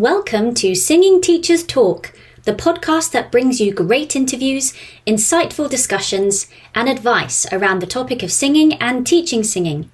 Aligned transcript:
Welcome 0.00 0.54
to 0.54 0.74
Singing 0.74 1.20
Teachers 1.20 1.62
Talk, 1.62 2.14
the 2.44 2.54
podcast 2.54 3.10
that 3.10 3.30
brings 3.30 3.60
you 3.60 3.70
great 3.70 4.16
interviews, 4.16 4.72
insightful 5.06 5.68
discussions, 5.68 6.46
and 6.74 6.88
advice 6.88 7.44
around 7.52 7.80
the 7.80 7.86
topic 7.86 8.22
of 8.22 8.32
singing 8.32 8.72
and 8.80 9.06
teaching 9.06 9.44
singing. 9.44 9.90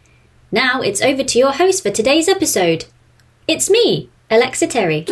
Now 0.53 0.81
it's 0.81 1.03
over 1.03 1.25
to 1.25 1.39
your 1.41 1.51
host 1.51 1.83
for 1.83 1.91
today's 1.91 2.29
episode. 2.29 2.85
It's 3.49 3.69
me, 3.69 4.09
Alexa 4.31 4.69
Terry. 4.69 5.05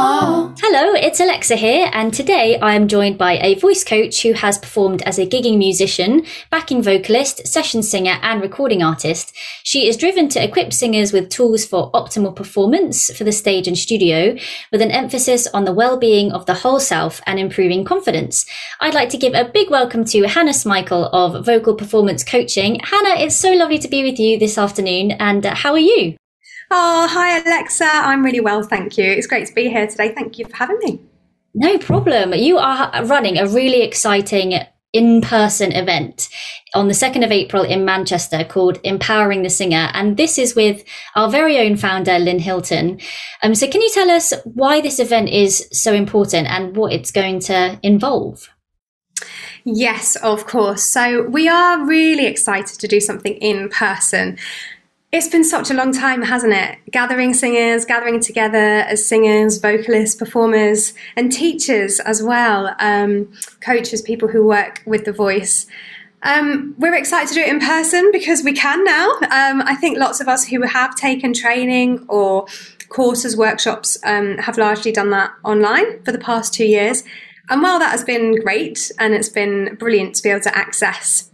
Hello, 0.00 0.92
it's 0.94 1.18
Alexa 1.18 1.56
here, 1.56 1.90
and 1.92 2.14
today 2.14 2.56
I 2.60 2.74
am 2.74 2.86
joined 2.86 3.18
by 3.18 3.36
a 3.38 3.56
voice 3.56 3.82
coach 3.82 4.22
who 4.22 4.32
has 4.32 4.56
performed 4.56 5.02
as 5.02 5.18
a 5.18 5.26
gigging 5.26 5.58
musician, 5.58 6.24
backing 6.50 6.84
vocalist, 6.84 7.48
session 7.48 7.82
singer, 7.82 8.16
and 8.22 8.40
recording 8.40 8.80
artist. 8.80 9.34
She 9.64 9.88
is 9.88 9.96
driven 9.96 10.28
to 10.28 10.44
equip 10.44 10.72
singers 10.72 11.12
with 11.12 11.30
tools 11.30 11.66
for 11.66 11.90
optimal 11.90 12.36
performance 12.36 13.10
for 13.10 13.24
the 13.24 13.32
stage 13.32 13.66
and 13.66 13.76
studio, 13.76 14.36
with 14.70 14.82
an 14.82 14.92
emphasis 14.92 15.48
on 15.48 15.64
the 15.64 15.72
well-being 15.72 16.30
of 16.30 16.46
the 16.46 16.54
whole 16.54 16.78
self 16.78 17.20
and 17.26 17.40
improving 17.40 17.84
confidence. 17.84 18.46
I'd 18.80 18.94
like 18.94 19.08
to 19.08 19.18
give 19.18 19.34
a 19.34 19.50
big 19.52 19.68
welcome 19.68 20.04
to 20.04 20.28
Hannah 20.28 20.52
Smikle 20.52 21.10
of 21.12 21.44
Vocal 21.44 21.74
Performance 21.74 22.22
Coaching. 22.22 22.78
Hannah, 22.84 23.20
it's 23.20 23.34
so 23.34 23.52
lovely 23.52 23.80
to 23.80 23.88
be 23.88 24.04
with 24.04 24.20
you 24.20 24.38
this 24.38 24.58
afternoon, 24.58 25.10
and 25.12 25.44
uh, 25.44 25.56
how 25.56 25.72
are 25.72 25.78
you? 25.78 26.14
Oh, 26.70 27.08
hi, 27.10 27.38
Alexa. 27.38 27.88
I'm 27.90 28.22
really 28.22 28.40
well, 28.40 28.62
thank 28.62 28.98
you. 28.98 29.04
It's 29.04 29.26
great 29.26 29.46
to 29.46 29.54
be 29.54 29.70
here 29.70 29.86
today. 29.86 30.12
Thank 30.14 30.38
you 30.38 30.44
for 30.44 30.56
having 30.56 30.78
me. 30.80 31.00
No 31.54 31.78
problem. 31.78 32.34
You 32.34 32.58
are 32.58 33.04
running 33.06 33.38
a 33.38 33.46
really 33.46 33.82
exciting 33.82 34.60
in 34.92 35.20
person 35.22 35.72
event 35.72 36.28
on 36.74 36.88
the 36.88 36.94
2nd 36.94 37.24
of 37.24 37.32
April 37.32 37.62
in 37.62 37.84
Manchester 37.86 38.44
called 38.44 38.78
Empowering 38.84 39.42
the 39.42 39.50
Singer. 39.50 39.90
And 39.94 40.18
this 40.18 40.36
is 40.36 40.54
with 40.54 40.84
our 41.16 41.30
very 41.30 41.58
own 41.58 41.76
founder, 41.76 42.18
Lynn 42.18 42.38
Hilton. 42.38 43.00
Um, 43.42 43.54
so, 43.54 43.66
can 43.66 43.80
you 43.80 43.90
tell 43.90 44.10
us 44.10 44.34
why 44.44 44.82
this 44.82 44.98
event 44.98 45.30
is 45.30 45.68
so 45.72 45.94
important 45.94 46.48
and 46.48 46.76
what 46.76 46.92
it's 46.92 47.10
going 47.10 47.40
to 47.40 47.78
involve? 47.82 48.50
Yes, 49.64 50.16
of 50.16 50.46
course. 50.46 50.82
So, 50.82 51.22
we 51.22 51.48
are 51.48 51.84
really 51.86 52.26
excited 52.26 52.78
to 52.78 52.86
do 52.86 53.00
something 53.00 53.34
in 53.34 53.70
person. 53.70 54.38
It's 55.10 55.28
been 55.28 55.44
such 55.44 55.70
a 55.70 55.74
long 55.74 55.92
time, 55.92 56.20
hasn't 56.20 56.52
it? 56.52 56.78
Gathering 56.90 57.32
singers, 57.32 57.86
gathering 57.86 58.20
together 58.20 58.58
as 58.58 59.06
singers, 59.06 59.56
vocalists, 59.56 60.14
performers, 60.14 60.92
and 61.16 61.32
teachers 61.32 61.98
as 62.00 62.22
well, 62.22 62.76
um, 62.78 63.32
coaches, 63.60 64.02
people 64.02 64.28
who 64.28 64.46
work 64.46 64.82
with 64.84 65.06
the 65.06 65.12
voice. 65.12 65.66
Um, 66.22 66.74
we're 66.76 66.94
excited 66.94 67.28
to 67.28 67.34
do 67.34 67.40
it 67.40 67.48
in 67.48 67.58
person 67.58 68.10
because 68.12 68.42
we 68.42 68.52
can 68.52 68.84
now. 68.84 69.08
Um, 69.30 69.62
I 69.62 69.76
think 69.80 69.96
lots 69.96 70.20
of 70.20 70.28
us 70.28 70.46
who 70.46 70.60
have 70.62 70.94
taken 70.94 71.32
training 71.32 72.04
or 72.10 72.46
courses, 72.90 73.34
workshops, 73.34 73.96
um, 74.04 74.36
have 74.36 74.58
largely 74.58 74.92
done 74.92 75.08
that 75.10 75.30
online 75.42 76.02
for 76.02 76.12
the 76.12 76.18
past 76.18 76.52
two 76.52 76.66
years. 76.66 77.02
And 77.48 77.62
while 77.62 77.78
that 77.78 77.92
has 77.92 78.04
been 78.04 78.38
great 78.42 78.92
and 78.98 79.14
it's 79.14 79.30
been 79.30 79.76
brilliant 79.76 80.16
to 80.16 80.22
be 80.22 80.28
able 80.28 80.42
to 80.42 80.54
access 80.54 81.30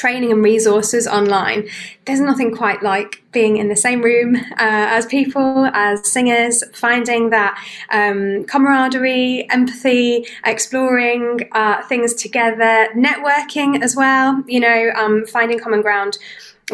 training 0.00 0.32
and 0.32 0.42
resources 0.42 1.06
online, 1.06 1.68
there's 2.06 2.20
nothing 2.20 2.56
quite 2.56 2.82
like 2.82 3.22
being 3.32 3.58
in 3.58 3.68
the 3.68 3.76
same 3.76 4.00
room 4.00 4.34
uh, 4.34 4.86
as 4.96 5.04
people, 5.04 5.66
as 5.74 6.10
singers, 6.10 6.64
finding 6.74 7.28
that 7.28 7.62
um, 7.90 8.44
camaraderie, 8.44 9.46
empathy, 9.50 10.24
exploring 10.46 11.40
uh, 11.52 11.82
things 11.82 12.14
together, 12.14 12.88
networking 12.96 13.82
as 13.82 13.94
well, 13.94 14.42
you 14.46 14.58
know, 14.58 14.90
um, 14.96 15.26
finding 15.26 15.58
common 15.58 15.82
ground 15.82 16.16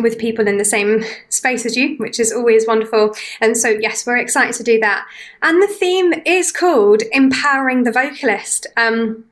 with 0.00 0.18
people 0.18 0.46
in 0.46 0.58
the 0.58 0.64
same 0.64 1.02
space 1.28 1.66
as 1.66 1.76
you, 1.76 1.96
which 1.96 2.20
is 2.20 2.32
always 2.32 2.64
wonderful. 2.64 3.12
And 3.40 3.56
so, 3.56 3.70
yes, 3.70 4.06
we're 4.06 4.18
excited 4.18 4.54
to 4.54 4.62
do 4.62 4.78
that. 4.80 5.04
And 5.42 5.60
the 5.60 5.66
theme 5.66 6.14
is 6.24 6.52
called 6.52 7.02
Empowering 7.10 7.82
the 7.82 7.92
Vocalist. 7.92 8.68
Um, 8.76 9.24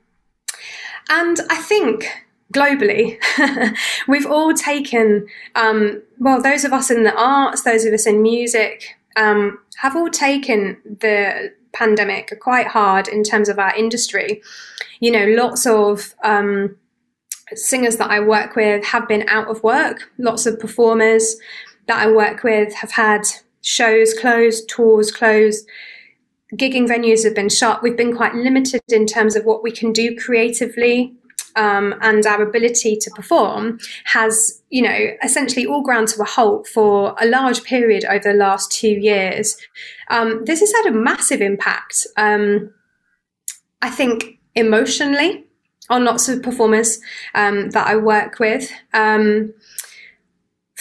and 1.09 1.39
I 1.49 1.57
think 1.57 2.24
globally, 2.53 3.19
we've 4.09 4.27
all 4.27 4.55
taken, 4.55 5.27
um, 5.55 6.03
well, 6.19 6.41
those 6.41 6.65
of 6.65 6.73
us 6.73 6.91
in 6.91 7.05
the 7.05 7.15
arts, 7.15 7.63
those 7.63 7.85
of 7.85 7.93
us 7.93 8.07
in 8.07 8.23
music, 8.23 8.97
um, 9.17 9.59
have 9.77 9.97
all 9.97 10.11
taken 10.11 10.77
the 10.85 11.53
pandemic 11.73 12.33
quite 12.41 12.69
hard 12.69 13.09
in 13.09 13.23
terms 13.23 13.49
of 13.49 13.59
our 13.59 13.75
industry. 13.75 14.43
You 15.01 15.11
know, 15.11 15.27
lots 15.27 15.67
of 15.67 16.15
um, 16.23 16.77
singers 17.55 17.97
that 17.97 18.11
I 18.11 18.21
work 18.21 18.57
with 18.57 18.85
have 18.87 19.09
been 19.09 19.29
out 19.29 19.49
of 19.49 19.63
work, 19.63 20.11
lots 20.19 20.47
of 20.47 20.61
performers 20.61 21.37
that 21.87 21.99
I 21.99 22.11
work 22.11 22.43
with 22.45 22.73
have 22.75 22.93
had 22.93 23.23
shows 23.63 24.15
closed, 24.15 24.69
tours 24.69 25.11
closed 25.11 25.67
gigging 26.57 26.89
venues 26.89 27.25
have 27.25 27.35
been 27.35 27.49
shut. 27.49 27.83
We've 27.83 27.97
been 27.97 28.17
quite 28.17 28.35
limited 28.35 28.83
in 28.89 29.07
terms 29.07 29.37
of 29.37 29.45
what 29.45 29.63
we 29.63 29.71
can 29.71 29.93
do 29.93 30.17
creatively 30.17 31.15
um, 31.57 31.95
and 32.01 32.27
our 32.27 32.43
ability 32.43 32.97
to 32.97 33.11
perform 33.11 33.79
has, 34.05 34.63
you 34.71 34.83
know, 34.83 35.09
essentially 35.23 35.67
all 35.67 35.83
ground 35.83 36.09
to 36.09 36.23
a 36.23 36.25
halt 36.25 36.67
for 36.67 37.15
a 37.21 37.27
large 37.27 37.63
period 37.65 38.05
over 38.05 38.33
the 38.33 38.39
last 38.39 38.71
two 38.73 38.89
years. 38.89 39.57
Um, 40.09 40.45
this 40.45 40.61
has 40.61 40.73
had 40.73 40.87
a 40.87 40.97
massive 40.97 41.41
impact, 41.41 42.07
um, 42.17 42.73
I 43.83 43.91
think, 43.91 44.39
emotionally 44.55 45.45
on 45.91 46.05
lots 46.05 46.29
of 46.29 46.43
performers 46.43 46.99
um, 47.35 47.71
that 47.71 47.87
I 47.87 47.97
work 47.97 48.39
with. 48.39 48.71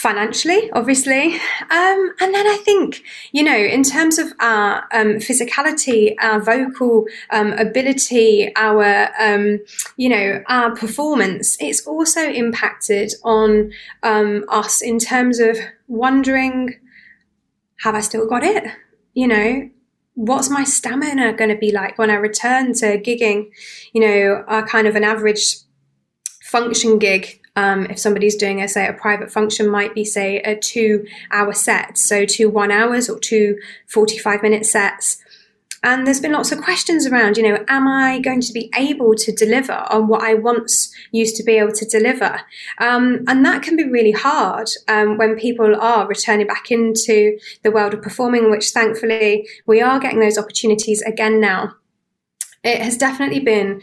Financially, 0.04 0.70
obviously. 0.72 1.36
Um, 1.70 2.12
and 2.20 2.34
then 2.34 2.46
I 2.46 2.60
think, 2.62 3.02
you 3.32 3.42
know, 3.42 3.56
in 3.56 3.82
terms 3.82 4.18
of 4.18 4.34
our 4.38 4.84
um, 4.92 5.14
physicality, 5.14 6.14
our 6.20 6.42
vocal 6.42 7.06
um, 7.30 7.54
ability, 7.54 8.54
our, 8.54 9.08
um, 9.18 9.60
you 9.96 10.10
know, 10.10 10.42
our 10.46 10.76
performance, 10.76 11.56
it's 11.58 11.86
also 11.86 12.20
impacted 12.20 13.14
on 13.24 13.72
um, 14.02 14.44
us 14.50 14.82
in 14.82 14.98
terms 14.98 15.38
of 15.38 15.56
wondering, 15.88 16.74
have 17.78 17.94
I 17.94 18.00
still 18.00 18.28
got 18.28 18.44
it? 18.44 18.62
You 19.14 19.28
know, 19.28 19.70
what's 20.16 20.50
my 20.50 20.64
stamina 20.64 21.32
going 21.32 21.48
to 21.48 21.56
be 21.56 21.72
like 21.72 21.96
when 21.96 22.10
I 22.10 22.16
return 22.16 22.74
to 22.74 22.98
gigging? 22.98 23.48
You 23.94 24.02
know, 24.02 24.44
a 24.48 24.62
kind 24.64 24.86
of 24.86 24.96
an 24.96 25.04
average 25.04 25.56
function 26.42 26.98
gig 26.98 27.40
um, 27.56 27.86
if 27.86 27.98
somebody's 27.98 28.36
doing 28.36 28.62
a 28.62 28.68
say 28.68 28.86
a 28.86 28.92
private 28.92 29.30
function 29.30 29.68
might 29.68 29.94
be 29.94 30.04
say 30.04 30.38
a 30.40 30.56
two 30.56 31.06
hour 31.30 31.52
set 31.52 31.96
so 31.98 32.24
two 32.24 32.48
one 32.48 32.70
hours 32.70 33.08
or 33.08 33.18
two 33.18 33.58
45 33.86 34.42
minute 34.42 34.66
sets 34.66 35.18
and 35.84 36.06
there's 36.06 36.20
been 36.20 36.32
lots 36.32 36.50
of 36.50 36.62
questions 36.62 37.06
around, 37.06 37.36
you 37.36 37.42
know, 37.42 37.62
am 37.68 37.86
I 37.86 38.18
going 38.18 38.40
to 38.40 38.52
be 38.54 38.70
able 38.74 39.14
to 39.16 39.30
deliver 39.30 39.84
on 39.90 40.08
what 40.08 40.22
I 40.22 40.32
once 40.32 40.90
used 41.12 41.36
to 41.36 41.42
be 41.42 41.58
able 41.58 41.72
to 41.72 41.84
deliver? 41.84 42.40
Um, 42.78 43.22
and 43.28 43.44
that 43.44 43.62
can 43.62 43.76
be 43.76 43.84
really 43.84 44.10
hard 44.10 44.70
um, 44.88 45.18
when 45.18 45.36
people 45.36 45.76
are 45.78 46.08
returning 46.08 46.46
back 46.46 46.70
into 46.70 47.38
the 47.62 47.70
world 47.70 47.92
of 47.92 48.00
performing, 48.00 48.50
which 48.50 48.70
thankfully 48.70 49.46
we 49.66 49.82
are 49.82 50.00
getting 50.00 50.20
those 50.20 50.38
opportunities 50.38 51.02
again 51.02 51.38
now. 51.38 51.74
It 52.62 52.80
has 52.80 52.96
definitely 52.96 53.40
been 53.40 53.82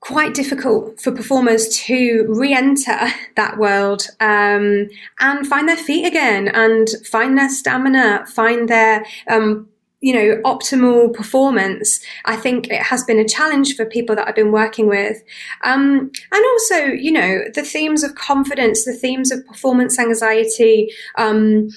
quite 0.00 0.34
difficult 0.34 1.00
for 1.00 1.10
performers 1.10 1.68
to 1.68 2.26
re-enter 2.28 3.08
that 3.34 3.58
world 3.58 4.06
um, 4.20 4.88
and 5.20 5.46
find 5.46 5.68
their 5.68 5.76
feet 5.76 6.06
again 6.06 6.48
and 6.48 6.88
find 7.10 7.36
their 7.36 7.48
stamina 7.48 8.24
find 8.26 8.68
their 8.68 9.04
um, 9.28 9.68
you 10.00 10.12
know 10.12 10.40
optimal 10.44 11.12
performance. 11.12 12.00
I 12.26 12.36
think 12.36 12.68
it 12.68 12.82
has 12.82 13.02
been 13.04 13.18
a 13.18 13.26
challenge 13.26 13.74
for 13.74 13.84
people 13.84 14.14
that 14.16 14.28
i've 14.28 14.34
been 14.34 14.52
working 14.52 14.86
with. 14.86 15.22
Um, 15.64 16.10
and 16.32 16.44
also 16.44 16.84
you 16.84 17.12
know 17.12 17.40
the 17.54 17.62
themes 17.62 18.04
of 18.04 18.14
confidence 18.14 18.84
the 18.84 18.92
themes 18.92 19.32
of 19.32 19.44
performance 19.46 19.98
anxiety 19.98 20.92
um, 21.16 21.70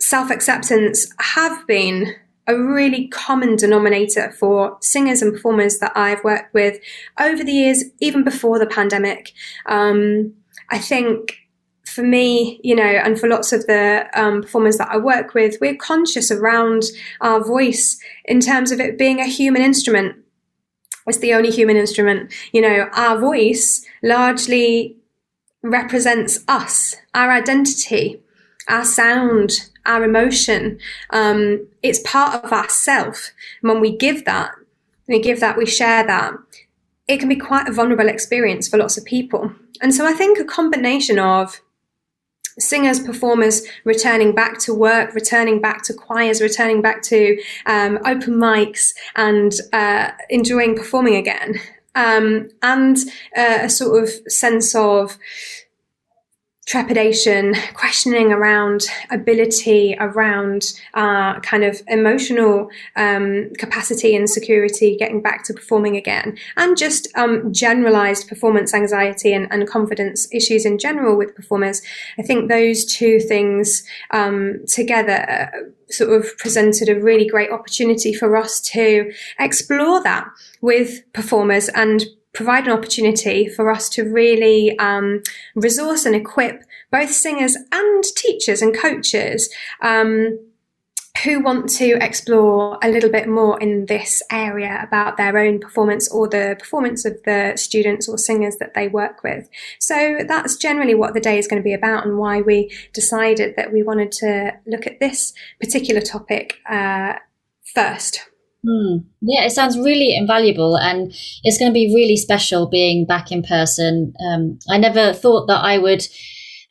self-acceptance 0.00 1.06
have 1.20 1.66
been 1.66 2.14
a 2.46 2.56
really 2.56 3.08
common 3.08 3.56
denominator 3.56 4.30
for 4.32 4.76
singers 4.80 5.22
and 5.22 5.32
performers 5.32 5.78
that 5.78 5.92
I've 5.94 6.22
worked 6.24 6.52
with 6.52 6.78
over 7.18 7.42
the 7.42 7.52
years, 7.52 7.84
even 8.00 8.22
before 8.24 8.58
the 8.58 8.66
pandemic. 8.66 9.32
Um, 9.66 10.34
I 10.70 10.78
think 10.78 11.38
for 11.84 12.02
me, 12.02 12.60
you 12.62 12.74
know, 12.74 12.82
and 12.82 13.18
for 13.18 13.28
lots 13.28 13.52
of 13.52 13.66
the 13.66 14.06
um, 14.14 14.42
performers 14.42 14.76
that 14.78 14.88
I 14.90 14.96
work 14.96 15.34
with, 15.34 15.56
we're 15.60 15.76
conscious 15.76 16.30
around 16.30 16.82
our 17.20 17.42
voice 17.42 17.98
in 18.24 18.40
terms 18.40 18.72
of 18.72 18.80
it 18.80 18.98
being 18.98 19.20
a 19.20 19.26
human 19.26 19.62
instrument. 19.62 20.16
It's 21.06 21.18
the 21.18 21.34
only 21.34 21.50
human 21.50 21.76
instrument. 21.76 22.32
You 22.52 22.62
know, 22.62 22.88
our 22.94 23.18
voice 23.18 23.84
largely 24.02 24.96
represents 25.62 26.40
us, 26.48 26.96
our 27.14 27.30
identity, 27.30 28.22
our 28.68 28.84
sound, 28.84 29.52
our 29.86 30.04
emotion. 30.04 30.78
Um, 31.10 31.66
it's 31.82 32.00
part 32.00 32.44
of 32.44 32.52
ourself. 32.52 33.32
When 33.60 33.80
we 33.80 33.96
give 33.96 34.24
that, 34.24 34.52
we 35.08 35.20
give 35.20 35.40
that, 35.40 35.56
we 35.56 35.66
share 35.66 36.06
that, 36.06 36.34
it 37.06 37.18
can 37.18 37.28
be 37.28 37.36
quite 37.36 37.68
a 37.68 37.72
vulnerable 37.72 38.08
experience 38.08 38.68
for 38.68 38.78
lots 38.78 38.96
of 38.96 39.04
people. 39.04 39.52
And 39.82 39.94
so 39.94 40.06
I 40.06 40.14
think 40.14 40.38
a 40.38 40.44
combination 40.44 41.18
of 41.18 41.60
singers, 42.58 43.00
performers 43.00 43.62
returning 43.84 44.34
back 44.34 44.58
to 44.60 44.72
work, 44.72 45.14
returning 45.14 45.60
back 45.60 45.82
to 45.84 45.92
choirs, 45.92 46.40
returning 46.40 46.80
back 46.80 47.02
to 47.02 47.38
um, 47.66 47.98
open 48.04 48.34
mics, 48.34 48.94
and 49.16 49.52
uh, 49.72 50.12
enjoying 50.30 50.76
performing 50.76 51.16
again. 51.16 51.60
Um, 51.96 52.48
and 52.62 52.96
uh, 53.36 53.58
a 53.62 53.68
sort 53.68 54.02
of 54.02 54.08
sense 54.28 54.74
of 54.74 55.16
trepidation, 56.66 57.54
questioning 57.74 58.32
around 58.32 58.86
ability, 59.10 59.96
around 60.00 60.72
uh, 60.94 61.38
kind 61.40 61.62
of 61.62 61.82
emotional 61.88 62.68
um, 62.96 63.50
capacity 63.58 64.16
and 64.16 64.28
security, 64.28 64.96
getting 64.96 65.20
back 65.20 65.44
to 65.44 65.52
performing 65.52 65.96
again, 65.96 66.38
and 66.56 66.76
just 66.76 67.08
um, 67.16 67.52
generalized 67.52 68.28
performance 68.28 68.72
anxiety 68.72 69.32
and, 69.32 69.46
and, 69.50 69.64
confidence 69.64 70.28
issues 70.32 70.66
in 70.66 70.78
general 70.78 71.16
with 71.16 71.34
performers. 71.34 71.80
I 72.18 72.22
think 72.22 72.48
those 72.48 72.84
two 72.84 73.18
things 73.18 73.82
um, 74.10 74.60
together 74.68 75.50
uh, 75.54 75.92
sort 75.92 76.12
of 76.12 76.36
presented 76.38 76.88
a 76.88 77.00
really 77.00 77.26
great 77.26 77.50
opportunity 77.50 78.12
for 78.12 78.36
us 78.36 78.60
to 78.60 79.12
explore 79.38 80.02
that 80.02 80.26
with 80.60 81.02
performers 81.12 81.68
and 81.70 82.04
provide 82.34 82.66
an 82.66 82.72
opportunity 82.72 83.48
for 83.48 83.70
us 83.70 83.88
to 83.88 84.02
really 84.02 84.76
um, 84.78 85.22
resource 85.54 86.04
and 86.04 86.14
equip 86.14 86.64
both 86.90 87.10
singers 87.10 87.56
and 87.72 88.04
teachers 88.16 88.60
and 88.60 88.76
coaches 88.76 89.52
um, 89.80 90.38
who 91.22 91.40
want 91.40 91.70
to 91.70 91.96
explore 92.04 92.76
a 92.82 92.88
little 92.88 93.08
bit 93.08 93.28
more 93.28 93.58
in 93.60 93.86
this 93.86 94.20
area 94.30 94.80
about 94.82 95.16
their 95.16 95.38
own 95.38 95.60
performance 95.60 96.10
or 96.10 96.28
the 96.28 96.56
performance 96.58 97.04
of 97.04 97.22
the 97.24 97.52
students 97.56 98.08
or 98.08 98.18
singers 98.18 98.56
that 98.56 98.74
they 98.74 98.88
work 98.88 99.22
with. 99.22 99.48
So 99.78 100.18
that's 100.26 100.56
generally 100.56 100.94
what 100.94 101.14
the 101.14 101.20
day 101.20 101.38
is 101.38 101.46
going 101.46 101.62
to 101.62 101.64
be 101.64 101.72
about 101.72 102.04
and 102.04 102.18
why 102.18 102.40
we 102.40 102.70
decided 102.92 103.54
that 103.56 103.72
we 103.72 103.82
wanted 103.82 104.10
to 104.12 104.52
look 104.66 104.86
at 104.86 104.98
this 104.98 105.32
particular 105.60 106.00
topic 106.00 106.58
uh, 106.68 107.14
first. 107.74 108.28
Hmm. 108.64 108.98
Yeah, 109.20 109.44
it 109.44 109.50
sounds 109.50 109.76
really 109.76 110.16
invaluable, 110.16 110.76
and 110.76 111.12
it's 111.42 111.58
going 111.58 111.70
to 111.70 111.74
be 111.74 111.94
really 111.94 112.16
special 112.16 112.66
being 112.66 113.04
back 113.04 113.30
in 113.30 113.42
person. 113.42 114.14
Um, 114.26 114.58
I 114.70 114.78
never 114.78 115.12
thought 115.12 115.46
that 115.48 115.62
I 115.62 115.76
would 115.76 116.06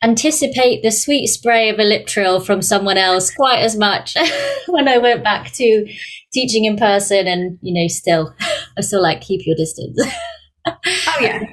anticipate 0.02 0.82
the 0.82 0.90
sweet 0.90 1.28
spray 1.28 1.68
of 1.68 1.78
a 1.78 1.84
lip 1.84 2.06
trill 2.06 2.40
from 2.40 2.62
someone 2.62 2.98
else 2.98 3.32
quite 3.32 3.60
as 3.60 3.76
much 3.76 4.16
when 4.66 4.88
I 4.88 4.98
went 4.98 5.22
back 5.22 5.52
to 5.52 5.86
teaching 6.32 6.64
in 6.64 6.76
person, 6.76 7.28
and 7.28 7.58
you 7.62 7.80
know, 7.80 7.86
still, 7.86 8.34
I 8.76 8.80
still 8.80 9.02
like 9.02 9.20
keep 9.20 9.46
your 9.46 9.56
distance. 9.56 10.00
oh 10.66 11.18
yeah. 11.20 11.44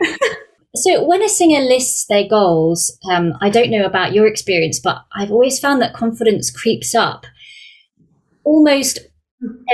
so 0.76 1.06
when 1.06 1.22
a 1.22 1.30
singer 1.30 1.60
lists 1.60 2.08
their 2.08 2.28
goals, 2.28 2.98
um, 3.12 3.34
I 3.42 3.52
don't 3.52 3.70
know 3.70 3.86
about 3.86 4.14
your 4.14 4.26
experience, 4.26 4.80
but 4.80 5.04
I've 5.14 5.32
always 5.32 5.60
found 5.60 5.84
that 5.84 5.94
confidence 5.94 6.50
creeps 6.50 6.96
up 6.96 7.28
almost 8.44 8.98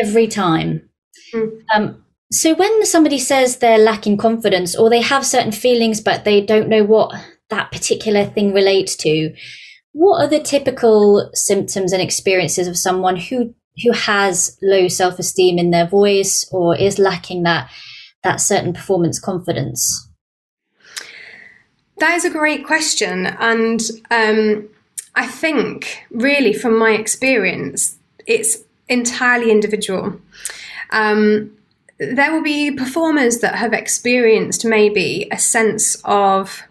every 0.01 0.27
time. 0.27 0.89
Mm. 1.33 1.61
Um, 1.73 2.03
so 2.31 2.55
when 2.55 2.85
somebody 2.85 3.19
says 3.19 3.57
they're 3.57 3.77
lacking 3.77 4.17
confidence 4.17 4.75
or 4.75 4.89
they 4.89 5.01
have 5.01 5.25
certain 5.25 5.51
feelings 5.51 6.01
but 6.01 6.25
they 6.25 6.41
don't 6.41 6.67
know 6.67 6.83
what 6.83 7.13
that 7.49 7.71
particular 7.71 8.25
thing 8.25 8.53
relates 8.53 8.95
to, 8.97 9.33
what 9.93 10.21
are 10.21 10.27
the 10.27 10.39
typical 10.39 11.29
symptoms 11.33 11.93
and 11.93 12.01
experiences 12.01 12.67
of 12.67 12.77
someone 12.77 13.15
who 13.15 13.53
who 13.83 13.91
has 13.91 14.57
low 14.61 14.87
self-esteem 14.87 15.59
in 15.59 15.69
their 15.69 15.87
voice 15.87 16.47
or 16.51 16.75
is 16.75 16.99
lacking 16.99 17.43
that 17.43 17.69
that 18.23 18.37
certain 18.37 18.73
performance 18.73 19.19
confidence? 19.19 20.09
That 21.99 22.15
is 22.15 22.25
a 22.25 22.29
great 22.29 22.65
question, 22.65 23.25
and 23.25 23.81
um, 24.11 24.69
I 25.15 25.25
think 25.25 26.05
really 26.11 26.53
from 26.53 26.77
my 26.77 26.91
experience, 26.91 27.97
it's 28.27 28.59
entirely 28.89 29.51
individual. 29.51 30.19
Um, 30.91 31.51
there 31.99 32.31
will 32.31 32.43
be 32.43 32.71
performers 32.71 33.39
that 33.39 33.55
have 33.55 33.73
experienced 33.73 34.63
maybe 34.65 35.27
a 35.31 35.37
sense 35.37 35.97
of 36.05 36.63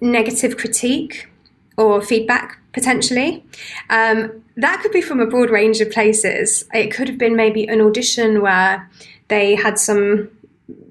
negative 0.00 0.56
critique 0.56 1.28
or 1.76 2.02
feedback 2.02 2.58
potentially. 2.72 3.42
Um, 3.88 4.42
that 4.56 4.80
could 4.82 4.92
be 4.92 5.00
from 5.00 5.20
a 5.20 5.26
broad 5.26 5.50
range 5.50 5.80
of 5.80 5.90
places. 5.90 6.64
It 6.74 6.88
could 6.92 7.08
have 7.08 7.18
been 7.18 7.34
maybe 7.34 7.66
an 7.66 7.80
audition 7.80 8.42
where 8.42 8.88
they 9.28 9.54
had 9.54 9.78
some 9.78 10.30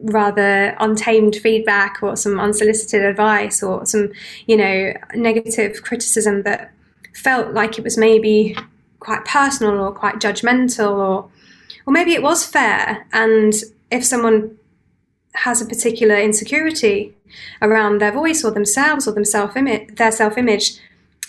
rather 0.02 0.76
untamed 0.80 1.36
feedback 1.36 2.02
or 2.02 2.16
some 2.16 2.40
unsolicited 2.40 3.04
advice 3.04 3.62
or 3.62 3.86
some, 3.86 4.12
you 4.48 4.58
know, 4.58 4.94
negative 5.14 5.84
criticism 5.84 6.44
that 6.44 6.72
felt 7.14 7.54
like 7.54 7.78
it 7.78 7.84
was 7.84 7.98
maybe 7.98 8.58
quite 9.06 9.24
personal 9.24 9.80
or 9.80 9.92
quite 9.92 10.16
judgmental 10.16 10.94
or 11.08 11.30
or 11.86 11.94
maybe 11.94 12.14
it 12.14 12.24
was 12.24 12.44
fair. 12.44 13.06
And 13.14 13.54
if 13.92 14.04
someone 14.04 14.58
has 15.36 15.62
a 15.62 15.66
particular 15.66 16.16
insecurity 16.16 17.14
around 17.62 18.00
their 18.00 18.12
voice 18.12 18.44
or 18.44 18.52
themselves 18.52 19.08
or 19.08 19.14
their 19.14 20.12
self-image 20.12 20.80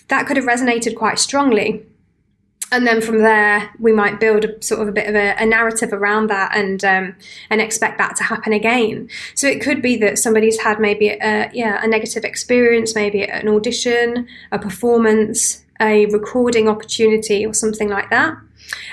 that 0.08 0.26
could 0.26 0.37
have 0.37 0.46
resonated 0.46 0.96
quite 0.96 1.19
strongly. 1.19 1.84
And 2.73 2.87
then 2.87 3.00
from 3.00 3.19
there 3.19 3.70
we 3.79 3.93
might 3.93 4.19
build 4.19 4.44
a 4.44 4.62
sort 4.62 4.81
of 4.81 4.88
a 4.88 4.93
bit 4.93 5.08
of 5.08 5.14
a, 5.14 5.34
a 5.38 5.44
narrative 5.44 5.93
around 5.93 6.29
that 6.29 6.56
and 6.56 6.84
um, 6.84 7.17
and 7.50 7.61
expect 7.61 7.99
that 7.99 8.17
to 8.17 8.25
happen 8.25 8.52
again. 8.52 9.08
So 9.34 9.46
it 9.46 9.61
could 9.61 9.82
be 9.82 9.96
that 9.99 10.19
somebody's 10.19 10.61
had 10.61 10.81
maybe 10.81 11.11
a, 11.11 11.50
yeah 11.52 11.84
a 11.84 11.87
negative 11.87 12.25
experience 12.25 12.94
maybe 12.94 13.25
an 13.25 13.49
audition 13.49 14.26
a 14.50 14.58
performance 14.58 15.65
a 15.81 16.06
recording 16.06 16.69
opportunity 16.69 17.44
or 17.44 17.55
something 17.55 17.88
like 17.88 18.11
that. 18.11 18.34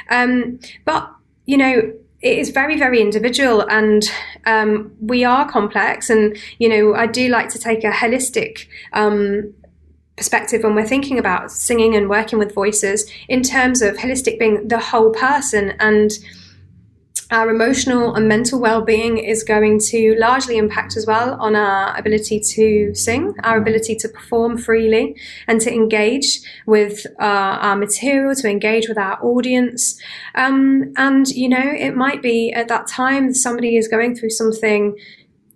Um, 0.10 0.60
but, 0.86 1.12
you 1.46 1.58
know, 1.58 1.94
it 2.22 2.38
is 2.38 2.50
very, 2.50 2.78
very 2.78 3.02
individual 3.02 3.68
and 3.70 4.10
um, 4.46 4.96
we 5.02 5.26
are 5.26 5.50
complex. 5.50 6.10
And, 6.10 6.38
you 6.58 6.70
know, 6.70 6.96
I 6.96 7.06
do 7.06 7.28
like 7.28 7.50
to 7.50 7.60
take 7.60 7.84
a 7.84 7.92
holistic 7.92 8.68
um, 8.94 9.54
perspective 10.16 10.64
when 10.64 10.76
we're 10.76 10.88
thinking 10.88 11.20
about 11.20 11.52
singing 11.52 11.96
and 11.96 12.10
working 12.10 12.40
with 12.40 12.54
voices 12.54 13.10
in 13.28 13.42
terms 13.42 13.82
of 13.82 13.98
holistic 13.98 14.40
being 14.40 14.68
the 14.68 14.80
whole 14.80 15.12
person 15.12 15.74
and 15.80 16.12
our 17.32 17.50
emotional 17.50 18.16
and 18.16 18.28
mental 18.28 18.60
well-being 18.60 19.18
is 19.18 19.44
going 19.44 19.80
to 19.80 20.16
largely 20.20 20.58
impact 20.58 20.96
as 20.98 21.06
well 21.06 21.36
on 21.40 21.56
our 21.56 21.98
ability 21.98 22.40
to 22.40 22.94
sing 22.94 23.34
our 23.44 23.58
ability 23.58 23.96
to 23.96 24.10
perform 24.10 24.58
freely 24.58 25.16
and 25.48 25.62
to 25.62 25.74
engage 25.74 26.42
with 26.66 27.06
uh, 27.20 27.58
our 27.62 27.76
material 27.76 28.36
to 28.36 28.50
engage 28.50 28.88
with 28.88 28.98
our 28.98 29.24
audience. 29.24 30.00
Um, 30.36 30.94
and 30.98 31.28
you 31.30 31.50
know 31.50 31.64
it 31.64 31.96
might 31.96 32.22
be 32.22 32.52
at 32.52 32.68
that 32.68 32.88
time 32.88 33.34
somebody 33.34 33.78
is 33.78 33.88
going 33.88 34.16
through 34.16 34.32
something 34.32 34.98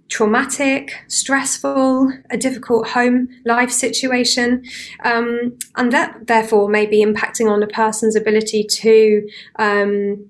traumatic, 0.09 0.93
stressful, 1.07 2.11
a 2.29 2.37
difficult 2.37 2.87
home 2.89 3.27
life 3.45 3.71
situation, 3.71 4.63
um, 5.03 5.57
and 5.75 5.91
that 5.91 6.27
therefore 6.27 6.69
may 6.69 6.85
be 6.85 7.03
impacting 7.03 7.51
on 7.51 7.61
a 7.61 7.67
person's 7.67 8.15
ability 8.15 8.63
to 8.63 9.27
um, 9.57 10.29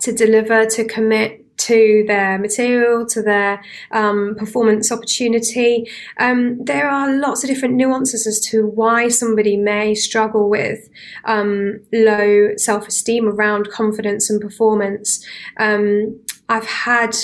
to 0.00 0.12
deliver, 0.12 0.66
to 0.66 0.84
commit 0.84 1.40
to 1.60 2.04
their 2.06 2.38
material, 2.38 3.04
to 3.06 3.22
their 3.22 3.62
um, 3.90 4.34
performance 4.38 4.90
opportunity. 4.90 5.86
Um, 6.18 6.64
there 6.64 6.88
are 6.88 7.14
lots 7.14 7.44
of 7.44 7.50
different 7.50 7.74
nuances 7.74 8.26
as 8.26 8.40
to 8.50 8.66
why 8.66 9.08
somebody 9.08 9.56
may 9.56 9.94
struggle 9.94 10.48
with 10.48 10.88
um, 11.24 11.80
low 11.92 12.56
self 12.56 12.88
esteem 12.88 13.28
around 13.28 13.70
confidence 13.70 14.30
and 14.30 14.40
performance. 14.40 15.24
Um, 15.58 16.20
I've 16.48 16.66
had 16.66 17.14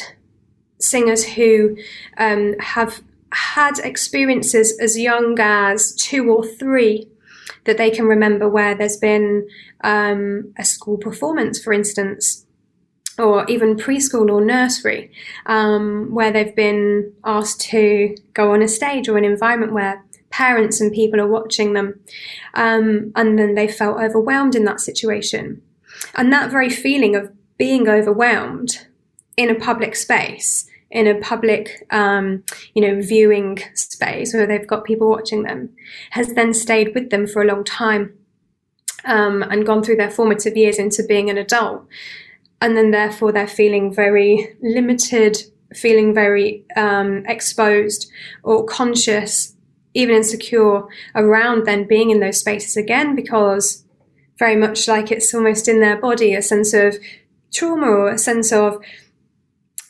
singers 0.79 1.25
who 1.25 1.77
um, 2.19 2.55
have 2.61 3.03
had 3.33 3.79
experiences 3.79 4.79
as 4.79 4.99
young 4.99 5.39
as 5.41 5.93
two 5.95 6.31
or 6.31 6.47
three 6.47 7.09
that 7.65 7.79
they 7.79 7.91
can 7.91 8.07
remember 8.07 8.49
where 8.49 8.75
there's 8.75 8.97
been 8.97 9.49
um, 9.83 10.53
a 10.57 10.65
school 10.65 10.97
performance, 10.97 11.63
for 11.63 11.73
instance, 11.73 12.46
or 13.19 13.47
even 13.47 13.77
preschool 13.77 14.31
or 14.31 14.45
nursery, 14.45 15.11
um, 15.47 16.13
where 16.13 16.31
they've 16.31 16.55
been 16.55 17.13
asked 17.25 17.61
to 17.61 18.15
go 18.35 18.53
on 18.53 18.63
a 18.63 18.69
stage 18.69 19.09
or 19.09 19.17
an 19.17 19.25
environment 19.25 19.73
where 19.73 20.05
parents 20.31 20.81
and 20.81 20.93
people 20.93 21.21
are 21.21 21.27
watching 21.27 21.73
them, 21.73 21.99
um, 22.55 23.13
and 23.17 23.39
then 23.39 23.55
they 23.55 23.69
felt 23.69 23.99
overwhelmed 23.99 24.55
in 24.55 24.65
that 24.65 24.81
situation. 24.81 25.63
And 26.15 26.33
that 26.33 26.51
very 26.51 26.69
feeling 26.69 27.17
of 27.17 27.33
being 27.57 27.89
overwhelmed 27.89 28.87
in 29.37 29.51
a 29.51 29.55
public 29.55 29.97
space, 29.97 30.69
in 30.91 31.07
a 31.07 31.19
public, 31.21 31.87
um, 31.91 32.45
you 32.75 32.83
know, 32.83 33.01
viewing 33.01 33.59
space 33.75 34.35
where 34.35 34.47
they've 34.47 34.67
got 34.67 34.85
people 34.85 35.09
watching 35.09 35.43
them, 35.43 35.71
has 36.11 36.35
then 36.35 36.53
stayed 36.53 36.95
with 36.95 37.11
them 37.11 37.27
for 37.27 37.43
a 37.43 37.47
long 37.47 37.65
time. 37.65 38.13
Um, 39.05 39.45
and 39.45 39.65
gone 39.65 39.85
through 39.85 39.97
their 39.97 40.11
formative 40.11 40.57
years 40.57 40.81
into 40.81 41.05
being 41.05 41.31
an 41.31 41.39
adult 41.39 41.87
and 42.61 42.77
then 42.77 42.91
therefore 42.91 43.33
they're 43.33 43.47
feeling 43.47 43.93
very 43.93 44.57
limited, 44.63 45.37
feeling 45.75 46.15
very 46.15 46.65
um, 46.77 47.25
exposed 47.27 48.11
or 48.43 48.65
conscious, 48.65 49.55
even 49.95 50.17
insecure 50.17 50.85
around 51.15 51.67
then 51.67 51.87
being 51.87 52.11
in 52.11 52.21
those 52.21 52.39
spaces 52.39 52.77
again 52.77 53.15
because 53.15 53.85
very 54.39 54.57
much 54.57 54.87
like 54.87 55.11
it's 55.11 55.35
almost 55.35 55.69
in 55.69 55.81
their 55.81 55.97
body 55.97 56.35
a 56.35 56.43
sense 56.43 56.75
of 56.75 56.97
trauma 57.53 57.87
or 57.87 58.11
a 58.11 58.19
sense 58.19 58.53
of 58.53 58.79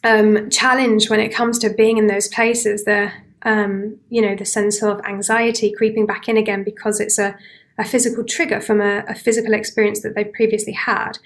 um, 0.05 0.49
challenge 0.51 1.11
when 1.11 1.19
it 1.19 1.35
comes 1.35 1.59
to 1.59 1.71
being 1.71 1.99
in 1.99 2.07
those 2.07 2.29
places 2.29 2.85
the 2.85 3.11
um, 3.43 3.99
you 4.09 4.23
know 4.23 4.37
the 4.37 4.45
sense 4.45 4.83
of 4.83 5.01
anxiety 5.05 5.73
creeping 5.73 6.07
back 6.07 6.29
in 6.29 6.37
again 6.37 6.63
because 6.63 7.01
it's 7.01 7.19
a, 7.19 7.37
a 7.79 7.85
physical 7.85 8.25
trigger 8.25 8.61
from 8.61 8.81
a, 8.81 9.05
a 9.09 9.15
physical 9.15 9.55
experience 9.55 10.03
that 10.03 10.15
they've 10.15 10.33
previously 10.33 10.73
had 10.73 11.19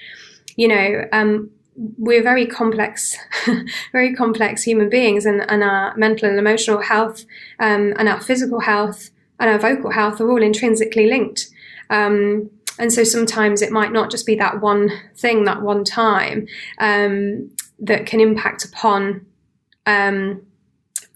you 0.61 0.69
know 0.69 1.09
um, 1.13 1.51
we're 1.97 2.23
very 2.23 2.47
complex, 2.47 3.17
very 3.93 4.15
complex 4.15 4.63
human 4.63 4.91
beings, 4.91 5.25
and, 5.25 5.51
and 5.51 5.63
our 5.63 5.97
mental 5.97 6.29
and 6.29 6.39
emotional 6.39 6.83
health 6.83 7.25
um, 7.59 7.95
and 7.99 8.09
our 8.09 8.21
physical 8.21 8.61
health 8.61 9.11
and 9.39 9.49
our 9.49 9.59
vocal 9.59 9.91
health 9.91 10.21
are 10.21 10.31
all 10.31 10.43
intrinsically 10.43 11.07
linked. 11.07 11.49
Um, 11.89 12.51
and 12.79 12.93
so 12.93 13.03
sometimes 13.05 13.63
it 13.63 13.73
might 13.73 13.93
not 13.93 14.11
just 14.11 14.27
be 14.27 14.35
that 14.37 14.61
one 14.61 14.91
thing, 15.17 15.45
that 15.45 15.63
one 15.63 15.85
time, 15.85 16.47
um, 16.79 17.51
that 17.79 18.05
can 18.05 18.21
impact 18.21 18.65
upon 18.65 19.25
um, 19.87 20.43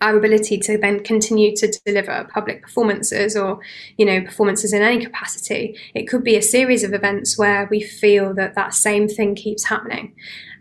our 0.05 0.17
ability 0.19 0.59
to 0.59 0.77
then 0.77 1.03
continue 1.03 1.57
to 1.57 1.81
deliver 1.87 2.29
public 2.33 2.63
performances 2.63 3.35
or 3.37 3.59
you 3.97 4.05
know 4.05 4.21
performances 4.21 4.73
in 4.73 4.83
any 4.83 5.03
capacity. 5.03 5.77
It 5.95 6.05
could 6.05 6.23
be 6.23 6.37
a 6.37 6.43
series 6.43 6.85
of 6.85 6.93
events 6.93 7.39
where 7.39 7.67
we 7.71 7.81
feel 7.81 8.35
that 8.35 8.55
that 8.55 8.75
same 8.75 9.09
thing 9.09 9.35
keeps 9.35 9.65
happening. 9.65 10.15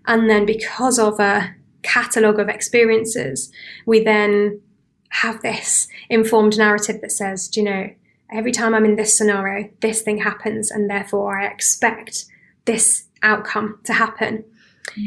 And 0.07 0.29
then 0.29 0.45
because 0.45 0.97
of 0.97 1.19
a 1.19 1.55
catalogue 1.81 2.39
of 2.39 2.47
experiences, 2.47 3.51
we 3.85 4.01
then 4.01 4.61
have 5.09 5.41
this 5.41 5.87
informed 6.09 6.57
narrative 6.57 7.01
that 7.01 7.11
says, 7.11 7.47
do 7.49 7.59
you 7.59 7.65
know, 7.65 7.89
every 8.31 8.51
time 8.51 8.73
I'm 8.73 8.85
in 8.85 8.95
this 8.95 9.17
scenario, 9.17 9.69
this 9.81 10.01
thing 10.01 10.19
happens, 10.19 10.71
and 10.71 10.89
therefore 10.89 11.37
I 11.37 11.47
expect 11.47 12.25
this 12.65 13.05
outcome 13.21 13.79
to 13.83 13.93
happen. 13.93 14.45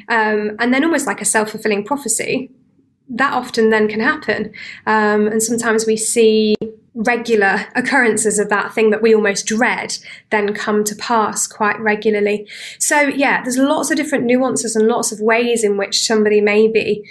Um, 0.09 0.57
and 0.59 0.73
then, 0.73 0.85
almost 0.85 1.07
like 1.07 1.23
a 1.23 1.25
self 1.25 1.50
fulfilling 1.50 1.85
prophecy, 1.85 2.50
that 3.09 3.33
often 3.33 3.71
then 3.71 3.89
can 3.89 4.01
happen. 4.01 4.53
Um, 4.87 5.27
and 5.27 5.43
sometimes 5.43 5.87
we 5.87 5.97
see 5.97 6.57
regular 6.95 7.67
occurrences 7.75 8.39
of 8.39 8.49
that 8.49 8.73
thing 8.73 8.89
that 8.91 9.03
we 9.03 9.15
almost 9.15 9.47
dread 9.47 9.99
then 10.31 10.55
come 10.55 10.83
to 10.83 10.97
pass 10.97 11.47
quite 11.47 11.79
regularly. 11.79 12.49
So, 12.79 13.01
yeah, 13.01 13.43
there's 13.43 13.59
lots 13.59 13.91
of 13.91 13.97
different 13.97 14.25
nuances 14.25 14.75
and 14.75 14.89
lots 14.89 15.13
of 15.13 15.21
ways 15.21 15.63
in 15.63 15.77
which 15.77 16.07
somebody 16.07 16.41
may 16.41 16.69
be 16.69 17.05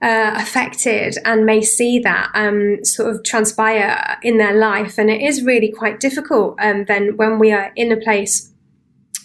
uh, 0.00 0.34
affected 0.36 1.16
and 1.24 1.44
may 1.44 1.60
see 1.60 1.98
that 1.98 2.30
um, 2.34 2.84
sort 2.84 3.12
of 3.12 3.24
transpire 3.24 4.18
in 4.22 4.38
their 4.38 4.56
life. 4.56 4.96
And 4.96 5.10
it 5.10 5.20
is 5.20 5.42
really 5.42 5.72
quite 5.72 5.98
difficult 5.98 6.56
um, 6.60 6.84
then 6.84 7.16
when 7.16 7.38
we 7.38 7.50
are 7.50 7.72
in 7.74 7.90
a 7.90 7.96
place 7.96 8.52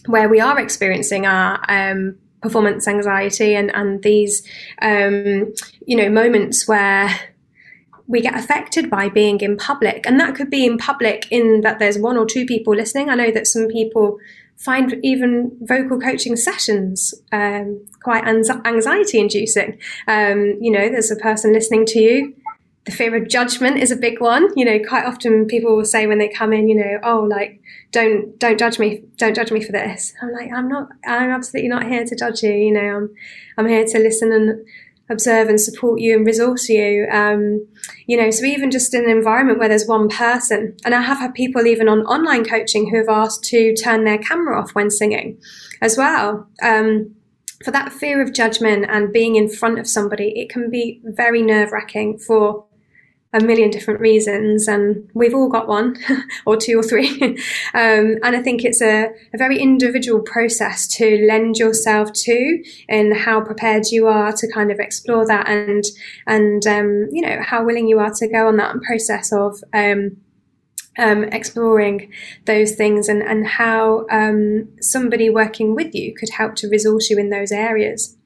where 0.08 0.28
we 0.28 0.40
are 0.40 0.60
experiencing 0.60 1.28
our 1.28 1.64
um, 1.70 2.18
performance 2.42 2.88
anxiety 2.88 3.56
and, 3.56 3.74
and 3.76 4.02
these, 4.04 4.48
um, 4.82 5.54
you 5.86 5.96
know, 5.96 6.10
moments 6.10 6.68
where 6.68 7.10
we 8.08 8.22
get 8.22 8.36
affected 8.36 8.90
by 8.90 9.08
being 9.10 9.40
in 9.40 9.56
public. 9.58 10.06
And 10.06 10.20
that 10.20 10.36
could 10.36 10.50
be 10.50 10.66
in 10.66 10.78
public 10.78 11.28
in 11.32 11.62
that 11.62 11.80
there's 11.80 11.98
one 11.98 12.18
or 12.18 12.26
two 12.26 12.46
people 12.46 12.76
listening. 12.76 13.10
I 13.10 13.16
know 13.16 13.32
that 13.32 13.48
some 13.48 13.68
people 13.68 14.20
find 14.58 15.00
even 15.02 15.58
vocal 15.62 16.00
coaching 16.00 16.36
sessions 16.36 17.16
um, 17.32 17.84
quite 18.04 18.24
anxiety 18.26 19.20
inducing. 19.20 19.80
Um, 20.08 20.58
you 20.62 20.72
know, 20.72 20.90
there's 20.90 21.10
a 21.10 21.16
person 21.16 21.54
listening 21.54 21.86
to 21.88 22.00
you. 22.00 22.36
The 22.86 22.92
fear 22.92 23.16
of 23.16 23.28
judgment 23.28 23.78
is 23.78 23.92
a 23.92 23.96
big 23.96 24.20
one. 24.20 24.50
You 24.56 24.66
know, 24.66 24.80
quite 24.88 25.06
often 25.06 25.46
people 25.46 25.76
will 25.76 25.86
say 25.86 26.08
when 26.08 26.18
they 26.18 26.28
come 26.28 26.52
in, 26.52 26.68
you 26.68 26.76
know, 26.76 27.00
oh, 27.04 27.22
like, 27.30 27.62
don't 27.92 28.38
don't 28.40 28.58
judge 28.58 28.80
me, 28.80 29.04
don't 29.18 29.36
judge 29.36 29.52
me 29.52 29.62
for 29.62 29.72
this. 29.72 30.14
I'm 30.22 30.32
like, 30.32 30.52
I'm 30.52 30.68
not, 30.68 30.90
I'm 31.06 31.30
absolutely 31.30 31.70
not 31.70 31.86
here 31.86 32.06
to 32.06 32.16
judge 32.16 32.42
you. 32.42 32.52
You 32.52 32.74
know, 32.74 32.80
I'm 32.98 33.16
I'm 33.58 33.68
here 33.68 33.86
to 33.86 34.00
listen 34.00 34.32
and 34.32 34.66
observe 35.12 35.50
and 35.50 35.60
support 35.60 36.00
you 36.00 36.16
and 36.16 36.26
resource 36.26 36.70
you. 36.70 37.08
Um, 37.12 37.68
you 38.08 38.18
know, 38.18 38.32
so 38.32 38.46
even 38.46 38.72
just 38.72 38.94
in 38.94 39.04
an 39.04 39.10
environment 39.10 39.60
where 39.60 39.70
there's 39.70 39.88
one 39.88 40.10
person, 40.10 40.76
and 40.84 40.96
I 40.96 41.02
have 41.02 41.20
had 41.20 41.34
people 41.34 41.68
even 41.68 41.88
on 41.88 42.02
online 42.02 42.46
coaching 42.46 42.90
who 42.90 42.98
have 42.98 43.10
asked 43.10 43.44
to 43.46 43.76
turn 43.76 44.06
their 44.06 44.18
camera 44.18 44.60
off 44.60 44.74
when 44.74 44.90
singing 44.90 45.38
as 45.82 45.98
well. 45.98 46.48
Um, 46.64 47.16
for 47.64 47.72
that 47.72 47.94
fear 47.94 48.22
of 48.22 48.34
judgment 48.34 48.86
and 48.90 49.14
being 49.14 49.36
in 49.36 49.48
front 49.48 49.78
of 49.78 49.88
somebody, 49.88 50.34
it 50.40 50.50
can 50.50 50.72
be 50.72 51.00
very 51.04 51.44
nerve 51.44 51.72
wracking 51.72 52.18
for 52.18 52.66
a 53.34 53.40
million 53.40 53.70
different 53.70 54.00
reasons, 54.00 54.68
and 54.68 55.10
we've 55.14 55.34
all 55.34 55.48
got 55.48 55.68
one 55.68 55.98
or 56.46 56.58
two 56.58 56.78
or 56.80 56.84
three. 56.84 57.22
um, 57.74 58.18
and 58.24 58.36
I 58.36 58.42
think 58.42 58.66
it's 58.66 58.82
a, 58.82 59.06
a, 59.34 59.38
very 59.38 59.60
individual 59.60 60.22
process 60.22 60.88
to 60.98 61.26
lend 61.28 61.58
yourself 61.58 62.12
to, 62.14 62.64
and 62.90 63.16
how 63.16 63.42
prepared 63.42 63.86
you 63.92 64.08
are 64.08 64.34
to 64.34 64.52
kind 64.52 64.72
of 64.72 64.80
explore 64.80 65.26
that, 65.28 65.48
and 65.48 65.84
and 66.28 66.66
um, 66.68 67.08
you 67.12 67.22
know 67.22 67.42
how 67.42 67.64
willing 67.64 67.88
you 67.88 68.00
are 68.00 68.14
to 68.16 68.28
go 68.28 68.48
on 68.48 68.58
that 68.58 68.76
process 68.82 69.32
of. 69.32 69.58
Um, 69.74 70.18
um, 71.00 71.24
exploring 71.24 72.12
those 72.46 72.76
things 72.76 73.08
and, 73.08 73.24
and 73.24 73.48
how 73.48 74.06
um, 74.12 74.68
somebody 74.82 75.30
working 75.30 75.74
with 75.74 75.96
you 75.96 76.14
could 76.14 76.30
help 76.30 76.56
to 76.56 76.68
resource 76.68 77.10
you 77.10 77.18
in 77.18 77.30
those 77.30 77.50
areas. 77.50 78.18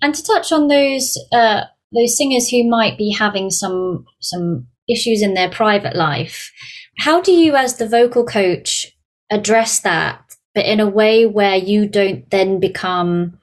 And 0.00 0.14
to 0.14 0.22
touch 0.22 0.52
on 0.52 0.68
those 0.68 1.18
uh, 1.32 1.64
those 1.92 2.16
singers 2.16 2.48
who 2.48 2.68
might 2.68 2.96
be 2.96 3.10
having 3.10 3.50
some 3.50 4.04
some 4.20 4.66
issues 4.88 5.22
in 5.22 5.34
their 5.34 5.50
private 5.50 5.94
life 5.94 6.52
how 6.98 7.20
do 7.20 7.32
you 7.32 7.54
as 7.54 7.76
the 7.76 7.88
vocal 7.88 8.24
coach 8.24 8.96
address 9.30 9.80
that 9.80 10.22
but 10.54 10.66
in 10.66 10.80
a 10.80 10.88
way 10.88 11.26
where 11.26 11.56
you 11.56 11.86
don't 11.86 12.28
then 12.30 12.58
become 12.58 13.38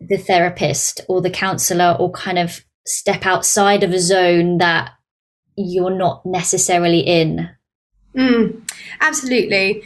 the 0.00 0.16
therapist 0.16 1.00
or 1.08 1.20
the 1.20 1.30
counselor 1.30 1.96
or 1.98 2.10
kind 2.10 2.38
of 2.38 2.64
step 2.86 3.26
outside 3.26 3.82
of 3.82 3.92
a 3.92 4.00
zone 4.00 4.58
that 4.58 4.92
you're 5.56 5.94
not 5.94 6.24
necessarily 6.24 7.00
in? 7.00 7.50
Mm, 8.16 8.62
absolutely. 9.00 9.82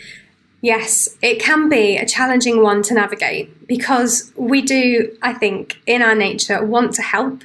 Yes, 0.61 1.09
it 1.23 1.41
can 1.41 1.69
be 1.69 1.97
a 1.97 2.07
challenging 2.07 2.63
one 2.63 2.83
to 2.83 2.95
navigate 2.95 3.67
because 3.67 4.33
we 4.37 4.63
do, 4.63 5.17
I 5.21 5.33
think, 5.33 5.81
in 5.87 6.03
our 6.03 6.15
nature, 6.15 6.65
want 6.65 6.95
to 6.95 7.03
help 7.03 7.43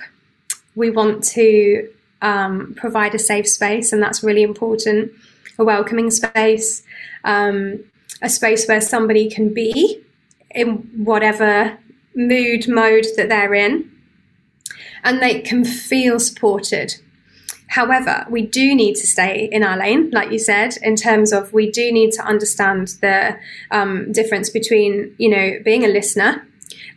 we 0.78 0.92
want 0.92 1.24
to 1.24 1.90
um, 2.22 2.74
provide 2.78 3.14
a 3.16 3.20
safe 3.20 3.50
space, 3.50 3.92
and 3.92 4.02
that's 4.02 4.24
really 4.24 4.44
important. 4.44 5.12
A 5.60 5.64
welcoming 5.64 6.12
space, 6.12 6.84
um, 7.24 7.84
a 8.22 8.30
space 8.30 8.68
where 8.68 8.80
somebody 8.80 9.30
can 9.30 9.54
be 9.54 10.04
in 10.52 10.68
whatever 11.04 11.78
mood 12.16 12.68
mode 12.68 13.08
that 13.18 13.28
they're 13.28 13.56
in, 13.56 13.92
and 15.04 15.20
they 15.20 15.42
can 15.42 15.66
feel 15.66 16.20
supported. 16.20 16.96
However, 17.70 18.26
we 18.30 18.44
do 18.44 18.76
need 18.76 18.96
to 18.96 19.08
stay 19.08 19.50
in 19.52 19.62
our 19.64 19.78
lane, 19.78 20.10
like 20.12 20.32
you 20.32 20.40
said, 20.40 20.78
in 20.82 20.96
terms 20.96 21.34
of 21.34 21.52
we 21.52 21.70
do 21.70 21.92
need 21.92 22.12
to 22.14 22.24
understand 22.24 22.88
the 23.02 23.38
um, 23.72 24.12
difference 24.12 24.50
between, 24.50 25.14
you 25.18 25.30
know, 25.30 25.58
being 25.66 25.84
a 25.84 25.90
listener 25.90 26.48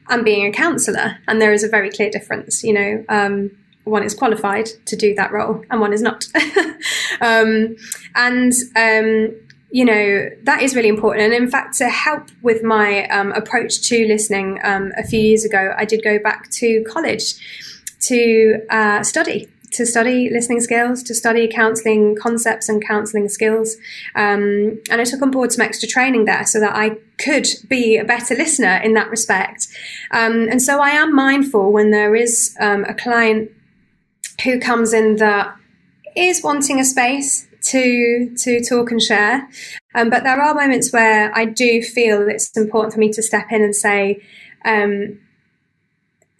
and 0.08 0.24
being 0.24 0.46
a 0.46 0.52
counsellor, 0.52 1.18
and 1.26 1.40
there 1.40 1.52
is 1.52 1.64
a 1.64 1.68
very 1.68 1.90
clear 1.90 2.10
difference. 2.10 2.62
You 2.62 2.74
know, 2.74 3.04
um, 3.08 3.50
one 3.84 4.02
is 4.02 4.14
qualified 4.14 4.66
to 4.86 4.96
do 4.96 5.14
that 5.14 5.32
role 5.32 5.64
and 5.70 5.80
one 5.80 5.92
is 5.92 6.02
not. 6.02 6.26
um, 7.20 7.76
and 8.14 8.52
um, 8.76 9.34
you 9.70 9.84
know 9.84 10.28
that 10.42 10.62
is 10.62 10.74
really 10.74 10.88
important. 10.88 11.24
And 11.24 11.34
in 11.34 11.50
fact 11.50 11.76
to 11.78 11.88
help 11.88 12.28
with 12.42 12.62
my 12.62 13.06
um, 13.08 13.32
approach 13.32 13.82
to 13.88 14.06
listening 14.06 14.60
um, 14.62 14.92
a 14.96 15.04
few 15.04 15.20
years 15.20 15.44
ago 15.44 15.74
i 15.76 15.84
did 15.84 16.02
go 16.02 16.18
back 16.18 16.50
to 16.50 16.84
college 16.84 17.34
to 18.00 18.60
uh, 18.70 19.02
study 19.02 19.48
to 19.72 19.86
study 19.86 20.28
listening 20.30 20.60
skills 20.60 21.00
to 21.04 21.14
study 21.14 21.46
counseling 21.46 22.16
concepts 22.16 22.68
and 22.68 22.84
counseling 22.84 23.28
skills. 23.28 23.76
Um, 24.16 24.80
and 24.90 25.00
i 25.00 25.04
took 25.04 25.22
on 25.22 25.30
board 25.30 25.52
some 25.52 25.64
extra 25.64 25.88
training 25.88 26.24
there 26.24 26.44
so 26.44 26.58
that 26.60 26.74
i 26.74 26.96
could 27.18 27.46
be 27.68 27.96
a 27.96 28.04
better 28.04 28.34
listener 28.34 28.76
in 28.82 28.94
that 28.94 29.10
respect. 29.10 29.68
Um, 30.10 30.48
and 30.50 30.60
so 30.60 30.80
i 30.80 30.90
am 30.90 31.14
mindful 31.14 31.72
when 31.72 31.90
there 31.90 32.16
is 32.16 32.56
um, 32.60 32.84
a 32.84 32.94
client 32.94 33.52
who 34.44 34.58
comes 34.58 34.92
in 34.92 35.16
that 35.16 35.56
is 36.16 36.42
wanting 36.42 36.80
a 36.80 36.84
space 36.84 37.46
to 37.62 38.34
to 38.36 38.60
talk 38.62 38.90
and 38.90 39.02
share. 39.02 39.48
Um, 39.94 40.10
but 40.10 40.22
there 40.22 40.40
are 40.40 40.54
moments 40.54 40.92
where 40.92 41.36
I 41.36 41.44
do 41.44 41.82
feel 41.82 42.28
it's 42.28 42.56
important 42.56 42.94
for 42.94 43.00
me 43.00 43.10
to 43.12 43.22
step 43.22 43.46
in 43.50 43.62
and 43.62 43.74
say, 43.74 44.22
um, 44.64 45.18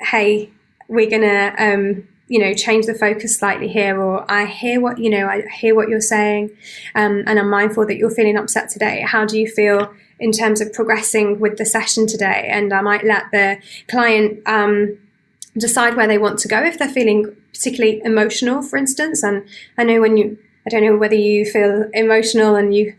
"Hey, 0.01 0.51
we're 0.89 1.11
gonna." 1.11 1.55
Um, 1.59 2.07
you 2.31 2.39
know, 2.39 2.55
change 2.55 2.87
the 2.87 2.95
focus 2.95 3.37
slightly 3.37 3.67
here, 3.67 4.01
or 4.01 4.25
I 4.31 4.45
hear 4.47 4.81
what 4.81 4.99
you 4.99 5.11
know, 5.11 5.27
I 5.27 5.43
hear 5.53 5.75
what 5.75 5.89
you're 5.89 6.01
saying, 6.01 6.51
um, 6.95 7.25
and 7.27 7.41
I'm 7.41 7.51
mindful 7.51 7.85
that 7.87 7.97
you're 7.97 8.09
feeling 8.09 8.37
upset 8.37 8.69
today. 8.69 9.05
How 9.05 9.25
do 9.25 9.37
you 9.37 9.49
feel 9.49 9.93
in 10.21 10.31
terms 10.31 10.61
of 10.61 10.73
progressing 10.73 11.41
with 11.41 11.59
the 11.59 11.67
session 11.67 12.07
today? 12.07 12.49
And 12.49 12.73
I 12.73 12.83
might 12.83 13.05
let 13.05 13.25
the 13.33 13.59
client 13.89 14.47
um, 14.47 14.97
decide 15.59 15.97
where 15.97 16.07
they 16.07 16.19
want 16.19 16.39
to 16.41 16.49
go 16.49 16.63
if 16.63 16.79
they're 16.79 16.89
feeling 16.89 17.35
particularly 17.61 18.01
emotional, 18.05 18.63
for 18.63 18.79
instance. 18.79 19.23
And 19.23 19.47
I 19.77 19.85
know 19.85 20.01
when 20.01 20.17
you 20.17 20.39
I 20.67 20.71
don't 20.71 20.85
know 20.85 20.97
whether 20.97 21.15
you 21.15 21.45
feel 21.45 21.89
emotional 21.93 22.55
and 22.55 22.75
you 22.75 22.95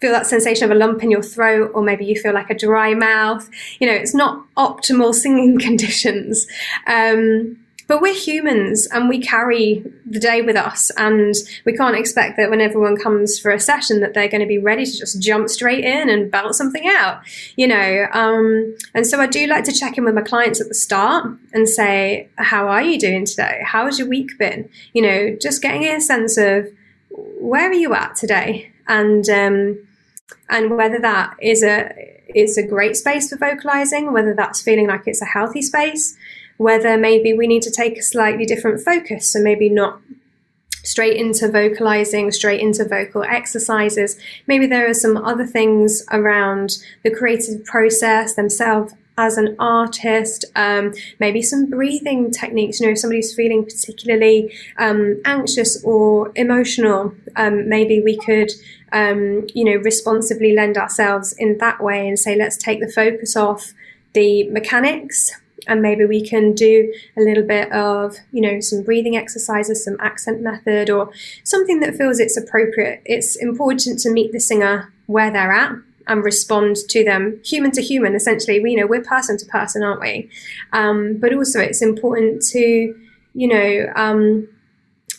feel 0.00 0.12
that 0.12 0.26
sensation 0.26 0.64
of 0.64 0.70
a 0.70 0.74
lump 0.74 1.02
in 1.02 1.10
your 1.10 1.22
throat, 1.22 1.72
or 1.74 1.82
maybe 1.82 2.04
you 2.04 2.16
feel 2.16 2.32
like 2.32 2.50
a 2.50 2.54
dry 2.54 2.94
mouth. 2.94 3.48
You 3.78 3.86
know, 3.86 3.94
it's 3.94 4.14
not 4.14 4.44
optimal 4.56 5.14
singing 5.14 5.58
conditions. 5.66 6.46
Um, 6.86 7.58
but 7.90 8.00
we're 8.00 8.14
humans 8.14 8.86
and 8.92 9.08
we 9.08 9.18
carry 9.18 9.84
the 10.06 10.20
day 10.20 10.42
with 10.42 10.54
us, 10.54 10.92
and 10.96 11.34
we 11.64 11.72
can't 11.72 11.96
expect 11.96 12.36
that 12.36 12.48
when 12.48 12.60
everyone 12.60 12.96
comes 12.96 13.36
for 13.36 13.50
a 13.50 13.58
session 13.58 13.98
that 13.98 14.14
they're 14.14 14.28
going 14.28 14.40
to 14.40 14.46
be 14.46 14.58
ready 14.58 14.86
to 14.86 14.96
just 14.96 15.20
jump 15.20 15.48
straight 15.48 15.84
in 15.84 16.08
and 16.08 16.30
belt 16.30 16.54
something 16.54 16.86
out, 16.86 17.20
you 17.56 17.66
know. 17.66 18.06
Um, 18.12 18.76
and 18.94 19.04
so 19.04 19.20
I 19.20 19.26
do 19.26 19.48
like 19.48 19.64
to 19.64 19.72
check 19.72 19.98
in 19.98 20.04
with 20.04 20.14
my 20.14 20.22
clients 20.22 20.60
at 20.60 20.68
the 20.68 20.74
start 20.74 21.26
and 21.52 21.68
say, 21.68 22.28
"How 22.36 22.68
are 22.68 22.80
you 22.80 22.96
doing 22.96 23.24
today? 23.24 23.60
How 23.64 23.86
has 23.86 23.98
your 23.98 24.06
week 24.06 24.38
been?" 24.38 24.68
You 24.92 25.02
know, 25.02 25.36
just 25.40 25.60
getting 25.60 25.84
a 25.84 26.00
sense 26.00 26.36
of 26.36 26.68
where 27.10 27.70
are 27.70 27.74
you 27.74 27.92
at 27.92 28.14
today, 28.14 28.70
and 28.86 29.28
um, 29.28 29.84
and 30.48 30.76
whether 30.76 31.00
that 31.00 31.34
is 31.42 31.64
a 31.64 31.90
is 32.34 32.56
a 32.56 32.62
great 32.62 32.96
space 32.96 33.30
for 33.30 33.36
vocalizing, 33.36 34.12
whether 34.12 34.32
that's 34.32 34.62
feeling 34.62 34.86
like 34.86 35.02
it's 35.06 35.22
a 35.22 35.24
healthy 35.24 35.62
space, 35.62 36.16
whether 36.60 36.98
maybe 36.98 37.32
we 37.32 37.46
need 37.46 37.62
to 37.62 37.70
take 37.70 37.96
a 37.96 38.02
slightly 38.02 38.44
different 38.44 38.78
focus. 38.84 39.32
So 39.32 39.40
maybe 39.40 39.70
not 39.70 39.98
straight 40.84 41.16
into 41.16 41.50
vocalizing, 41.50 42.30
straight 42.32 42.60
into 42.60 42.84
vocal 42.84 43.22
exercises. 43.22 44.18
Maybe 44.46 44.66
there 44.66 44.86
are 44.86 44.92
some 44.92 45.16
other 45.16 45.46
things 45.46 46.04
around 46.12 46.76
the 47.02 47.10
creative 47.10 47.64
process 47.64 48.34
themselves 48.34 48.92
as 49.16 49.38
an 49.38 49.56
artist, 49.58 50.44
um, 50.54 50.92
maybe 51.18 51.40
some 51.40 51.64
breathing 51.64 52.30
techniques. 52.30 52.78
You 52.78 52.88
know, 52.88 52.92
if 52.92 52.98
somebody's 52.98 53.34
feeling 53.34 53.64
particularly 53.64 54.52
um, 54.76 55.18
anxious 55.24 55.82
or 55.82 56.30
emotional, 56.36 57.14
um, 57.36 57.70
maybe 57.70 58.02
we 58.02 58.18
could, 58.18 58.50
um, 58.92 59.46
you 59.54 59.64
know, 59.64 59.76
responsibly 59.76 60.54
lend 60.54 60.76
ourselves 60.76 61.34
in 61.38 61.56
that 61.56 61.82
way 61.82 62.06
and 62.06 62.18
say, 62.18 62.36
let's 62.36 62.58
take 62.58 62.80
the 62.80 62.92
focus 62.92 63.34
off 63.34 63.72
the 64.12 64.46
mechanics 64.50 65.39
and 65.66 65.82
maybe 65.82 66.04
we 66.04 66.26
can 66.26 66.52
do 66.54 66.92
a 67.16 67.20
little 67.20 67.44
bit 67.44 67.70
of 67.72 68.16
you 68.32 68.40
know 68.40 68.60
some 68.60 68.82
breathing 68.82 69.16
exercises 69.16 69.84
some 69.84 69.96
accent 70.00 70.40
method 70.40 70.90
or 70.90 71.10
something 71.44 71.80
that 71.80 71.94
feels 71.94 72.18
it's 72.18 72.36
appropriate. 72.36 73.02
It's 73.04 73.36
important 73.36 73.98
to 74.00 74.10
meet 74.10 74.32
the 74.32 74.40
singer 74.40 74.92
where 75.06 75.30
they're 75.30 75.52
at 75.52 75.72
and 76.06 76.24
respond 76.24 76.76
to 76.88 77.04
them 77.04 77.40
human 77.44 77.70
to 77.72 77.82
human. 77.82 78.14
Essentially 78.14 78.60
we 78.60 78.72
you 78.72 78.76
know 78.76 78.86
we're 78.86 79.02
person 79.02 79.36
to 79.38 79.46
person 79.46 79.82
aren't 79.82 80.00
we? 80.00 80.30
Um, 80.72 81.16
but 81.18 81.34
also 81.34 81.60
it's 81.60 81.82
important 81.82 82.42
to 82.50 82.94
you 83.34 83.48
know 83.48 83.92
um, 83.94 84.48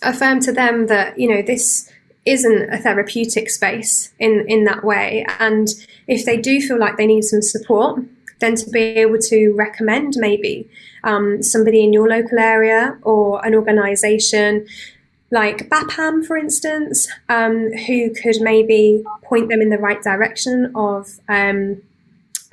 affirm 0.02 0.40
to 0.42 0.52
them 0.52 0.88
that 0.88 1.20
you 1.20 1.30
know 1.30 1.42
this 1.42 1.90
isn't 2.26 2.72
a 2.72 2.78
therapeutic 2.78 3.50
space 3.50 4.14
in 4.20 4.46
in 4.48 4.66
that 4.66 4.84
way. 4.84 5.26
And 5.40 5.68
if 6.08 6.26
they 6.26 6.38
do 6.38 6.62
feel 6.62 6.80
like 6.80 6.98
they 6.98 7.08
need 7.08 7.24
some 7.24 7.42
support 7.42 8.02
then 8.42 8.56
to 8.56 8.70
be 8.70 8.80
able 8.80 9.20
to 9.20 9.54
recommend 9.54 10.16
maybe 10.18 10.70
um, 11.04 11.42
somebody 11.42 11.84
in 11.84 11.94
your 11.94 12.10
local 12.10 12.40
area 12.40 12.98
or 13.04 13.44
an 13.46 13.56
organization 13.56 14.68
like 15.32 15.70
BAPAM, 15.70 16.26
for 16.26 16.36
instance, 16.36 17.08
um, 17.30 17.72
who 17.88 18.14
could 18.14 18.42
maybe 18.42 19.02
point 19.24 19.48
them 19.50 19.62
in 19.62 19.70
the 19.70 19.78
right 19.78 20.04
direction 20.04 20.72
of 20.76 21.20
um, 21.30 21.82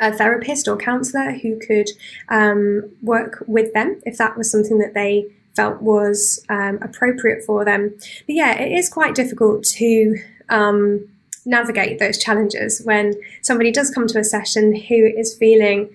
a 0.00 0.12
therapist 0.12 0.68
or 0.68 0.76
counselor 0.76 1.33
who 1.33 1.59
could 1.59 1.88
um, 2.28 2.88
work 3.02 3.42
with 3.49 3.73
them 3.75 4.00
if 4.07 4.16
that 4.18 4.37
was 4.37 4.49
something 4.49 4.78
that 4.78 4.95
they 4.95 5.26
felt 5.57 5.83
was 5.83 6.45
um, 6.49 6.78
appropriate 6.80 7.45
for 7.45 7.64
them. 7.64 7.92
But 8.26 8.35
yeah, 8.37 8.52
it 8.61 8.71
is 8.71 8.88
quite 8.88 9.16
difficult 9.16 9.64
to 9.64 10.23
um, 10.49 11.09
navigate 11.45 11.99
those 11.99 12.18
challenges 12.18 12.83
when 12.85 13.14
somebody 13.42 13.71
does 13.71 13.90
come 13.90 14.07
to 14.09 14.18
a 14.18 14.25
session 14.25 14.75
who 14.75 15.07
is 15.07 15.35
feeling 15.35 15.88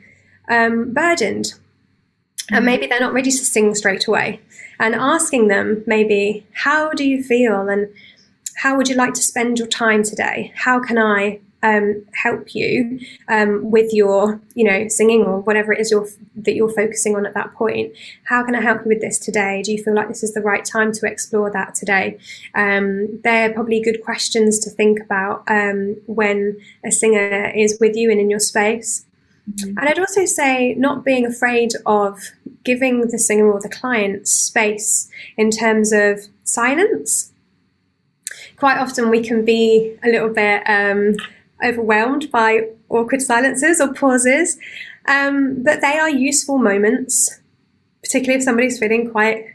um, 0.49 0.93
burdened. 0.93 1.53
And 2.49 2.57
mm-hmm. 2.57 2.65
maybe 2.65 2.87
they're 2.87 2.99
not 2.99 3.13
ready 3.13 3.31
to 3.31 3.45
sing 3.45 3.73
straight 3.75 4.07
away. 4.07 4.39
And 4.79 4.95
asking 4.95 5.47
them 5.47 5.83
maybe 5.85 6.45
how 6.53 6.91
do 6.91 7.07
you 7.07 7.23
feel? 7.23 7.69
And 7.69 7.89
how 8.57 8.75
would 8.77 8.89
you 8.89 8.95
like 8.95 9.13
to 9.13 9.21
spend 9.21 9.59
your 9.59 9.67
time 9.67 10.03
today? 10.03 10.51
How 10.55 10.79
can 10.79 10.97
i 10.97 11.39
um, 11.63 12.05
help 12.13 12.53
you 12.53 12.99
um, 13.29 13.71
with 13.71 13.93
your, 13.93 14.39
you 14.53 14.65
know, 14.65 14.87
singing 14.89 15.23
or 15.23 15.39
whatever 15.39 15.73
it 15.73 15.79
is 15.79 15.89
you're, 15.89 16.07
that 16.35 16.53
you're 16.53 16.69
focusing 16.69 17.15
on 17.15 17.25
at 17.25 17.33
that 17.33 17.53
point. 17.53 17.93
How 18.25 18.43
can 18.43 18.53
I 18.53 18.61
help 18.61 18.81
you 18.83 18.89
with 18.89 19.01
this 19.01 19.17
today? 19.17 19.61
Do 19.63 19.71
you 19.71 19.81
feel 19.81 19.95
like 19.95 20.09
this 20.09 20.23
is 20.23 20.33
the 20.33 20.41
right 20.41 20.63
time 20.63 20.91
to 20.91 21.07
explore 21.07 21.49
that 21.51 21.73
today? 21.73 22.19
Um, 22.53 23.21
they're 23.23 23.53
probably 23.53 23.81
good 23.81 24.03
questions 24.03 24.59
to 24.59 24.69
think 24.69 24.99
about 24.99 25.43
um, 25.47 25.95
when 26.05 26.57
a 26.85 26.91
singer 26.91 27.51
is 27.55 27.79
with 27.79 27.95
you 27.95 28.11
and 28.11 28.19
in 28.19 28.29
your 28.29 28.39
space. 28.39 29.05
Mm-hmm. 29.49 29.77
And 29.77 29.89
I'd 29.89 29.99
also 29.99 30.25
say 30.25 30.73
not 30.75 31.03
being 31.03 31.25
afraid 31.25 31.71
of 31.85 32.19
giving 32.63 33.07
the 33.07 33.19
singer 33.19 33.51
or 33.51 33.59
the 33.59 33.69
client 33.69 34.27
space 34.27 35.09
in 35.37 35.49
terms 35.49 35.91
of 35.91 36.27
silence. 36.43 37.31
Quite 38.57 38.77
often 38.77 39.09
we 39.09 39.21
can 39.21 39.43
be 39.43 39.97
a 40.03 40.09
little 40.09 40.29
bit 40.29 40.63
um, 40.65 41.17
overwhelmed 41.63 42.31
by 42.31 42.67
awkward 42.89 43.21
silences 43.21 43.79
or 43.79 43.93
pauses. 43.93 44.57
Um, 45.07 45.63
but 45.63 45.81
they 45.81 45.97
are 45.97 46.09
useful 46.09 46.57
moments, 46.57 47.41
particularly 48.01 48.37
if 48.37 48.43
somebody's 48.43 48.79
feeling 48.79 49.11
quite, 49.11 49.45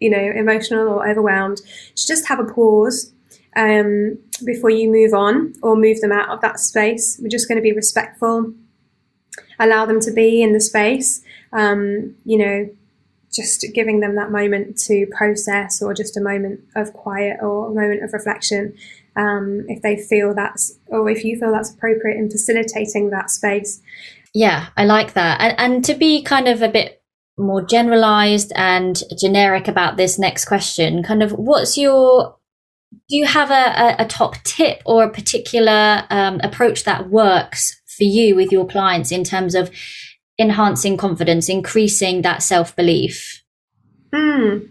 you 0.00 0.10
know, 0.10 0.32
emotional 0.36 0.88
or 0.88 1.08
overwhelmed, 1.08 1.58
to 1.58 2.06
just 2.06 2.28
have 2.28 2.38
a 2.38 2.44
pause 2.44 3.12
um, 3.56 4.18
before 4.44 4.70
you 4.70 4.90
move 4.90 5.14
on 5.14 5.54
or 5.62 5.76
move 5.76 6.00
them 6.00 6.12
out 6.12 6.28
of 6.28 6.40
that 6.42 6.60
space. 6.60 7.18
We're 7.20 7.28
just 7.28 7.48
going 7.48 7.56
to 7.56 7.62
be 7.62 7.72
respectful, 7.72 8.52
allow 9.58 9.86
them 9.86 10.00
to 10.00 10.12
be 10.12 10.42
in 10.42 10.52
the 10.52 10.60
space, 10.60 11.22
um, 11.52 12.14
you 12.24 12.38
know, 12.38 12.70
just 13.32 13.66
giving 13.74 13.98
them 13.98 14.14
that 14.14 14.30
moment 14.30 14.78
to 14.78 15.06
process 15.10 15.82
or 15.82 15.92
just 15.92 16.16
a 16.16 16.20
moment 16.20 16.60
of 16.76 16.92
quiet 16.92 17.38
or 17.42 17.66
a 17.66 17.74
moment 17.74 18.04
of 18.04 18.12
reflection 18.12 18.74
um, 19.16 19.64
if 19.68 19.82
they 19.82 19.96
feel 19.96 20.34
that's 20.34 20.78
or 20.88 21.08
if 21.08 21.24
you 21.24 21.38
feel 21.38 21.52
that's 21.52 21.72
appropriate 21.72 22.16
in 22.16 22.30
facilitating 22.30 23.10
that 23.10 23.30
space. 23.30 23.80
Yeah 24.32 24.68
i 24.76 24.84
like 24.84 25.14
that. 25.14 25.40
And, 25.40 25.58
and 25.58 25.84
to 25.84 25.94
be 25.94 26.22
kind 26.22 26.48
of 26.48 26.62
a 26.62 26.68
bit 26.68 27.02
more 27.36 27.62
generalized 27.62 28.52
and 28.54 29.02
generic 29.18 29.66
about 29.66 29.96
this 29.96 30.20
next 30.20 30.44
question 30.44 31.02
kind 31.02 31.20
of 31.20 31.32
what's 31.32 31.76
your 31.76 32.36
do 33.08 33.16
you 33.16 33.26
have 33.26 33.50
a, 33.50 33.54
a, 33.54 34.04
a 34.04 34.06
top 34.06 34.36
tip 34.44 34.80
or 34.84 35.04
a 35.04 35.10
particular 35.10 36.04
um, 36.10 36.40
approach 36.42 36.84
that 36.84 37.10
works 37.10 37.80
for 37.86 38.04
you 38.04 38.34
with 38.34 38.52
your 38.52 38.66
clients 38.66 39.12
in 39.12 39.24
terms 39.24 39.54
of 39.54 39.70
enhancing 40.38 40.96
confidence 40.96 41.48
increasing 41.48 42.22
that 42.22 42.42
self-belief? 42.42 43.42
Mm. 44.12 44.68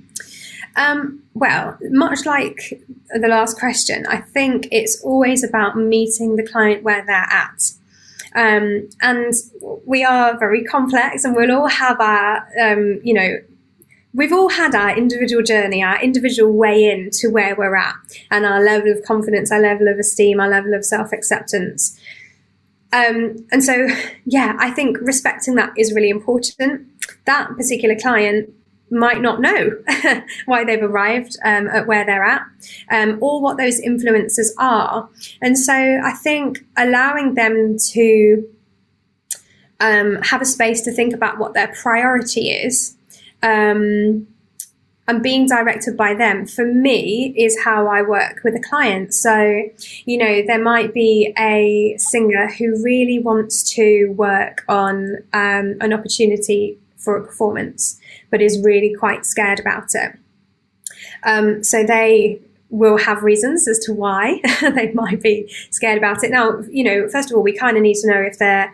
Um, 0.75 1.22
well, 1.33 1.77
much 1.81 2.25
like 2.25 2.83
the 3.09 3.27
last 3.27 3.57
question, 3.57 4.05
I 4.07 4.17
think 4.17 4.67
it's 4.71 5.01
always 5.01 5.43
about 5.43 5.77
meeting 5.77 6.35
the 6.35 6.47
client 6.47 6.83
where 6.83 7.03
they're 7.05 7.15
at. 7.15 7.71
Um, 8.35 8.89
and 9.01 9.33
we 9.85 10.03
are 10.03 10.37
very 10.37 10.63
complex, 10.63 11.23
and 11.23 11.35
we'll 11.35 11.51
all 11.51 11.67
have 11.67 11.99
our, 11.99 12.47
um, 12.61 12.99
you 13.03 13.13
know, 13.13 13.37
we've 14.13 14.33
all 14.33 14.49
had 14.49 14.75
our 14.75 14.95
individual 14.95 15.43
journey, 15.43 15.83
our 15.83 16.01
individual 16.01 16.51
way 16.53 16.85
in 16.85 17.09
to 17.13 17.27
where 17.29 17.55
we're 17.55 17.75
at, 17.75 17.95
and 18.31 18.45
our 18.45 18.63
level 18.63 18.91
of 18.91 19.03
confidence, 19.03 19.51
our 19.51 19.61
level 19.61 19.87
of 19.87 19.97
esteem, 19.97 20.39
our 20.39 20.49
level 20.49 20.73
of 20.73 20.85
self 20.85 21.11
acceptance. 21.11 21.99
Um, 22.91 23.47
and 23.51 23.63
so, 23.63 23.87
yeah, 24.25 24.55
I 24.59 24.69
think 24.69 24.97
respecting 25.01 25.55
that 25.55 25.73
is 25.77 25.93
really 25.93 26.09
important. 26.09 26.87
That 27.25 27.49
particular 27.57 27.95
client 27.99 28.53
might 28.93 29.21
not 29.21 29.41
know 29.41 29.71
why 30.45 30.63
they've 30.63 30.83
arrived 30.83 31.37
um, 31.43 31.67
at 31.67 31.87
where 31.87 32.05
they're 32.05 32.23
at 32.23 32.43
um, 32.91 33.17
or 33.21 33.41
what 33.41 33.57
those 33.57 33.79
influences 33.79 34.53
are. 34.57 35.09
And 35.41 35.57
so 35.57 35.73
I 35.73 36.13
think 36.13 36.65
allowing 36.77 37.33
them 37.33 37.77
to 37.91 38.47
um, 39.79 40.21
have 40.21 40.41
a 40.41 40.45
space 40.45 40.81
to 40.81 40.91
think 40.91 41.13
about 41.13 41.39
what 41.39 41.53
their 41.53 41.73
priority 41.73 42.49
is 42.49 42.95
um, 43.41 44.27
and 45.07 45.21
being 45.21 45.47
directed 45.47 45.97
by 45.97 46.13
them 46.13 46.45
for 46.45 46.65
me 46.65 47.33
is 47.35 47.61
how 47.63 47.87
I 47.87 48.01
work 48.01 48.39
with 48.43 48.55
a 48.55 48.61
client. 48.61 49.13
So, 49.13 49.63
you 50.05 50.17
know, 50.17 50.43
there 50.47 50.63
might 50.63 50.93
be 50.93 51.33
a 51.37 51.95
singer 51.97 52.49
who 52.57 52.81
really 52.81 53.19
wants 53.19 53.63
to 53.73 54.13
work 54.15 54.63
on 54.69 55.17
um, 55.33 55.75
an 55.81 55.91
opportunity 55.91 56.77
for 57.03 57.17
a 57.17 57.25
performance 57.25 57.99
but 58.33 58.41
is 58.41 58.59
really 58.63 58.95
quite 58.95 59.25
scared 59.25 59.59
about 59.59 59.93
it. 59.93 60.17
Um, 61.23 61.63
so 61.63 61.83
they 61.83 62.41
will 62.69 62.97
have 62.97 63.21
reasons 63.21 63.67
as 63.67 63.77
to 63.77 63.93
why 63.93 64.41
they 64.61 64.91
might 64.93 65.21
be 65.21 65.47
scared 65.69 65.99
about 65.99 66.23
it. 66.23 66.31
Now, 66.31 66.63
you 66.69 66.83
know, 66.83 67.07
first 67.07 67.29
of 67.29 67.37
all, 67.37 67.43
we 67.43 67.53
kind 67.53 67.77
of 67.77 67.83
need 67.83 67.97
to 67.97 68.07
know 68.07 68.19
if 68.19 68.39
they're, 68.39 68.73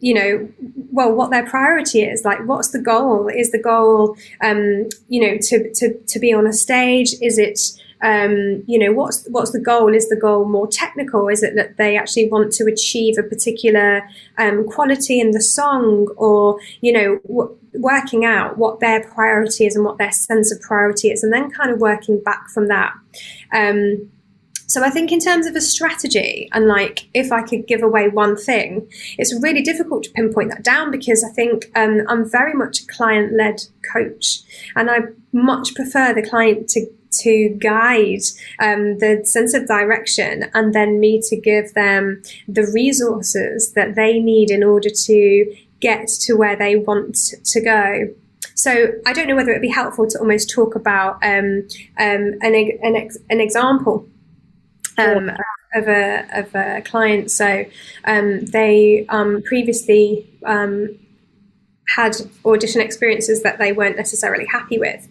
you 0.00 0.14
know, 0.14 0.48
well, 0.90 1.12
what 1.12 1.30
their 1.30 1.46
priority 1.46 2.02
is. 2.02 2.24
Like, 2.24 2.44
what's 2.46 2.70
the 2.70 2.80
goal? 2.80 3.28
Is 3.28 3.52
the 3.52 3.62
goal, 3.62 4.16
um, 4.42 4.88
you 5.08 5.20
know, 5.20 5.38
to, 5.40 5.72
to, 5.74 5.94
to 5.96 6.18
be 6.18 6.32
on 6.32 6.46
a 6.46 6.52
stage? 6.52 7.14
Is 7.22 7.38
it 7.38 7.60
um, 8.02 8.62
you 8.66 8.78
know, 8.78 8.92
what's 8.92 9.26
what's 9.30 9.52
the 9.52 9.60
goal? 9.60 9.94
Is 9.94 10.08
the 10.08 10.16
goal 10.16 10.44
more 10.44 10.66
technical? 10.66 11.28
Is 11.28 11.42
it 11.42 11.54
that 11.56 11.76
they 11.76 11.96
actually 11.96 12.28
want 12.28 12.52
to 12.52 12.64
achieve 12.64 13.16
a 13.18 13.22
particular 13.22 14.06
um, 14.38 14.66
quality 14.66 15.20
in 15.20 15.30
the 15.30 15.40
song, 15.40 16.08
or 16.16 16.58
you 16.80 16.92
know, 16.92 17.56
working 17.74 18.24
out 18.24 18.58
what 18.58 18.80
their 18.80 19.02
priority 19.04 19.66
is 19.66 19.76
and 19.76 19.84
what 19.84 19.98
their 19.98 20.12
sense 20.12 20.52
of 20.52 20.60
priority 20.60 21.08
is, 21.08 21.22
and 21.22 21.32
then 21.32 21.50
kind 21.50 21.70
of 21.70 21.80
working 21.80 22.22
back 22.22 22.48
from 22.50 22.68
that. 22.68 22.92
Um, 23.52 24.10
so 24.68 24.82
I 24.82 24.90
think 24.90 25.12
in 25.12 25.20
terms 25.20 25.46
of 25.46 25.54
a 25.54 25.60
strategy, 25.60 26.48
and 26.52 26.66
like 26.66 27.08
if 27.14 27.32
I 27.32 27.42
could 27.42 27.66
give 27.66 27.82
away 27.82 28.08
one 28.08 28.36
thing, 28.36 28.88
it's 29.16 29.32
really 29.42 29.62
difficult 29.62 30.02
to 30.04 30.10
pinpoint 30.10 30.50
that 30.50 30.64
down 30.64 30.90
because 30.90 31.24
I 31.24 31.32
think 31.32 31.70
um, 31.76 32.02
I'm 32.08 32.28
very 32.28 32.52
much 32.52 32.80
a 32.82 32.86
client-led 32.88 33.62
coach, 33.92 34.40
and 34.74 34.90
I 34.90 34.98
much 35.32 35.74
prefer 35.74 36.12
the 36.12 36.28
client 36.28 36.68
to 36.70 36.86
to 37.22 37.48
guide 37.60 38.24
um, 38.60 38.98
the 38.98 39.22
sense 39.24 39.54
of 39.54 39.66
direction, 39.66 40.50
and 40.54 40.74
then 40.74 41.00
me 41.00 41.20
to 41.28 41.36
give 41.36 41.74
them 41.74 42.22
the 42.48 42.70
resources 42.74 43.72
that 43.72 43.94
they 43.94 44.18
need 44.18 44.50
in 44.50 44.62
order 44.62 44.90
to 44.90 45.56
get 45.80 46.08
to 46.08 46.34
where 46.34 46.56
they 46.56 46.76
want 46.76 47.16
to 47.44 47.60
go. 47.60 48.08
So 48.54 48.88
I 49.04 49.12
don't 49.12 49.28
know 49.28 49.36
whether 49.36 49.50
it 49.50 49.56
would 49.56 49.62
be 49.62 49.68
helpful 49.68 50.08
to 50.08 50.18
almost 50.18 50.48
talk 50.50 50.74
about 50.74 51.22
um, 51.22 51.68
um, 51.98 52.34
an, 52.40 52.54
an, 52.82 52.96
ex- 52.96 53.18
an 53.28 53.40
example 53.40 54.08
um, 54.96 55.30
of 55.74 55.88
a 55.88 56.26
of 56.32 56.54
a 56.54 56.80
client. 56.82 57.30
So 57.30 57.66
um, 58.04 58.46
they 58.46 59.06
um, 59.10 59.42
previously 59.42 60.26
um, 60.44 60.98
had 61.88 62.16
audition 62.44 62.80
experiences 62.80 63.42
that 63.42 63.58
they 63.58 63.72
weren't 63.72 63.96
necessarily 63.96 64.46
happy 64.46 64.78
with, 64.78 65.06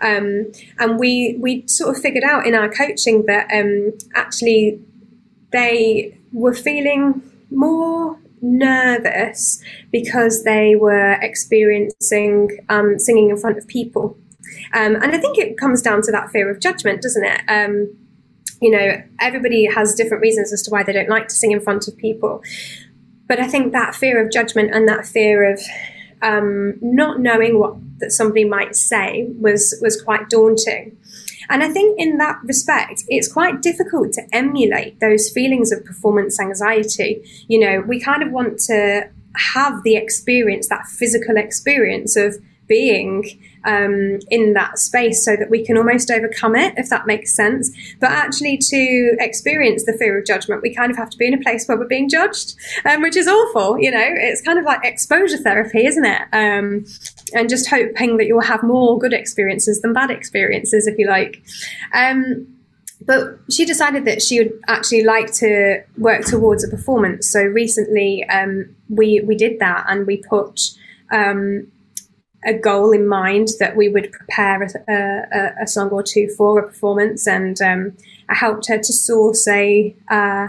um, 0.00 0.50
and 0.78 0.98
we 0.98 1.36
we 1.40 1.66
sort 1.66 1.96
of 1.96 2.02
figured 2.02 2.24
out 2.24 2.46
in 2.46 2.54
our 2.54 2.68
coaching 2.68 3.26
that 3.26 3.48
um, 3.52 3.92
actually 4.14 4.80
they 5.50 6.16
were 6.32 6.54
feeling 6.54 7.22
more 7.50 8.18
nervous 8.42 9.62
because 9.90 10.44
they 10.44 10.74
were 10.74 11.18
experiencing 11.20 12.58
um, 12.68 12.98
singing 12.98 13.30
in 13.30 13.36
front 13.36 13.58
of 13.58 13.66
people. 13.66 14.16
Um, 14.72 14.96
and 14.96 15.06
I 15.06 15.18
think 15.18 15.38
it 15.38 15.58
comes 15.58 15.82
down 15.82 16.02
to 16.02 16.12
that 16.12 16.30
fear 16.30 16.50
of 16.50 16.60
judgment, 16.60 17.02
doesn't 17.02 17.24
it? 17.24 17.40
Um, 17.48 17.96
you 18.60 18.70
know, 18.70 19.02
everybody 19.20 19.64
has 19.66 19.94
different 19.94 20.20
reasons 20.22 20.52
as 20.52 20.62
to 20.62 20.70
why 20.70 20.82
they 20.82 20.92
don't 20.92 21.08
like 21.08 21.28
to 21.28 21.34
sing 21.34 21.50
in 21.52 21.60
front 21.60 21.88
of 21.88 21.96
people. 21.96 22.42
But 23.26 23.40
I 23.40 23.48
think 23.48 23.72
that 23.72 23.94
fear 23.94 24.22
of 24.24 24.30
judgment 24.30 24.74
and 24.74 24.88
that 24.88 25.06
fear 25.06 25.50
of 25.50 25.60
um, 26.22 26.74
not 26.80 27.20
knowing 27.20 27.58
what 27.58 27.76
that 27.98 28.10
somebody 28.10 28.44
might 28.44 28.74
say 28.74 29.28
was 29.38 29.78
was 29.82 30.00
quite 30.00 30.28
daunting. 30.28 30.96
And 31.48 31.64
I 31.64 31.68
think 31.68 31.98
in 31.98 32.18
that 32.18 32.38
respect, 32.44 33.02
it's 33.08 33.30
quite 33.30 33.60
difficult 33.60 34.12
to 34.12 34.22
emulate 34.32 35.00
those 35.00 35.30
feelings 35.30 35.72
of 35.72 35.84
performance 35.84 36.38
anxiety. 36.38 37.24
You 37.48 37.58
know, 37.58 37.80
we 37.80 38.00
kind 38.00 38.22
of 38.22 38.30
want 38.30 38.60
to 38.60 39.08
have 39.34 39.82
the 39.82 39.96
experience, 39.96 40.68
that 40.68 40.86
physical 40.86 41.36
experience 41.36 42.16
of 42.16 42.36
being 42.68 43.40
um, 43.64 44.18
in 44.30 44.54
that 44.54 44.78
space 44.78 45.24
so 45.24 45.36
that 45.36 45.50
we 45.50 45.64
can 45.64 45.76
almost 45.76 46.10
overcome 46.10 46.56
it, 46.56 46.74
if 46.76 46.88
that 46.88 47.06
makes 47.06 47.34
sense. 47.34 47.70
But 48.00 48.10
actually, 48.10 48.58
to 48.58 49.16
experience 49.18 49.84
the 49.84 49.92
fear 49.92 50.18
of 50.18 50.26
judgment, 50.26 50.62
we 50.62 50.74
kind 50.74 50.90
of 50.90 50.96
have 50.96 51.10
to 51.10 51.18
be 51.18 51.26
in 51.26 51.34
a 51.34 51.38
place 51.38 51.66
where 51.66 51.78
we're 51.78 51.86
being 51.86 52.08
judged, 52.08 52.54
um, 52.84 53.02
which 53.02 53.16
is 53.16 53.28
awful. 53.28 53.78
You 53.78 53.90
know, 53.90 54.04
it's 54.04 54.42
kind 54.42 54.58
of 54.58 54.64
like 54.64 54.80
exposure 54.84 55.38
therapy, 55.38 55.86
isn't 55.86 56.04
it? 56.04 56.22
Um, 56.32 56.84
and 57.34 57.48
just 57.48 57.68
hoping 57.68 58.16
that 58.16 58.26
you'll 58.26 58.40
have 58.40 58.62
more 58.62 58.98
good 58.98 59.12
experiences 59.12 59.80
than 59.80 59.92
bad 59.92 60.10
experiences, 60.10 60.86
if 60.86 60.98
you 60.98 61.06
like. 61.06 61.42
Um, 61.94 62.46
but 63.02 63.38
she 63.50 63.64
decided 63.64 64.04
that 64.04 64.20
she 64.20 64.38
would 64.38 64.52
actually 64.68 65.04
like 65.04 65.32
to 65.34 65.82
work 65.96 66.24
towards 66.24 66.64
a 66.64 66.68
performance. 66.68 67.30
So 67.30 67.42
recently, 67.42 68.24
um, 68.28 68.74
we 68.88 69.20
we 69.20 69.36
did 69.36 69.58
that, 69.60 69.86
and 69.88 70.06
we 70.06 70.18
put 70.18 70.60
um, 71.10 71.70
a 72.44 72.54
goal 72.54 72.92
in 72.92 73.06
mind 73.06 73.48
that 73.58 73.76
we 73.76 73.88
would 73.88 74.12
prepare 74.12 74.62
a, 74.62 74.68
a, 74.88 75.62
a 75.64 75.66
song 75.66 75.90
or 75.90 76.02
two 76.02 76.28
for 76.36 76.58
a 76.58 76.66
performance, 76.66 77.26
and 77.26 77.60
um, 77.60 77.96
I 78.28 78.34
helped 78.34 78.68
her 78.68 78.78
to 78.78 78.92
source 78.92 79.46
a 79.48 79.94
uh, 80.10 80.48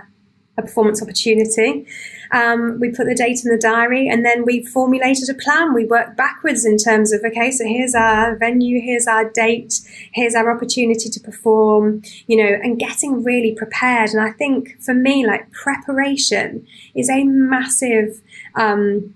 a 0.58 0.62
performance 0.62 1.02
opportunity. 1.02 1.86
Um, 2.34 2.80
we 2.80 2.92
put 2.92 3.08
the 3.08 3.16
date 3.16 3.44
in 3.44 3.52
the 3.52 3.58
diary, 3.58 4.08
and 4.08 4.26
then 4.26 4.46
we 4.46 4.66
formulated 4.66 5.30
a 5.30 5.34
plan. 5.34 5.74
We 5.74 5.86
worked 5.86 6.16
backwards 6.16 6.66
in 6.66 6.78
terms 6.78 7.12
of 7.12 7.22
okay, 7.26 7.52
so 7.52 7.66
here's 7.66 7.94
our 7.94 8.38
venue, 8.38 8.82
here's 8.82 9.08
our 9.08 9.30
date, 9.30 9.82
here's 10.14 10.36
our 10.36 10.50
opportunity 10.50 11.10
to 11.10 11.20
perform, 11.20 12.04
you 12.28 12.38
know, 12.38 12.58
and 12.64 12.80
getting 12.80 13.24
really 13.24 13.54
prepared. 13.54 14.12
And 14.12 14.22
I 14.22 14.32
think 14.32 14.82
for 14.82 14.94
me, 14.94 15.26
like 15.26 15.52
preparation 15.52 16.66
is 16.96 17.10
a 17.10 17.24
massive. 17.24 18.22
Um, 18.56 19.14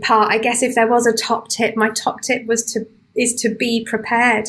part. 0.00 0.32
I 0.32 0.38
guess 0.38 0.62
if 0.62 0.74
there 0.74 0.88
was 0.88 1.06
a 1.06 1.12
top 1.12 1.48
tip, 1.48 1.76
my 1.76 1.90
top 1.90 2.20
tip 2.22 2.46
was 2.46 2.64
to 2.72 2.86
is 3.16 3.34
to 3.34 3.48
be 3.48 3.84
prepared. 3.84 4.46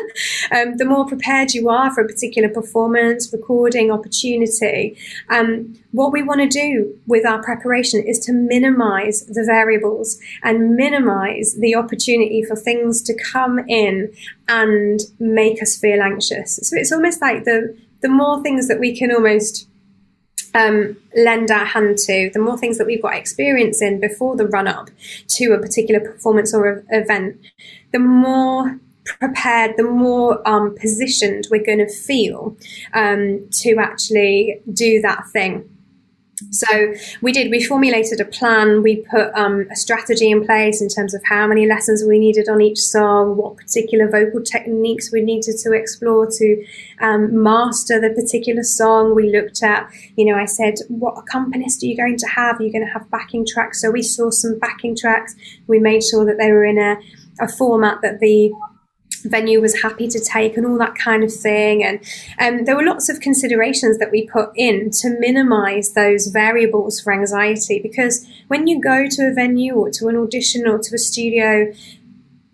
um, 0.50 0.76
the 0.76 0.84
more 0.84 1.06
prepared 1.06 1.54
you 1.54 1.68
are 1.68 1.92
for 1.94 2.02
a 2.02 2.06
particular 2.06 2.48
performance, 2.48 3.32
recording, 3.32 3.90
opportunity, 3.90 4.98
um, 5.28 5.74
what 5.92 6.12
we 6.12 6.22
want 6.22 6.40
to 6.40 6.48
do 6.48 6.98
with 7.06 7.24
our 7.24 7.42
preparation 7.42 8.02
is 8.04 8.18
to 8.18 8.32
minimize 8.32 9.24
the 9.26 9.44
variables 9.44 10.18
and 10.42 10.74
minimize 10.74 11.54
the 11.58 11.74
opportunity 11.74 12.42
for 12.42 12.56
things 12.56 13.02
to 13.02 13.14
come 13.14 13.60
in 13.68 14.12
and 14.48 15.00
make 15.18 15.62
us 15.62 15.78
feel 15.78 16.02
anxious. 16.02 16.56
So 16.62 16.76
it's 16.76 16.92
almost 16.92 17.20
like 17.20 17.44
the 17.44 17.76
the 18.00 18.08
more 18.08 18.40
things 18.44 18.68
that 18.68 18.78
we 18.78 18.96
can 18.96 19.10
almost 19.10 19.67
um, 20.54 20.96
lend 21.16 21.50
our 21.50 21.64
hand 21.64 21.98
to, 21.98 22.30
the 22.32 22.40
more 22.40 22.58
things 22.58 22.78
that 22.78 22.86
we've 22.86 23.02
got 23.02 23.14
experience 23.14 23.82
in 23.82 24.00
before 24.00 24.36
the 24.36 24.46
run 24.46 24.66
up 24.66 24.90
to 25.28 25.52
a 25.52 25.58
particular 25.58 26.00
performance 26.00 26.54
or 26.54 26.84
event, 26.90 27.38
the 27.92 27.98
more 27.98 28.78
prepared, 29.04 29.76
the 29.76 29.84
more 29.84 30.46
um, 30.46 30.74
positioned 30.76 31.46
we're 31.50 31.64
going 31.64 31.78
to 31.78 31.88
feel 31.88 32.56
um, 32.92 33.48
to 33.50 33.76
actually 33.78 34.60
do 34.72 35.00
that 35.00 35.26
thing. 35.28 35.68
So 36.50 36.94
we 37.20 37.32
did. 37.32 37.50
We 37.50 37.64
formulated 37.64 38.20
a 38.20 38.24
plan. 38.24 38.82
We 38.82 39.04
put 39.10 39.34
um, 39.34 39.66
a 39.70 39.76
strategy 39.76 40.30
in 40.30 40.46
place 40.46 40.80
in 40.80 40.88
terms 40.88 41.14
of 41.14 41.22
how 41.24 41.46
many 41.46 41.66
lessons 41.66 42.04
we 42.06 42.18
needed 42.18 42.48
on 42.48 42.60
each 42.60 42.78
song, 42.78 43.36
what 43.36 43.56
particular 43.56 44.08
vocal 44.08 44.42
techniques 44.42 45.10
we 45.12 45.20
needed 45.20 45.56
to 45.64 45.72
explore 45.72 46.30
to 46.30 46.64
um, 47.00 47.42
master 47.42 48.00
the 48.00 48.10
particular 48.10 48.62
song. 48.62 49.14
We 49.14 49.32
looked 49.32 49.62
at, 49.62 49.90
you 50.16 50.24
know, 50.24 50.38
I 50.38 50.44
said, 50.44 50.74
what 50.88 51.18
accompanist 51.18 51.82
are 51.82 51.86
you 51.86 51.96
going 51.96 52.18
to 52.18 52.26
have? 52.26 52.60
You're 52.60 52.68
you 52.68 52.72
going 52.72 52.86
to 52.86 52.92
have 52.92 53.10
backing 53.10 53.44
tracks? 53.44 53.80
So 53.80 53.90
we 53.90 54.02
saw 54.02 54.30
some 54.30 54.58
backing 54.58 54.96
tracks. 54.96 55.34
We 55.66 55.78
made 55.78 56.04
sure 56.04 56.24
that 56.24 56.38
they 56.38 56.52
were 56.52 56.64
in 56.64 56.78
a, 56.78 56.96
a 57.40 57.48
format 57.48 58.00
that 58.02 58.20
the 58.20 58.52
venue 59.24 59.60
was 59.60 59.82
happy 59.82 60.08
to 60.08 60.20
take 60.20 60.56
and 60.56 60.66
all 60.66 60.78
that 60.78 60.94
kind 60.94 61.24
of 61.24 61.32
thing. 61.32 61.84
And 61.84 62.00
um, 62.40 62.64
there 62.64 62.76
were 62.76 62.84
lots 62.84 63.08
of 63.08 63.20
considerations 63.20 63.98
that 63.98 64.10
we 64.10 64.26
put 64.26 64.50
in 64.56 64.90
to 65.02 65.16
minimize 65.18 65.92
those 65.92 66.28
variables 66.28 67.00
for 67.00 67.12
anxiety 67.12 67.80
because 67.80 68.26
when 68.48 68.66
you 68.66 68.80
go 68.80 69.06
to 69.08 69.28
a 69.28 69.34
venue 69.34 69.74
or 69.74 69.90
to 69.90 70.08
an 70.08 70.16
audition 70.16 70.66
or 70.66 70.78
to 70.78 70.94
a 70.94 70.98
studio, 70.98 71.72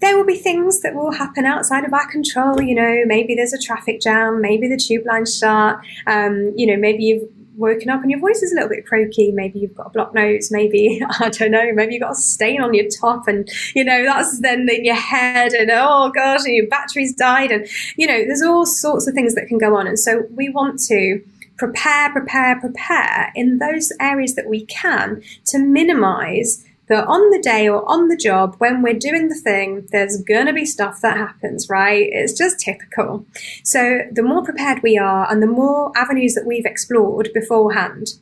there 0.01 0.17
will 0.17 0.27
be 0.27 0.37
things 0.37 0.81
that 0.83 0.95
will 0.95 1.13
happen 1.13 1.47
outside 1.47 1.85
of 1.85 1.95
our 1.95 2.07
control. 2.11 2.61
You 2.61 2.75
know, 2.75 3.03
maybe 3.07 3.35
there's 3.35 3.55
a 3.55 3.59
traffic 3.59 4.01
jam, 4.01 4.41
maybe 4.41 4.69
the 4.69 4.77
tube 4.77 5.07
line's 5.07 5.39
shut, 5.39 5.79
um, 6.07 6.53
you 6.57 6.67
know, 6.67 6.77
maybe 6.77 7.05
you've 7.05 7.29
woken 7.57 7.89
up 7.89 8.03
and 8.03 8.11
your 8.11 8.21
voice 8.21 8.43
is 8.43 8.53
a 8.53 8.55
little 8.55 8.69
bit 8.69 8.87
croaky. 8.87 9.33
Maybe 9.33 9.59
you've 9.59 9.75
got 9.75 9.87
a 9.87 9.91
blocked 9.91 10.15
nose. 10.15 10.51
Maybe, 10.51 11.03
I 11.21 11.29
don't 11.29 11.51
know, 11.51 11.73
maybe 11.73 11.95
you've 11.95 12.03
got 12.03 12.13
a 12.13 12.17
stain 12.17 12.61
on 12.61 12.75
your 12.75 12.87
top 13.01 13.29
and, 13.29 13.49
you 13.75 13.85
know, 13.85 14.05
that's 14.05 14.41
then 14.41 14.69
in 14.69 14.85
your 14.85 14.95
head 14.95 15.53
and, 15.53 15.71
oh 15.71 16.11
gosh, 16.15 16.45
and 16.45 16.55
your 16.55 16.67
battery's 16.69 17.15
died. 17.15 17.51
And, 17.51 17.67
you 17.97 18.07
know, 18.07 18.25
there's 18.25 18.43
all 18.43 18.67
sorts 18.67 19.07
of 19.07 19.15
things 19.15 19.35
that 19.35 19.49
can 19.49 19.59
go 19.59 19.77
on. 19.77 19.87
And 19.87 19.99
so 19.99 20.27
we 20.31 20.49
want 20.49 20.81
to 20.89 21.23
prepare, 21.57 22.11
prepare, 22.11 22.59
prepare 22.61 23.33
in 23.35 23.59
those 23.59 23.93
areas 24.01 24.35
that 24.35 24.49
we 24.49 24.67
can 24.67 25.23
to 25.47 25.59
minimize 25.59 26.65
that 26.89 27.07
on 27.07 27.31
the 27.31 27.41
day 27.41 27.69
or 27.69 27.89
on 27.91 28.09
the 28.09 28.17
job, 28.17 28.57
when 28.59 28.83
we're 28.83 28.99
doing 28.99 29.29
the 29.29 29.35
thing, 29.35 29.87
there's 29.91 30.23
going 30.23 30.47
to 30.47 30.53
be 30.53 30.67
stuff 30.67 31.01
that 31.01 31.17
happens, 31.17 31.69
right? 31.69 32.09
It's 32.13 32.37
just 32.37 32.61
typical. 32.61 33.27
So 33.63 34.01
the 34.13 34.23
more 34.23 34.45
prepared 34.45 34.83
we 34.83 34.99
are 34.99 35.31
and 35.31 35.43
the 35.43 35.47
more 35.47 35.93
avenues 35.97 36.35
that 36.35 36.47
we've 36.47 36.67
explored 36.67 37.31
beforehand 37.33 38.15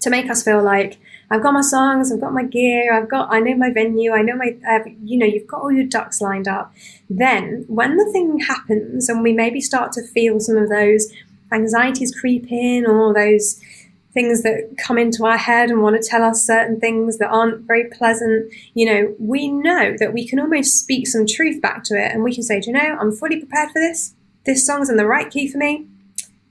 to 0.00 0.10
make 0.10 0.30
us 0.30 0.42
feel 0.42 0.62
like, 0.62 0.98
I've 1.30 1.42
got 1.42 1.54
my 1.54 1.62
songs, 1.62 2.12
I've 2.12 2.20
got 2.20 2.32
my 2.32 2.44
gear, 2.44 2.92
I've 2.92 3.08
got, 3.08 3.32
I 3.32 3.40
know 3.40 3.56
my 3.56 3.72
venue, 3.72 4.12
I 4.12 4.22
know 4.22 4.36
my, 4.36 4.56
uh, 4.68 4.88
you 5.02 5.18
know, 5.18 5.26
you've 5.26 5.48
got 5.48 5.60
all 5.60 5.72
your 5.72 5.86
ducks 5.86 6.20
lined 6.20 6.46
up. 6.46 6.72
Then 7.10 7.64
when 7.66 7.96
the 7.96 8.08
thing 8.12 8.38
happens 8.40 9.08
and 9.08 9.22
we 9.22 9.32
maybe 9.32 9.60
start 9.60 9.92
to 9.92 10.06
feel 10.06 10.38
some 10.38 10.56
of 10.56 10.68
those 10.68 11.12
anxieties 11.50 12.14
creep 12.14 12.46
in 12.50 12.86
or 12.86 13.12
those, 13.12 13.60
things 14.16 14.42
that 14.42 14.74
come 14.78 14.96
into 14.96 15.26
our 15.26 15.36
head 15.36 15.68
and 15.68 15.82
want 15.82 16.02
to 16.02 16.08
tell 16.08 16.22
us 16.24 16.46
certain 16.46 16.80
things 16.80 17.18
that 17.18 17.28
aren't 17.28 17.66
very 17.66 17.84
pleasant, 17.90 18.50
you 18.72 18.86
know, 18.86 19.14
we 19.18 19.46
know 19.46 19.94
that 19.98 20.14
we 20.14 20.26
can 20.26 20.40
almost 20.40 20.80
speak 20.80 21.06
some 21.06 21.26
truth 21.26 21.60
back 21.60 21.84
to 21.84 21.94
it 22.02 22.12
and 22.12 22.24
we 22.24 22.34
can 22.34 22.42
say, 22.42 22.62
you 22.66 22.72
know, 22.72 22.96
I'm 22.98 23.12
fully 23.12 23.38
prepared 23.38 23.68
for 23.72 23.78
this. 23.78 24.14
this 24.46 24.66
song's 24.66 24.88
in 24.88 24.96
the 24.96 25.04
right 25.04 25.30
key 25.30 25.46
for 25.46 25.58
me. 25.58 25.86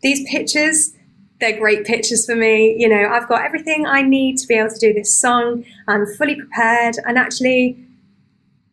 These 0.03 0.29
pictures, 0.29 0.93
they're 1.39 1.57
great 1.57 1.87
pictures 1.87 2.23
for 2.27 2.35
me. 2.35 2.75
You 2.77 2.87
know, 2.87 3.09
I've 3.09 3.27
got 3.27 3.43
everything 3.43 3.87
I 3.87 4.03
need 4.03 4.37
to 4.37 4.47
be 4.47 4.53
able 4.53 4.69
to 4.69 4.79
do 4.79 4.93
this 4.93 5.19
song. 5.19 5.65
I'm 5.87 6.05
fully 6.05 6.35
prepared, 6.35 6.97
and 7.03 7.17
actually, 7.17 7.77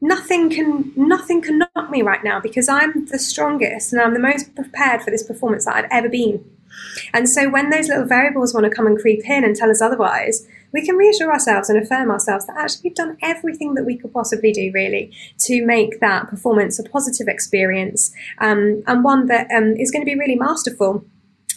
nothing 0.03 0.51
can 0.51 0.93
nothing 0.97 1.41
can 1.41 1.59
knock 1.59 1.89
me 1.91 2.03
right 2.03 2.23
now 2.23 2.41
because 2.41 2.69
I'm 2.69 3.07
the 3.07 3.19
strongest 3.19 3.93
and 3.93 4.03
I'm 4.03 4.13
the 4.13 4.21
most 4.21 4.55
prepared 4.55 5.01
for 5.01 5.11
this 5.11 5.23
performance 5.23 5.65
that 5.65 5.77
I've 5.77 5.91
ever 5.91 6.09
been. 6.11 6.45
And 7.13 7.29
so 7.29 7.49
when 7.49 7.71
those 7.71 7.89
little 7.89 8.07
variables 8.07 8.55
want 8.55 8.65
to 8.65 8.71
come 8.71 8.87
and 8.87 8.99
creep 8.99 9.29
in 9.29 9.45
and 9.45 9.57
tell 9.57 9.71
us 9.71 9.81
otherwise, 9.81 10.47
we 10.73 10.85
can 10.85 10.97
reassure 10.97 11.31
ourselves 11.31 11.69
and 11.69 11.83
affirm 11.83 12.11
ourselves 12.11 12.47
that 12.47 12.57
actually 12.57 12.81
we've 12.85 12.95
done 12.95 13.19
everything 13.23 13.75
that 13.75 13.85
we 13.85 13.97
could 13.97 14.13
possibly 14.13 14.53
do, 14.53 14.71
really, 14.73 15.13
to 15.41 15.65
make 15.65 16.01
that 16.01 16.29
performance 16.29 16.79
a 16.79 16.83
positive 16.83 17.29
experience 17.29 18.13
um, 18.39 18.83
and 18.87 19.05
one 19.05 19.27
that 19.27 19.51
um, 19.51 19.75
is 19.77 19.91
going 19.91 20.03
to 20.03 20.11
be 20.11 20.19
really 20.19 20.37
masterful. 20.37 21.05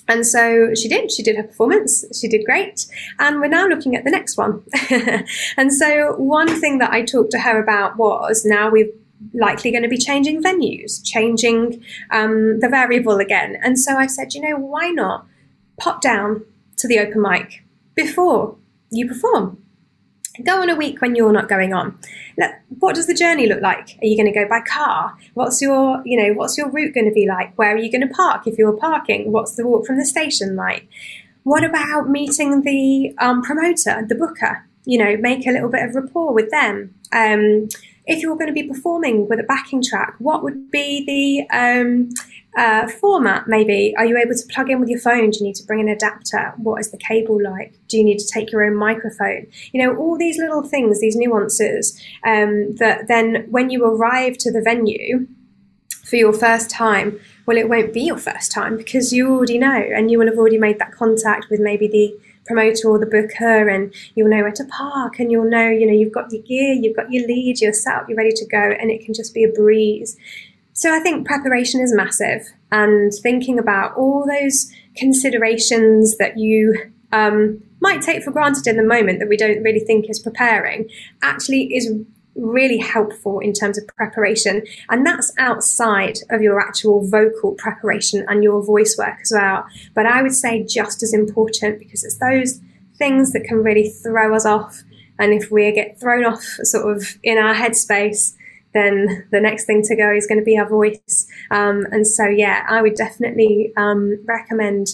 And 0.07 0.25
so 0.27 0.75
she 0.75 0.87
did. 0.87 1.11
She 1.11 1.23
did 1.23 1.35
her 1.35 1.43
performance. 1.43 2.05
She 2.19 2.27
did 2.27 2.45
great. 2.45 2.85
And 3.17 3.39
we're 3.39 3.47
now 3.47 3.65
looking 3.65 3.95
at 3.95 4.03
the 4.03 4.11
next 4.11 4.37
one. 4.37 4.63
and 5.57 5.73
so, 5.73 6.15
one 6.17 6.59
thing 6.59 6.77
that 6.77 6.91
I 6.91 7.03
talked 7.03 7.31
to 7.31 7.39
her 7.39 7.59
about 7.61 7.97
was 7.97 8.45
now 8.45 8.69
we're 8.69 8.91
likely 9.33 9.71
going 9.71 9.83
to 9.83 9.89
be 9.89 9.97
changing 9.97 10.41
venues, 10.41 11.03
changing 11.03 11.83
um, 12.11 12.59
the 12.59 12.69
variable 12.69 13.17
again. 13.17 13.57
And 13.61 13.79
so 13.79 13.97
I 13.97 14.07
said, 14.07 14.33
you 14.33 14.41
know, 14.41 14.57
why 14.57 14.89
not 14.89 15.25
pop 15.77 16.01
down 16.01 16.45
to 16.77 16.87
the 16.87 16.99
open 16.99 17.21
mic 17.21 17.63
before 17.95 18.57
you 18.91 19.07
perform? 19.07 19.61
Go 20.43 20.61
on 20.61 20.69
a 20.69 20.75
week 20.75 21.01
when 21.01 21.15
you're 21.15 21.31
not 21.31 21.47
going 21.47 21.73
on. 21.73 21.97
what 22.79 22.95
does 22.95 23.07
the 23.07 23.13
journey 23.13 23.47
look 23.47 23.61
like? 23.61 23.97
Are 24.01 24.05
you 24.05 24.17
going 24.17 24.31
to 24.31 24.37
go 24.37 24.47
by 24.47 24.59
car? 24.59 25.17
What's 25.33 25.61
your, 25.61 26.01
you 26.05 26.21
know, 26.21 26.33
what's 26.33 26.57
your 26.57 26.69
route 26.69 26.93
going 26.93 27.07
to 27.07 27.13
be 27.13 27.25
like? 27.25 27.57
Where 27.57 27.73
are 27.73 27.77
you 27.77 27.89
going 27.89 28.05
to 28.05 28.13
park 28.13 28.45
if 28.45 28.57
you're 28.57 28.75
parking? 28.75 29.31
What's 29.31 29.55
the 29.55 29.65
walk 29.65 29.85
from 29.85 29.97
the 29.97 30.05
station 30.05 30.55
like? 30.55 30.87
What 31.43 31.63
about 31.63 32.09
meeting 32.09 32.61
the 32.61 33.15
um, 33.19 33.43
promoter, 33.43 34.05
the 34.07 34.15
booker? 34.15 34.67
You 34.83 34.97
know, 34.97 35.17
make 35.17 35.47
a 35.47 35.51
little 35.51 35.69
bit 35.69 35.83
of 35.83 35.95
rapport 35.95 36.33
with 36.33 36.51
them. 36.51 36.93
Um, 37.13 37.69
if 38.07 38.21
you're 38.21 38.35
going 38.35 38.47
to 38.47 38.53
be 38.53 38.63
performing 38.63 39.27
with 39.27 39.39
a 39.39 39.43
backing 39.43 39.81
track, 39.83 40.15
what 40.19 40.43
would 40.43 40.69
be 40.71 41.05
the 41.05 41.57
um, 41.57 42.09
uh, 42.57 42.87
format, 42.87 43.47
maybe? 43.47 43.93
Are 43.97 44.05
you 44.05 44.17
able 44.17 44.35
to 44.35 44.47
plug 44.49 44.69
in 44.69 44.79
with 44.79 44.89
your 44.89 44.99
phone? 44.99 45.29
Do 45.31 45.39
you 45.39 45.45
need 45.45 45.55
to 45.55 45.65
bring 45.65 45.81
an 45.81 45.89
adapter? 45.89 46.53
What 46.57 46.79
is 46.79 46.91
the 46.91 46.97
cable 46.97 47.41
like? 47.41 47.73
Do 47.87 47.97
you 47.97 48.03
need 48.03 48.19
to 48.19 48.27
take 48.27 48.51
your 48.51 48.63
own 48.63 48.75
microphone? 48.75 49.47
You 49.73 49.83
know, 49.83 49.95
all 49.97 50.17
these 50.17 50.37
little 50.37 50.63
things, 50.63 51.01
these 51.01 51.15
nuances 51.15 51.99
um, 52.25 52.75
that 52.75 53.07
then 53.07 53.47
when 53.49 53.69
you 53.69 53.83
arrive 53.85 54.37
to 54.39 54.51
the 54.51 54.61
venue 54.61 55.27
for 56.03 56.15
your 56.15 56.33
first 56.33 56.69
time, 56.69 57.19
well, 57.45 57.57
it 57.57 57.69
won't 57.69 57.93
be 57.93 58.01
your 58.01 58.17
first 58.17 58.51
time 58.51 58.77
because 58.77 59.11
you 59.11 59.29
already 59.29 59.57
know 59.57 59.75
and 59.95 60.09
you 60.09 60.17
will 60.17 60.27
have 60.27 60.37
already 60.37 60.57
made 60.57 60.79
that 60.79 60.91
contact 60.91 61.47
with 61.49 61.59
maybe 61.59 61.87
the 61.87 62.17
promoter 62.45 62.89
or 62.89 62.99
the 62.99 63.05
booker 63.05 63.67
and 63.67 63.93
you'll 64.15 64.29
know 64.29 64.41
where 64.41 64.51
to 64.51 64.65
park 64.65 65.19
and 65.19 65.31
you'll 65.31 65.49
know, 65.49 65.67
you 65.67 65.85
know, 65.85 65.93
you've 65.93 66.13
got 66.13 66.31
your 66.31 66.41
gear, 66.43 66.73
you've 66.73 66.95
got 66.95 67.11
your 67.11 67.27
lead, 67.27 67.59
you're 67.59 67.73
set 67.73 67.95
up, 67.95 68.09
you're 68.09 68.17
ready 68.17 68.31
to 68.31 68.45
go, 68.45 68.57
and 68.57 68.91
it 68.91 69.03
can 69.03 69.13
just 69.13 69.33
be 69.33 69.43
a 69.43 69.49
breeze. 69.49 70.17
So 70.73 70.93
I 70.93 70.99
think 70.99 71.25
preparation 71.25 71.81
is 71.81 71.93
massive 71.93 72.45
and 72.71 73.11
thinking 73.23 73.57
about 73.57 73.95
all 73.95 74.25
those 74.27 74.71
considerations 74.95 76.17
that 76.17 76.37
you 76.37 76.91
um, 77.11 77.63
might 77.79 78.01
take 78.01 78.23
for 78.23 78.31
granted 78.31 78.67
in 78.67 78.77
the 78.77 78.83
moment 78.83 79.19
that 79.19 79.29
we 79.29 79.37
don't 79.37 79.63
really 79.63 79.79
think 79.79 80.09
is 80.09 80.19
preparing 80.19 80.89
actually 81.21 81.73
is 81.75 81.93
really 82.35 82.77
helpful 82.77 83.39
in 83.39 83.53
terms 83.53 83.77
of 83.77 83.87
preparation. 83.87 84.63
And 84.89 85.05
that's 85.05 85.33
outside 85.37 86.19
of 86.29 86.41
your 86.41 86.59
actual 86.59 87.07
vocal 87.07 87.53
preparation 87.53 88.25
and 88.27 88.43
your 88.43 88.63
voice 88.63 88.95
work 88.97 89.17
as 89.21 89.31
well. 89.33 89.65
But 89.93 90.05
I 90.05 90.21
would 90.21 90.33
say 90.33 90.63
just 90.63 91.01
as 91.03 91.13
important 91.13 91.79
because 91.79 92.03
it's 92.03 92.17
those 92.17 92.59
things 92.97 93.33
that 93.33 93.45
can 93.45 93.63
really 93.63 93.89
throw 93.89 94.35
us 94.35 94.45
off. 94.45 94.83
And 95.17 95.33
if 95.33 95.49
we 95.49 95.71
get 95.71 95.99
thrown 95.99 96.25
off 96.25 96.43
sort 96.63 96.95
of 96.95 97.17
in 97.23 97.37
our 97.37 97.53
headspace, 97.53 98.33
then 98.73 99.27
the 99.31 99.39
next 99.39 99.65
thing 99.65 99.81
to 99.83 99.95
go 99.95 100.13
is 100.13 100.27
going 100.27 100.39
to 100.39 100.43
be 100.43 100.57
our 100.57 100.67
voice. 100.67 101.27
Um, 101.49 101.85
and 101.91 102.05
so, 102.05 102.25
yeah, 102.25 102.65
I 102.69 102.81
would 102.81 102.95
definitely 102.95 103.71
um, 103.77 104.19
recommend 104.25 104.87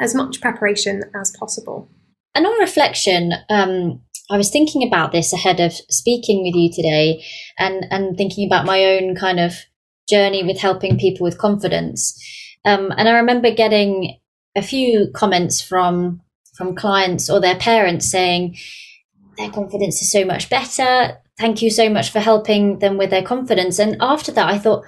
as 0.00 0.14
much 0.14 0.40
preparation 0.40 1.02
as 1.14 1.30
possible. 1.38 1.88
And 2.34 2.46
on 2.46 2.58
reflection, 2.60 3.32
um, 3.50 4.00
I 4.30 4.36
was 4.36 4.50
thinking 4.50 4.86
about 4.86 5.12
this 5.12 5.32
ahead 5.32 5.60
of 5.60 5.72
speaking 5.72 6.42
with 6.42 6.54
you 6.54 6.70
today 6.72 7.24
and, 7.58 7.86
and 7.90 8.16
thinking 8.16 8.46
about 8.46 8.66
my 8.66 8.84
own 8.84 9.14
kind 9.14 9.40
of 9.40 9.54
journey 10.08 10.44
with 10.44 10.58
helping 10.58 10.98
people 10.98 11.24
with 11.24 11.38
confidence. 11.38 12.18
Um, 12.64 12.92
and 12.96 13.08
I 13.08 13.12
remember 13.12 13.50
getting 13.50 14.18
a 14.56 14.62
few 14.62 15.08
comments 15.14 15.60
from 15.60 16.22
from 16.54 16.74
clients 16.74 17.30
or 17.30 17.40
their 17.40 17.54
parents 17.54 18.10
saying 18.10 18.56
their 19.36 19.50
confidence 19.50 20.02
is 20.02 20.10
so 20.10 20.24
much 20.24 20.50
better 20.50 21.16
thank 21.38 21.62
you 21.62 21.70
so 21.70 21.88
much 21.88 22.10
for 22.10 22.20
helping 22.20 22.80
them 22.80 22.98
with 22.98 23.10
their 23.10 23.22
confidence. 23.22 23.78
And 23.78 23.96
after 24.00 24.32
that, 24.32 24.48
I 24.48 24.58
thought, 24.58 24.84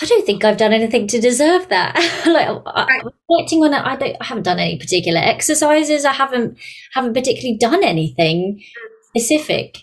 I 0.00 0.04
don't 0.04 0.26
think 0.26 0.44
I've 0.44 0.56
done 0.56 0.72
anything 0.72 1.06
to 1.08 1.20
deserve 1.20 1.68
that. 1.68 1.94
like 2.26 2.64
right. 2.64 3.02
reflecting 3.04 3.62
on 3.64 3.74
it, 3.74 3.80
I 3.84 3.96
don't, 3.96 4.16
I 4.20 4.24
haven't 4.24 4.44
done 4.44 4.58
any 4.58 4.78
particular 4.78 5.20
exercises. 5.20 6.04
I 6.04 6.12
haven't 6.12 6.58
haven't 6.92 7.14
particularly 7.14 7.58
done 7.58 7.82
anything 7.82 8.62
specific. 9.08 9.78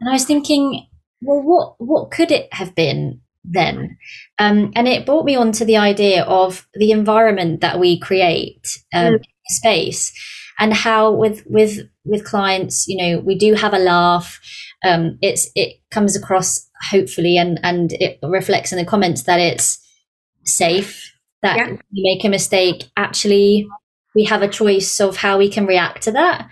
And 0.00 0.08
I 0.08 0.12
was 0.12 0.24
thinking, 0.24 0.86
well, 1.20 1.42
what 1.42 1.74
what 1.78 2.10
could 2.10 2.30
it 2.30 2.52
have 2.54 2.74
been 2.74 3.20
then? 3.44 3.98
Um, 4.38 4.72
and 4.74 4.88
it 4.88 5.04
brought 5.04 5.26
me 5.26 5.36
on 5.36 5.52
to 5.52 5.64
the 5.64 5.76
idea 5.76 6.24
of 6.24 6.66
the 6.74 6.92
environment 6.92 7.60
that 7.60 7.78
we 7.78 7.98
create 7.98 8.66
um, 8.94 9.14
mm. 9.14 9.24
space, 9.48 10.12
and 10.58 10.72
how 10.72 11.12
with 11.12 11.44
with 11.46 11.80
with 12.04 12.24
clients, 12.24 12.88
you 12.88 12.96
know, 12.96 13.20
we 13.20 13.36
do 13.36 13.54
have 13.54 13.74
a 13.74 13.78
laugh 13.78 14.40
um, 14.84 15.18
it's 15.20 15.50
it 15.54 15.80
comes 15.90 16.16
across 16.16 16.68
hopefully 16.90 17.36
and 17.36 17.60
and 17.62 17.92
it 17.94 18.18
reflects 18.22 18.72
in 18.72 18.78
the 18.78 18.84
comments 18.84 19.24
that 19.24 19.40
it's 19.40 19.78
safe 20.44 21.14
that 21.42 21.56
yeah. 21.56 21.76
you 21.90 22.04
make 22.04 22.24
a 22.24 22.28
mistake. 22.28 22.84
Actually 22.96 23.68
we 24.14 24.24
have 24.24 24.42
a 24.42 24.48
choice 24.48 25.00
of 25.00 25.16
how 25.16 25.38
we 25.38 25.48
can 25.48 25.66
react 25.66 26.02
to 26.02 26.12
that. 26.12 26.48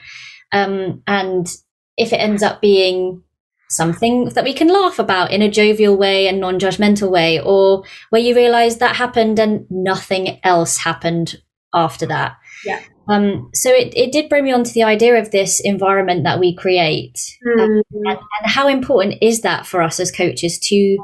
Um, 0.52 1.02
and 1.06 1.48
if 1.96 2.12
it 2.12 2.16
ends 2.16 2.42
up 2.42 2.60
being 2.60 3.22
something 3.68 4.26
that 4.30 4.44
we 4.44 4.54
can 4.54 4.68
laugh 4.68 4.98
about 4.98 5.30
in 5.30 5.42
a 5.42 5.50
jovial 5.50 5.96
way 5.96 6.26
and 6.26 6.40
non-judgmental 6.40 7.10
way 7.10 7.40
or 7.40 7.84
where 8.10 8.22
you 8.22 8.34
realize 8.34 8.78
that 8.78 8.96
happened 8.96 9.38
and 9.38 9.66
nothing 9.68 10.40
else 10.42 10.78
happened 10.78 11.36
after 11.74 12.06
that. 12.06 12.36
Yeah 12.64 12.80
um, 13.08 13.50
so 13.54 13.70
it, 13.70 13.92
it 13.96 14.12
did 14.12 14.28
bring 14.28 14.44
me 14.44 14.52
on 14.52 14.64
to 14.64 14.72
the 14.72 14.82
idea 14.82 15.18
of 15.18 15.30
this 15.30 15.60
environment 15.60 16.24
that 16.24 16.38
we 16.38 16.54
create. 16.54 17.36
Mm. 17.46 17.60
um, 17.60 17.82
and, 17.92 18.06
and, 18.06 18.18
how 18.44 18.68
important 18.68 19.14
is 19.22 19.40
that 19.40 19.66
for 19.66 19.82
us 19.82 19.98
as 19.98 20.12
coaches 20.12 20.58
to 20.58 20.98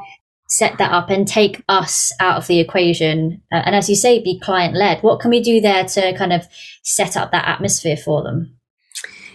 set 0.49 0.77
that 0.79 0.93
up 0.93 1.09
and 1.09 1.27
take 1.27 1.63
us 1.69 2.13
out 2.21 2.37
of 2.37 2.47
the 2.47 2.61
equation? 2.61 3.41
Uh, 3.51 3.63
and 3.65 3.75
as 3.75 3.89
you 3.89 3.97
say 3.97 4.23
be 4.23 4.39
client 4.39 4.75
led 4.75 5.03
what 5.03 5.19
can 5.21 5.31
we 5.31 5.41
do 5.41 5.61
there 5.61 5.85
to 5.85 6.17
kind 6.17 6.33
of 6.33 6.47
set 6.83 7.17
up 7.17 7.33
that 7.33 7.49
atmosphere 7.49 7.97
for 7.97 8.23
them? 8.23 8.55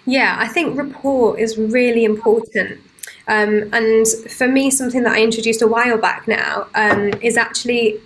Yeah 0.06 0.36
i 0.40 0.48
think 0.48 0.78
rapport 0.78 1.38
is 1.40 1.58
really 1.58 2.06
important. 2.06 2.80
Um, 3.28 3.70
and 3.74 4.08
for 4.08 4.48
me 4.48 4.72
something 4.72 5.04
that 5.04 5.14
i 5.14 5.22
introduced 5.22 5.62
a 5.62 5.68
while 5.68 5.98
back 5.98 6.28
now 6.28 6.68
um, 6.76 7.12
is 7.22 7.38
actually 7.38 8.00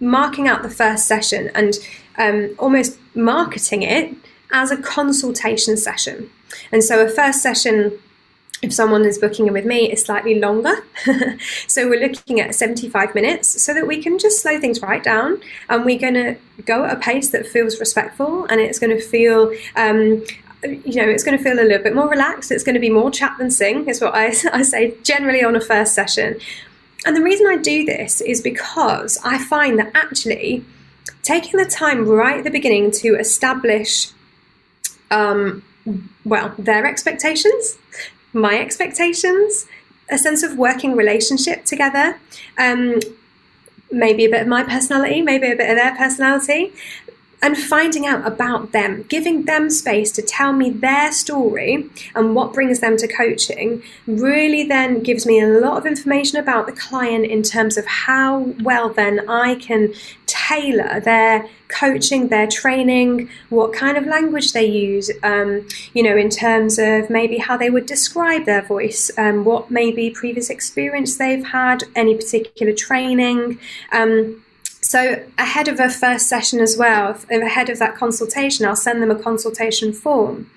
marking 0.00 0.48
out 0.48 0.62
the 0.62 0.70
first 0.70 1.06
session 1.06 1.50
and 1.54 1.74
um, 2.18 2.54
almost 2.58 2.98
marketing 3.14 3.82
it 3.82 4.14
as 4.52 4.70
a 4.70 4.76
consultation 4.76 5.76
session. 5.76 6.30
And 6.70 6.82
so 6.82 7.04
a 7.04 7.08
first 7.08 7.42
session 7.42 7.98
if 8.62 8.72
someone 8.72 9.04
is 9.04 9.18
booking 9.18 9.46
in 9.46 9.52
with 9.52 9.66
me 9.66 9.92
is 9.92 10.02
slightly 10.02 10.40
longer. 10.40 10.74
so 11.66 11.88
we're 11.88 12.00
looking 12.00 12.40
at 12.40 12.54
75 12.54 13.14
minutes 13.14 13.62
so 13.62 13.74
that 13.74 13.86
we 13.86 14.02
can 14.02 14.18
just 14.18 14.40
slow 14.40 14.58
things 14.58 14.80
right 14.80 15.02
down 15.02 15.42
and 15.68 15.84
we're 15.84 15.98
going 15.98 16.14
to 16.14 16.36
go 16.64 16.84
at 16.84 16.96
a 16.96 17.00
pace 17.00 17.28
that 17.30 17.46
feels 17.46 17.78
respectful 17.78 18.46
and 18.46 18.60
it's 18.60 18.78
going 18.78 18.96
to 18.96 19.02
feel 19.02 19.52
um, 19.76 20.24
you 20.64 20.96
know, 20.96 21.08
it's 21.08 21.22
going 21.22 21.36
to 21.36 21.44
feel 21.44 21.60
a 21.60 21.62
little 21.62 21.82
bit 21.82 21.94
more 21.94 22.08
relaxed. 22.08 22.50
It's 22.50 22.64
going 22.64 22.74
to 22.74 22.80
be 22.80 22.88
more 22.88 23.10
chat 23.10 23.36
than 23.38 23.50
sing, 23.50 23.86
is 23.86 24.00
what 24.00 24.14
I, 24.14 24.26
I 24.52 24.62
say 24.62 24.94
generally 25.02 25.44
on 25.44 25.54
a 25.54 25.60
first 25.60 25.94
session. 25.94 26.38
And 27.06 27.14
the 27.14 27.22
reason 27.22 27.46
I 27.46 27.56
do 27.56 27.84
this 27.84 28.22
is 28.22 28.40
because 28.40 29.18
I 29.22 29.36
find 29.36 29.78
that 29.78 29.90
actually 29.94 30.64
taking 31.24 31.58
the 31.58 31.64
time 31.66 32.06
right 32.06 32.38
at 32.38 32.44
the 32.44 32.50
beginning 32.50 32.90
to 32.92 33.16
establish, 33.16 34.10
um, 35.10 35.64
well, 36.24 36.54
their 36.58 36.86
expectations, 36.86 37.76
my 38.32 38.58
expectations, 38.60 39.66
a 40.10 40.18
sense 40.18 40.42
of 40.42 40.56
working 40.56 40.94
relationship 40.94 41.64
together, 41.64 42.18
um, 42.58 43.00
maybe 43.90 44.24
a 44.24 44.30
bit 44.30 44.42
of 44.42 44.48
my 44.48 44.62
personality, 44.62 45.22
maybe 45.22 45.50
a 45.50 45.56
bit 45.56 45.70
of 45.70 45.76
their 45.76 45.96
personality. 45.96 46.72
And 47.44 47.58
finding 47.58 48.06
out 48.06 48.26
about 48.26 48.72
them, 48.72 49.04
giving 49.10 49.44
them 49.44 49.68
space 49.68 50.10
to 50.10 50.22
tell 50.22 50.54
me 50.54 50.70
their 50.70 51.12
story 51.12 51.90
and 52.14 52.34
what 52.34 52.54
brings 52.54 52.80
them 52.80 52.96
to 52.96 53.06
coaching, 53.06 53.82
really 54.06 54.62
then 54.66 55.02
gives 55.02 55.26
me 55.26 55.38
a 55.38 55.46
lot 55.46 55.76
of 55.76 55.84
information 55.84 56.38
about 56.38 56.64
the 56.64 56.72
client 56.72 57.26
in 57.26 57.42
terms 57.42 57.76
of 57.76 57.84
how 57.84 58.38
well 58.62 58.88
then 58.88 59.28
I 59.28 59.56
can 59.56 59.92
tailor 60.24 61.00
their 61.00 61.46
coaching, 61.68 62.28
their 62.28 62.46
training, 62.46 63.28
what 63.50 63.74
kind 63.74 63.98
of 63.98 64.06
language 64.06 64.54
they 64.54 64.64
use, 64.64 65.10
um, 65.22 65.68
you 65.92 66.02
know, 66.02 66.16
in 66.16 66.30
terms 66.30 66.78
of 66.78 67.10
maybe 67.10 67.36
how 67.36 67.58
they 67.58 67.68
would 67.68 67.84
describe 67.84 68.46
their 68.46 68.62
voice, 68.62 69.10
um, 69.18 69.44
what 69.44 69.70
maybe 69.70 70.08
previous 70.08 70.48
experience 70.48 71.18
they've 71.18 71.44
had, 71.44 71.84
any 71.94 72.14
particular 72.14 72.72
training. 72.72 73.58
Um, 73.92 74.42
so 74.94 75.20
ahead 75.38 75.66
of 75.66 75.80
a 75.80 75.90
first 75.90 76.28
session 76.28 76.60
as 76.60 76.76
well, 76.76 77.18
ahead 77.28 77.68
of 77.68 77.80
that 77.80 77.96
consultation, 77.96 78.64
I'll 78.64 78.76
send 78.76 79.02
them 79.02 79.10
a 79.10 79.20
consultation 79.20 79.92
form, 79.92 80.48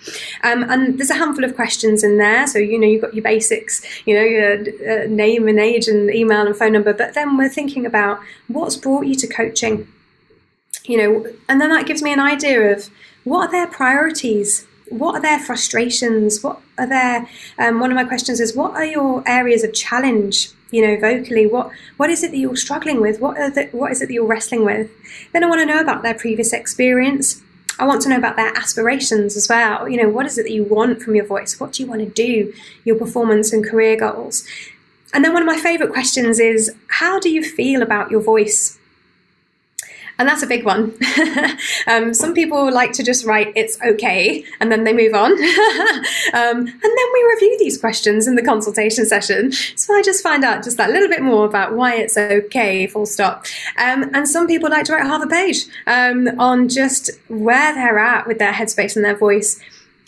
um, 0.43 0.61
and 0.69 0.99
there's 0.99 1.09
a 1.09 1.15
handful 1.15 1.43
of 1.43 1.55
questions 1.55 2.03
in 2.03 2.19
there. 2.19 2.45
So 2.45 2.59
you 2.59 2.77
know 2.77 2.85
you've 2.85 3.01
got 3.01 3.15
your 3.15 3.23
basics, 3.23 3.83
you 4.05 4.13
know 4.13 4.21
your 4.21 4.51
uh, 4.61 5.07
name 5.07 5.47
and 5.47 5.59
age 5.59 5.87
and 5.87 6.11
email 6.11 6.45
and 6.45 6.55
phone 6.55 6.73
number, 6.73 6.93
but 6.93 7.15
then 7.15 7.35
we're 7.35 7.49
thinking 7.49 7.83
about 7.83 8.19
what's 8.47 8.75
brought 8.75 9.07
you 9.07 9.15
to 9.15 9.25
coaching, 9.25 9.87
you 10.85 10.97
know, 10.97 11.33
and 11.49 11.59
then 11.59 11.71
that 11.71 11.87
gives 11.87 12.03
me 12.03 12.13
an 12.13 12.19
idea 12.19 12.71
of 12.71 12.91
what 13.23 13.49
are 13.49 13.51
their 13.51 13.65
priorities 13.65 14.67
what 14.89 15.15
are 15.15 15.21
their 15.21 15.39
frustrations? 15.39 16.43
What 16.43 16.61
are 16.77 16.87
their? 16.87 17.27
Um, 17.57 17.79
one 17.79 17.91
of 17.91 17.95
my 17.95 18.03
questions 18.03 18.39
is, 18.39 18.55
what 18.55 18.71
are 18.71 18.85
your 18.85 19.23
areas 19.27 19.63
of 19.63 19.73
challenge? 19.73 20.49
You 20.71 20.85
know, 20.85 20.99
vocally, 20.99 21.47
what 21.47 21.71
what 21.95 22.09
is 22.09 22.23
it 22.23 22.31
that 22.31 22.37
you're 22.37 22.55
struggling 22.55 22.99
with? 22.99 23.21
What 23.21 23.37
are 23.37 23.49
the, 23.49 23.65
what 23.71 23.91
is 23.91 24.01
it 24.01 24.07
that 24.07 24.13
you're 24.13 24.25
wrestling 24.25 24.65
with? 24.65 24.91
Then 25.31 25.43
I 25.43 25.47
want 25.47 25.61
to 25.61 25.65
know 25.65 25.79
about 25.79 26.03
their 26.03 26.13
previous 26.13 26.53
experience. 26.53 27.41
I 27.79 27.85
want 27.85 28.01
to 28.01 28.09
know 28.09 28.17
about 28.17 28.35
their 28.35 28.55
aspirations 28.57 29.37
as 29.37 29.47
well. 29.47 29.87
You 29.87 30.01
know, 30.01 30.09
what 30.09 30.25
is 30.25 30.37
it 30.37 30.43
that 30.43 30.51
you 30.51 30.63
want 30.63 31.01
from 31.01 31.15
your 31.15 31.25
voice? 31.25 31.59
What 31.59 31.73
do 31.73 31.83
you 31.83 31.89
want 31.89 32.01
to 32.01 32.07
do? 32.07 32.53
Your 32.83 32.97
performance 32.97 33.53
and 33.53 33.63
career 33.63 33.95
goals. 33.95 34.45
And 35.13 35.23
then 35.23 35.31
one 35.31 35.43
of 35.43 35.47
my 35.47 35.57
favorite 35.57 35.93
questions 35.93 36.39
is, 36.39 36.75
how 36.89 37.19
do 37.19 37.29
you 37.29 37.43
feel 37.43 37.81
about 37.81 38.11
your 38.11 38.19
voice? 38.19 38.77
And 40.19 40.27
that's 40.27 40.41
a 40.41 40.47
big 40.47 40.65
one. 40.65 40.97
um, 41.87 42.13
some 42.13 42.33
people 42.33 42.71
like 42.71 42.91
to 42.93 43.03
just 43.03 43.25
write, 43.25 43.53
it's 43.55 43.79
okay, 43.81 44.43
and 44.59 44.71
then 44.71 44.83
they 44.83 44.93
move 44.93 45.13
on. 45.13 45.31
um, 45.31 46.57
and 46.57 46.67
then 46.67 47.07
we 47.13 47.33
review 47.35 47.55
these 47.59 47.77
questions 47.77 48.27
in 48.27 48.35
the 48.35 48.41
consultation 48.41 49.05
session. 49.05 49.51
So 49.51 49.93
I 49.93 50.01
just 50.01 50.23
find 50.23 50.43
out 50.43 50.63
just 50.63 50.77
that 50.77 50.89
little 50.89 51.07
bit 51.07 51.21
more 51.21 51.45
about 51.45 51.75
why 51.75 51.95
it's 51.95 52.17
okay, 52.17 52.87
full 52.87 53.05
stop. 53.05 53.45
Um, 53.77 54.09
and 54.13 54.27
some 54.27 54.47
people 54.47 54.69
like 54.69 54.85
to 54.85 54.93
write 54.93 55.05
half 55.05 55.23
a 55.23 55.27
page 55.27 55.65
um, 55.85 56.27
on 56.39 56.67
just 56.67 57.11
where 57.27 57.73
they're 57.75 57.99
at 57.99 58.25
with 58.25 58.39
their 58.39 58.53
headspace 58.53 58.95
and 58.95 59.05
their 59.05 59.17
voice. 59.17 59.59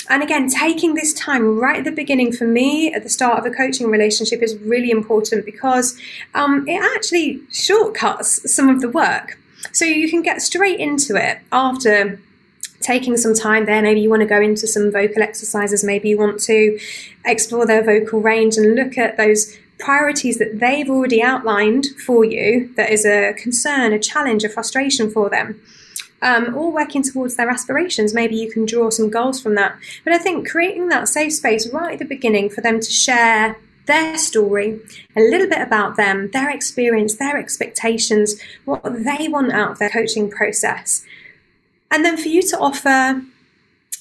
And 0.09 0.23
again, 0.23 0.49
taking 0.49 0.95
this 0.95 1.13
time 1.13 1.59
right 1.59 1.77
at 1.77 1.83
the 1.83 1.91
beginning 1.91 2.31
for 2.31 2.45
me 2.45 2.91
at 2.91 3.03
the 3.03 3.09
start 3.09 3.37
of 3.37 3.45
a 3.45 3.55
coaching 3.55 3.91
relationship 3.91 4.41
is 4.41 4.57
really 4.57 4.89
important 4.89 5.45
because 5.45 5.99
um, 6.33 6.67
it 6.67 6.81
actually 6.95 7.41
shortcuts 7.51 8.51
some 8.51 8.69
of 8.69 8.81
the 8.81 8.89
work. 8.89 9.37
So 9.71 9.85
you 9.85 10.09
can 10.09 10.21
get 10.21 10.41
straight 10.41 10.79
into 10.79 11.15
it 11.15 11.39
after 11.51 12.19
taking 12.81 13.17
some 13.17 13.33
time 13.33 13.65
there. 13.65 13.81
Maybe 13.81 14.01
you 14.01 14.09
want 14.09 14.21
to 14.21 14.27
go 14.27 14.41
into 14.41 14.67
some 14.67 14.91
vocal 14.91 15.21
exercises, 15.21 15.83
maybe 15.83 16.09
you 16.09 16.17
want 16.17 16.39
to 16.41 16.79
explore 17.25 17.65
their 17.65 17.83
vocal 17.83 18.21
range 18.21 18.57
and 18.57 18.75
look 18.75 18.97
at 18.97 19.17
those 19.17 19.57
priorities 19.77 20.37
that 20.37 20.59
they've 20.59 20.89
already 20.89 21.23
outlined 21.23 21.85
for 22.05 22.25
you 22.25 22.71
that 22.75 22.89
is 22.89 23.05
a 23.05 23.33
concern, 23.33 23.93
a 23.93 23.99
challenge, 23.99 24.43
a 24.43 24.49
frustration 24.49 25.09
for 25.09 25.29
them. 25.29 25.61
Um, 26.21 26.53
or 26.53 26.69
working 26.69 27.01
towards 27.01 27.37
their 27.37 27.49
aspirations. 27.49 28.13
Maybe 28.13 28.35
you 28.35 28.51
can 28.51 28.65
draw 28.65 28.89
some 28.89 29.09
goals 29.09 29.41
from 29.41 29.55
that. 29.55 29.77
But 30.03 30.11
I 30.11 30.17
think 30.17 30.49
creating 30.49 30.89
that 30.89 31.07
safe 31.07 31.31
space 31.31 31.71
right 31.71 31.93
at 31.93 31.99
the 31.99 32.03
beginning 32.03 32.49
for 32.49 32.59
them 32.59 32.81
to 32.81 32.91
share 32.91 33.55
their 33.89 34.17
story, 34.17 34.79
a 35.17 35.21
little 35.21 35.49
bit 35.49 35.61
about 35.61 35.97
them, 35.97 36.29
their 36.31 36.49
experience, 36.49 37.15
their 37.15 37.37
expectations, 37.37 38.39
what 38.65 38.83
they 38.83 39.27
want 39.27 39.51
out 39.51 39.71
of 39.71 39.79
their 39.79 39.89
coaching 39.89 40.29
process. 40.29 41.03
And 41.91 42.05
then 42.05 42.15
for 42.15 42.29
you 42.29 42.43
to 42.43 42.59
offer, 42.59 43.21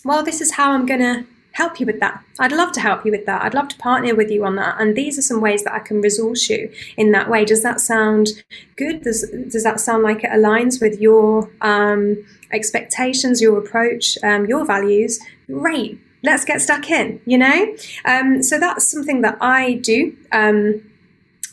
well, 0.05 0.23
this 0.23 0.41
is 0.41 0.53
how 0.53 0.73
I'm 0.73 0.85
going 0.85 1.01
to 1.01 1.25
help 1.53 1.81
you 1.81 1.87
with 1.87 2.01
that. 2.01 2.23
I'd 2.39 2.53
love 2.53 2.73
to 2.73 2.81
help 2.81 3.05
you 3.05 3.11
with 3.11 3.25
that. 3.27 3.43
I'd 3.43 3.55
love 3.55 3.69
to 3.69 3.79
partner 3.79 4.15
with 4.15 4.31
you 4.31 4.45
on 4.45 4.57
that. 4.57 4.77
And 4.79 4.95
these 4.95 5.19
are 5.19 5.23
some 5.23 5.41
ways 5.41 5.65
that 5.65 5.73
I 5.73 5.81
can 5.81 6.01
resource 6.03 6.49
you 6.51 6.71
in 6.97 7.11
that 7.13 7.29
way. 7.29 7.45
Does 7.45 7.63
that 7.63 7.81
sound 7.81 8.29
good? 8.77 9.03
Does, 9.03 9.29
does 9.49 9.65
that 9.65 9.81
sound 9.81 10.03
like 10.05 10.23
it 10.23 10.31
aligns 10.31 10.81
with 10.81 11.01
your 11.01 11.51
um, 11.63 12.25
expectations, 12.53 13.41
your 13.41 13.59
approach, 13.59 14.19
um, 14.23 14.47
your 14.47 14.65
values? 14.67 15.19
Great 15.47 15.99
let's 16.23 16.45
get 16.45 16.61
stuck 16.61 16.91
in, 16.91 17.21
you 17.27 17.39
know? 17.39 17.77
Um, 18.05 18.43
so 18.43 18.59
that's 18.59 18.91
something 18.91 19.23
that 19.23 19.39
I 19.41 19.75
do. 19.75 20.17
Um, 20.33 20.83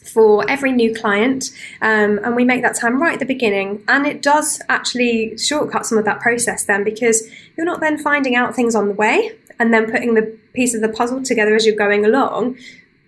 for 0.05 0.49
every 0.49 0.71
new 0.71 0.93
client, 0.93 1.51
um, 1.81 2.19
and 2.23 2.35
we 2.35 2.45
make 2.45 2.61
that 2.61 2.75
time 2.75 3.01
right 3.01 3.13
at 3.13 3.19
the 3.19 3.25
beginning. 3.25 3.83
And 3.87 4.05
it 4.05 4.21
does 4.21 4.61
actually 4.69 5.37
shortcut 5.37 5.85
some 5.85 5.97
of 5.97 6.05
that 6.05 6.19
process 6.21 6.63
then 6.63 6.83
because 6.83 7.27
you're 7.57 7.65
not 7.65 7.81
then 7.81 7.97
finding 7.97 8.35
out 8.35 8.55
things 8.55 8.75
on 8.75 8.87
the 8.87 8.93
way 8.93 9.31
and 9.59 9.73
then 9.73 9.89
putting 9.89 10.13
the 10.13 10.37
piece 10.53 10.73
of 10.73 10.81
the 10.81 10.89
puzzle 10.89 11.23
together 11.23 11.55
as 11.55 11.65
you're 11.65 11.75
going 11.75 12.05
along. 12.05 12.57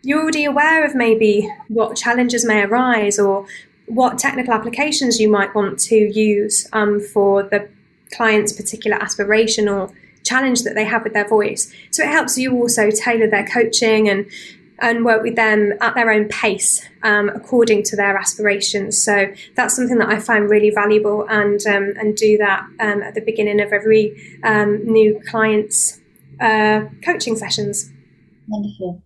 You're 0.02 0.22
already 0.22 0.46
aware 0.46 0.86
of 0.86 0.96
maybe 0.96 1.50
what 1.68 1.96
challenges 1.96 2.46
may 2.46 2.64
arise 2.64 3.20
or 3.20 3.46
what 3.86 4.18
technical 4.18 4.54
applications 4.54 5.20
you 5.20 5.30
might 5.30 5.56
want 5.56 5.80
to 5.80 5.96
use 5.96 6.68
um, 6.74 7.00
for 7.00 7.44
the 7.44 7.70
client's 8.12 8.54
particular 8.54 8.98
aspiration 8.98 9.68
or 9.68 9.92
challenge 10.28 10.64
that 10.64 10.76
they 10.76 10.86
have 10.86 11.04
with 11.04 11.14
their 11.14 11.28
voice. 11.28 11.74
So 11.92 12.04
it 12.04 12.10
helps 12.10 12.38
you 12.38 12.54
also 12.54 12.92
tailor 12.92 13.30
their 13.30 13.48
coaching 13.48 14.10
and 14.10 14.30
and 14.80 15.04
work 15.04 15.24
with 15.24 15.36
them 15.36 15.74
at 15.82 15.96
their 15.96 16.12
own 16.12 16.28
pace 16.28 16.88
um, 17.02 17.30
according 17.30 17.82
to 17.82 17.96
their 17.96 18.16
aspirations. 18.16 19.02
So 19.02 19.34
that's 19.56 19.76
something 19.76 19.98
that 19.98 20.10
I 20.10 20.20
find 20.20 20.50
really 20.50 20.70
valuable 20.70 21.26
and 21.28 21.60
um, 21.66 21.94
and 21.98 22.16
do 22.16 22.38
that 22.38 22.62
um, 22.80 23.02
at 23.02 23.16
the 23.16 23.22
beginning 23.22 23.60
of 23.60 23.74
every 23.74 24.40
um, 24.44 24.86
new 24.86 25.20
client's 25.28 26.00
uh, 26.40 26.86
coaching 27.04 27.36
sessions. 27.36 27.92
Wonderful. 28.48 29.02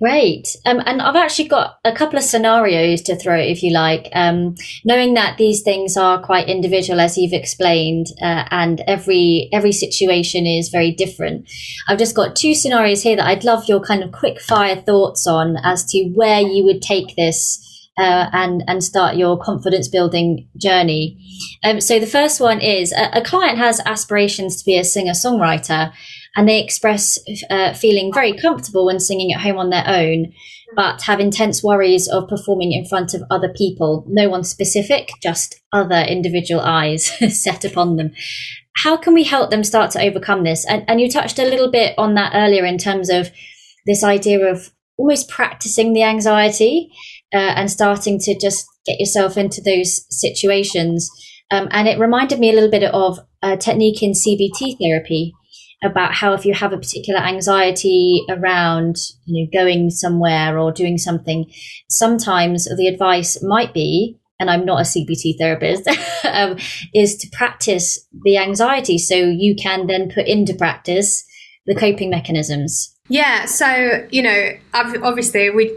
Great. 0.00 0.56
Um, 0.64 0.80
and 0.86 1.02
I've 1.02 1.14
actually 1.14 1.48
got 1.48 1.74
a 1.84 1.92
couple 1.92 2.18
of 2.18 2.24
scenarios 2.24 3.02
to 3.02 3.16
throw, 3.16 3.38
if 3.38 3.62
you 3.62 3.70
like. 3.70 4.08
Um, 4.14 4.54
knowing 4.82 5.12
that 5.14 5.36
these 5.36 5.60
things 5.60 5.94
are 5.94 6.22
quite 6.22 6.48
individual, 6.48 7.00
as 7.00 7.18
you've 7.18 7.34
explained, 7.34 8.06
uh, 8.22 8.44
and 8.50 8.80
every 8.86 9.50
every 9.52 9.72
situation 9.72 10.46
is 10.46 10.70
very 10.70 10.90
different. 10.90 11.46
I've 11.86 11.98
just 11.98 12.16
got 12.16 12.34
two 12.34 12.54
scenarios 12.54 13.02
here 13.02 13.16
that 13.16 13.26
I'd 13.26 13.44
love 13.44 13.68
your 13.68 13.80
kind 13.80 14.02
of 14.02 14.10
quick 14.10 14.40
fire 14.40 14.76
thoughts 14.76 15.26
on 15.26 15.58
as 15.62 15.84
to 15.90 16.04
where 16.14 16.40
you 16.40 16.64
would 16.64 16.80
take 16.80 17.14
this. 17.16 17.66
Uh, 17.98 18.30
and 18.32 18.62
and 18.66 18.82
start 18.82 19.16
your 19.16 19.36
confidence 19.38 19.86
building 19.86 20.48
journey. 20.56 21.18
Um, 21.62 21.82
so 21.82 21.98
the 21.98 22.06
first 22.06 22.40
one 22.40 22.58
is 22.58 22.92
a, 22.92 23.18
a 23.18 23.20
client 23.20 23.58
has 23.58 23.80
aspirations 23.84 24.56
to 24.56 24.64
be 24.64 24.78
a 24.78 24.84
singer 24.84 25.12
songwriter, 25.12 25.92
and 26.36 26.48
they 26.48 26.62
express 26.62 27.18
uh, 27.50 27.72
feeling 27.72 28.12
very 28.12 28.32
comfortable 28.32 28.86
when 28.86 29.00
singing 29.00 29.32
at 29.32 29.40
home 29.40 29.58
on 29.58 29.70
their 29.70 29.84
own, 29.86 30.32
but 30.76 31.02
have 31.02 31.18
intense 31.18 31.62
worries 31.62 32.08
of 32.08 32.28
performing 32.28 32.72
in 32.72 32.86
front 32.86 33.14
of 33.14 33.22
other 33.30 33.52
people. 33.56 34.04
No 34.08 34.28
one 34.28 34.44
specific, 34.44 35.10
just 35.22 35.60
other 35.72 36.00
individual 36.00 36.60
eyes 36.60 37.06
set 37.42 37.64
upon 37.64 37.96
them. 37.96 38.12
How 38.76 38.96
can 38.96 39.14
we 39.14 39.24
help 39.24 39.50
them 39.50 39.64
start 39.64 39.90
to 39.92 40.02
overcome 40.02 40.44
this? 40.44 40.64
And, 40.66 40.84
and 40.88 41.00
you 41.00 41.10
touched 41.10 41.38
a 41.38 41.44
little 41.44 41.70
bit 41.70 41.94
on 41.98 42.14
that 42.14 42.32
earlier 42.34 42.64
in 42.64 42.78
terms 42.78 43.10
of 43.10 43.30
this 43.86 44.04
idea 44.04 44.46
of 44.46 44.70
almost 44.96 45.28
practicing 45.28 45.92
the 45.92 46.04
anxiety 46.04 46.90
uh, 47.34 47.38
and 47.56 47.70
starting 47.70 48.18
to 48.20 48.38
just 48.38 48.66
get 48.86 49.00
yourself 49.00 49.36
into 49.36 49.60
those 49.60 50.06
situations. 50.10 51.10
Um, 51.50 51.68
and 51.72 51.88
it 51.88 51.98
reminded 51.98 52.38
me 52.38 52.50
a 52.50 52.52
little 52.52 52.70
bit 52.70 52.84
of 52.84 53.18
a 53.42 53.56
technique 53.56 54.02
in 54.02 54.12
CBT 54.12 54.78
therapy 54.78 55.34
about 55.82 56.14
how 56.14 56.32
if 56.32 56.44
you 56.44 56.52
have 56.54 56.72
a 56.72 56.78
particular 56.78 57.20
anxiety 57.20 58.22
around 58.28 58.96
you 59.24 59.44
know 59.44 59.50
going 59.52 59.90
somewhere 59.90 60.58
or 60.58 60.72
doing 60.72 60.98
something 60.98 61.50
sometimes 61.88 62.68
the 62.76 62.86
advice 62.86 63.42
might 63.42 63.72
be 63.72 64.18
and 64.38 64.50
i'm 64.50 64.64
not 64.64 64.80
a 64.80 64.84
cbt 64.84 65.38
therapist 65.38 65.88
um, 66.24 66.56
is 66.94 67.16
to 67.16 67.28
practice 67.30 68.06
the 68.24 68.36
anxiety. 68.36 68.98
So 68.98 69.14
you 69.14 69.54
can 69.54 69.86
then 69.86 70.10
put 70.10 70.26
into 70.26 70.54
practice 70.54 71.24
the 71.66 71.74
coping 71.74 72.10
mechanisms. 72.10 72.96
Yeah 73.08 73.44
so 73.46 74.06
you 74.10 74.22
know 74.22 74.50
obviously 74.72 75.50
we 75.50 75.72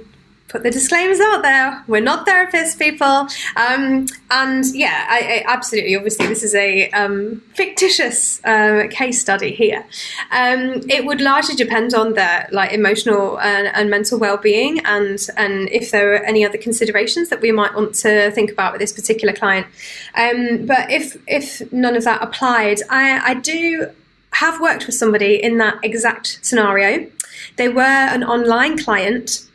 put 0.54 0.62
the 0.62 0.70
disclaimers 0.70 1.20
out 1.20 1.42
there. 1.42 1.84
We're 1.88 2.00
not 2.00 2.28
therapists, 2.28 2.78
people. 2.78 3.28
Um, 3.58 4.06
and 4.30 4.64
yeah, 4.74 5.08
I, 5.10 5.20
I, 5.20 5.52
absolutely. 5.52 5.96
Obviously, 5.96 6.28
this 6.28 6.44
is 6.44 6.54
a 6.54 6.90
um, 6.92 7.42
fictitious 7.56 8.40
uh, 8.46 8.84
case 8.92 9.20
study 9.20 9.52
here. 9.52 9.84
Um, 10.32 10.84
it 10.88 11.06
would 11.06 11.22
largely 11.22 11.56
depend 11.56 11.96
on 11.96 12.14
their 12.14 12.48
like 12.52 12.72
emotional 12.72 13.40
and, 13.40 13.68
and 13.74 13.90
mental 13.90 14.20
well-being, 14.20 14.80
and 14.86 15.20
and 15.36 15.70
if 15.70 15.90
there 15.90 16.14
are 16.14 16.24
any 16.24 16.46
other 16.46 16.60
considerations 16.60 17.30
that 17.30 17.42
we 17.42 17.52
might 17.52 17.74
want 17.74 17.96
to 17.96 18.30
think 18.32 18.52
about 18.52 18.74
with 18.74 18.80
this 18.80 18.94
particular 18.94 19.34
client. 19.34 19.66
Um, 20.14 20.68
but 20.68 20.92
if 20.92 21.18
if 21.28 21.74
none 21.74 21.96
of 21.96 22.04
that 22.04 22.22
applied, 22.22 22.78
I, 22.92 23.32
I 23.32 23.34
do 23.34 23.90
have 24.34 24.62
worked 24.62 24.86
with 24.86 24.96
somebody 24.96 25.44
in 25.44 25.58
that 25.58 25.80
exact 25.82 26.40
scenario. 26.44 27.10
They 27.56 27.70
were 27.70 27.82
an 27.82 28.24
online 28.24 28.78
client 28.78 29.48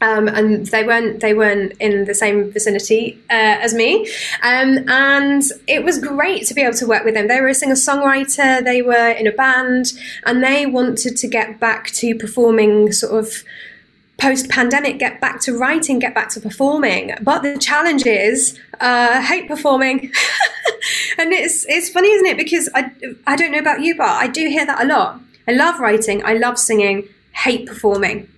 um, 0.00 0.28
and 0.28 0.66
they 0.66 0.84
weren't 0.84 1.20
they 1.20 1.34
weren't 1.34 1.72
in 1.80 2.04
the 2.04 2.14
same 2.14 2.50
vicinity 2.52 3.18
uh, 3.30 3.58
as 3.60 3.74
me, 3.74 4.08
um, 4.42 4.88
and 4.88 5.42
it 5.66 5.82
was 5.82 5.98
great 5.98 6.46
to 6.46 6.54
be 6.54 6.62
able 6.62 6.76
to 6.76 6.86
work 6.86 7.04
with 7.04 7.14
them. 7.14 7.28
They 7.28 7.40
were 7.40 7.48
a 7.48 7.54
singer 7.54 7.74
songwriter, 7.74 8.62
they 8.64 8.82
were 8.82 9.10
in 9.10 9.26
a 9.26 9.32
band, 9.32 9.92
and 10.24 10.42
they 10.42 10.66
wanted 10.66 11.16
to 11.16 11.28
get 11.28 11.58
back 11.58 11.88
to 11.92 12.14
performing 12.14 12.92
sort 12.92 13.18
of 13.18 13.44
post 14.18 14.48
pandemic, 14.48 14.98
get 14.98 15.20
back 15.20 15.40
to 15.42 15.56
writing, 15.56 15.98
get 15.98 16.14
back 16.14 16.28
to 16.30 16.40
performing. 16.40 17.14
But 17.22 17.42
the 17.42 17.58
challenge 17.58 18.06
is 18.06 18.58
uh, 18.80 19.20
hate 19.22 19.48
performing, 19.48 20.00
and 21.18 21.32
it's 21.32 21.66
it's 21.68 21.88
funny, 21.88 22.08
isn't 22.08 22.26
it? 22.26 22.36
Because 22.36 22.68
I 22.72 22.92
I 23.26 23.34
don't 23.34 23.50
know 23.50 23.58
about 23.58 23.80
you, 23.80 23.96
but 23.96 24.08
I 24.08 24.28
do 24.28 24.48
hear 24.48 24.64
that 24.64 24.80
a 24.82 24.86
lot. 24.86 25.20
I 25.48 25.52
love 25.52 25.80
writing, 25.80 26.22
I 26.24 26.34
love 26.34 26.58
singing, 26.58 27.08
hate 27.32 27.66
performing 27.66 28.28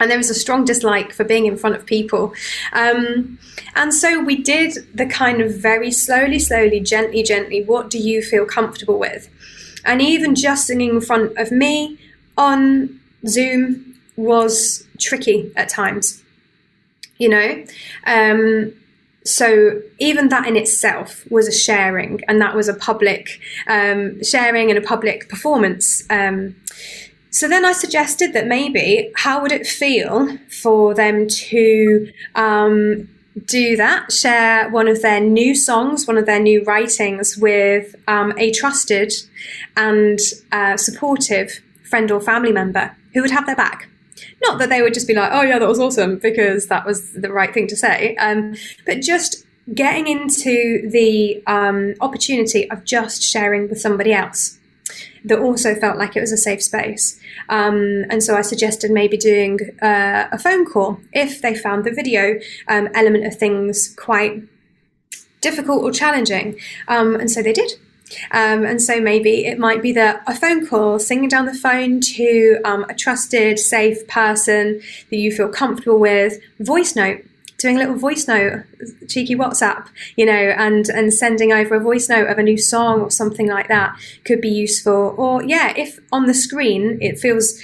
and 0.00 0.10
there 0.10 0.18
was 0.18 0.30
a 0.30 0.34
strong 0.34 0.64
dislike 0.64 1.12
for 1.12 1.24
being 1.24 1.46
in 1.46 1.56
front 1.56 1.76
of 1.76 1.86
people. 1.86 2.34
Um, 2.72 3.38
and 3.76 3.94
so 3.94 4.24
we 4.24 4.42
did 4.42 4.78
the 4.94 5.06
kind 5.06 5.40
of 5.40 5.54
very 5.54 5.92
slowly, 5.92 6.38
slowly, 6.38 6.80
gently, 6.80 7.22
gently, 7.22 7.62
what 7.62 7.90
do 7.90 7.98
you 7.98 8.22
feel 8.22 8.46
comfortable 8.46 8.98
with? 8.98 9.28
And 9.84 10.02
even 10.02 10.34
just 10.34 10.66
singing 10.66 10.90
in 10.90 11.00
front 11.00 11.36
of 11.38 11.52
me 11.52 11.98
on 12.36 12.98
Zoom 13.26 13.94
was 14.16 14.86
tricky 14.98 15.52
at 15.56 15.68
times, 15.68 16.22
you 17.18 17.28
know? 17.28 17.64
Um, 18.06 18.72
so 19.24 19.82
even 19.98 20.28
that 20.30 20.48
in 20.48 20.56
itself 20.56 21.30
was 21.30 21.46
a 21.46 21.52
sharing, 21.52 22.20
and 22.26 22.40
that 22.40 22.56
was 22.56 22.68
a 22.68 22.74
public 22.74 23.40
um, 23.66 24.22
sharing 24.24 24.70
and 24.70 24.78
a 24.78 24.82
public 24.82 25.28
performance. 25.28 26.04
So 27.30 27.48
then 27.48 27.64
I 27.64 27.72
suggested 27.72 28.32
that 28.32 28.46
maybe 28.46 29.12
how 29.14 29.40
would 29.40 29.52
it 29.52 29.66
feel 29.66 30.36
for 30.48 30.94
them 30.94 31.28
to 31.28 32.12
um, 32.34 33.08
do 33.46 33.76
that, 33.76 34.10
share 34.10 34.68
one 34.70 34.88
of 34.88 35.00
their 35.02 35.20
new 35.20 35.54
songs, 35.54 36.06
one 36.06 36.18
of 36.18 36.26
their 36.26 36.40
new 36.40 36.64
writings 36.64 37.36
with 37.36 37.94
um, 38.08 38.34
a 38.36 38.50
trusted 38.50 39.12
and 39.76 40.18
uh, 40.50 40.76
supportive 40.76 41.60
friend 41.88 42.10
or 42.10 42.20
family 42.20 42.52
member 42.52 42.96
who 43.14 43.22
would 43.22 43.30
have 43.30 43.46
their 43.46 43.56
back. 43.56 43.88
Not 44.42 44.58
that 44.58 44.68
they 44.68 44.82
would 44.82 44.94
just 44.94 45.06
be 45.06 45.14
like, 45.14 45.30
oh, 45.32 45.42
yeah, 45.42 45.58
that 45.58 45.68
was 45.68 45.78
awesome, 45.78 46.18
because 46.18 46.66
that 46.66 46.84
was 46.84 47.12
the 47.12 47.32
right 47.32 47.52
thing 47.54 47.66
to 47.68 47.76
say, 47.76 48.16
um, 48.16 48.56
but 48.84 49.00
just 49.00 49.46
getting 49.72 50.08
into 50.08 50.88
the 50.90 51.42
um, 51.46 51.94
opportunity 52.00 52.68
of 52.70 52.84
just 52.84 53.22
sharing 53.22 53.68
with 53.68 53.80
somebody 53.80 54.12
else 54.12 54.58
that 55.24 55.38
also 55.38 55.74
felt 55.74 55.98
like 55.98 56.16
it 56.16 56.20
was 56.20 56.32
a 56.32 56.36
safe 56.36 56.62
space. 56.62 57.20
Um, 57.48 58.04
and 58.10 58.22
so 58.22 58.36
I 58.36 58.42
suggested 58.42 58.90
maybe 58.90 59.16
doing 59.16 59.58
uh, 59.82 60.28
a 60.32 60.38
phone 60.38 60.64
call 60.64 61.00
if 61.12 61.42
they 61.42 61.54
found 61.54 61.84
the 61.84 61.90
video 61.90 62.38
um, 62.68 62.88
element 62.94 63.26
of 63.26 63.36
things 63.36 63.94
quite 63.96 64.42
difficult 65.40 65.82
or 65.82 65.90
challenging. 65.90 66.58
Um, 66.88 67.14
and 67.14 67.30
so 67.30 67.42
they 67.42 67.52
did. 67.52 67.72
Um, 68.32 68.64
and 68.64 68.82
so 68.82 69.00
maybe 69.00 69.46
it 69.46 69.58
might 69.58 69.82
be 69.82 69.92
that 69.92 70.22
a 70.26 70.34
phone 70.34 70.66
call, 70.66 70.98
singing 70.98 71.28
down 71.28 71.46
the 71.46 71.54
phone 71.54 72.00
to 72.00 72.60
um, 72.64 72.84
a 72.88 72.94
trusted, 72.94 73.58
safe 73.58 74.06
person 74.08 74.80
that 75.10 75.16
you 75.16 75.32
feel 75.32 75.48
comfortable 75.48 75.98
with, 75.98 76.38
voice 76.58 76.96
note 76.96 77.24
doing 77.60 77.76
a 77.76 77.80
little 77.80 77.96
voice 77.96 78.26
note, 78.26 78.64
cheeky 79.08 79.34
WhatsApp, 79.36 79.88
you 80.16 80.26
know, 80.26 80.32
and 80.32 80.88
and 80.88 81.12
sending 81.12 81.52
over 81.52 81.74
a 81.74 81.80
voice 81.80 82.08
note 82.08 82.28
of 82.28 82.38
a 82.38 82.42
new 82.42 82.58
song 82.58 83.00
or 83.00 83.10
something 83.10 83.48
like 83.48 83.68
that 83.68 83.96
could 84.24 84.40
be 84.40 84.48
useful. 84.48 85.14
Or 85.16 85.42
yeah, 85.42 85.72
if 85.76 86.00
on 86.12 86.26
the 86.26 86.34
screen 86.34 86.98
it 87.00 87.18
feels 87.18 87.60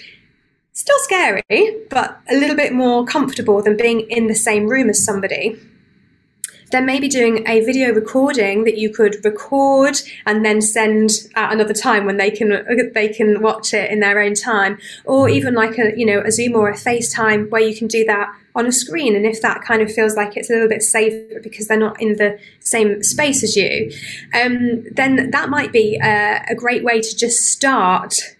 still 0.73 0.99
scary, 1.01 1.43
but 1.89 2.21
a 2.29 2.37
little 2.37 2.57
bit 2.57 2.73
more 2.73 3.07
comfortable 3.07 3.63
than 3.63 3.77
being 3.77 4.01
in 4.11 4.27
the 4.27 4.35
same 4.35 4.67
room 4.67 4.91
as 4.91 5.03
somebody. 5.05 5.59
Then 6.71 6.85
maybe 6.85 7.09
doing 7.09 7.47
a 7.47 7.61
video 7.61 7.93
recording 7.93 8.65
that 8.65 8.77
you 8.77 8.91
could 8.91 9.25
record 9.25 10.01
and 10.27 10.45
then 10.45 10.61
send 10.61 11.11
at 11.35 11.53
another 11.53 11.75
time 11.75 12.07
when 12.07 12.17
they 12.17 12.31
can 12.31 12.65
they 12.93 13.09
can 13.09 13.41
watch 13.41 13.73
it 13.73 13.91
in 13.91 14.01
their 14.01 14.21
own 14.21 14.35
time, 14.35 14.79
or 15.05 15.29
even 15.29 15.55
like 15.55 15.79
a 15.79 15.97
you 15.97 16.05
know 16.05 16.21
a 16.21 16.33
Zoom 16.33 16.55
or 16.55 16.69
a 16.69 16.75
FaceTime 16.75 17.51
where 17.51 17.63
you 17.63 17.77
can 17.77 17.87
do 17.87 18.05
that 18.05 18.35
on 18.55 18.67
a 18.67 18.73
screen. 18.73 19.15
And 19.15 19.27
if 19.27 19.43
that 19.43 19.63
kind 19.63 19.83
of 19.83 19.93
feels 19.93 20.17
like 20.17 20.37
it's 20.37 20.51
a 20.51 20.55
little 20.55 20.69
bit 20.69 20.83
safer 20.83 21.41
because 21.41 21.69
they're 21.69 21.79
not 21.79 22.01
in 22.01 22.17
the 22.17 22.39
same 22.61 23.03
space 23.03 23.45
as 23.45 23.55
you, 23.55 23.93
um, 24.35 24.85
then 24.91 25.31
that 25.31 25.51
might 25.51 25.73
be 25.73 26.01
a, 26.03 26.43
a 26.49 26.55
great 26.55 26.83
way 26.83 27.01
to 27.01 27.17
just 27.17 27.45
start 27.45 28.36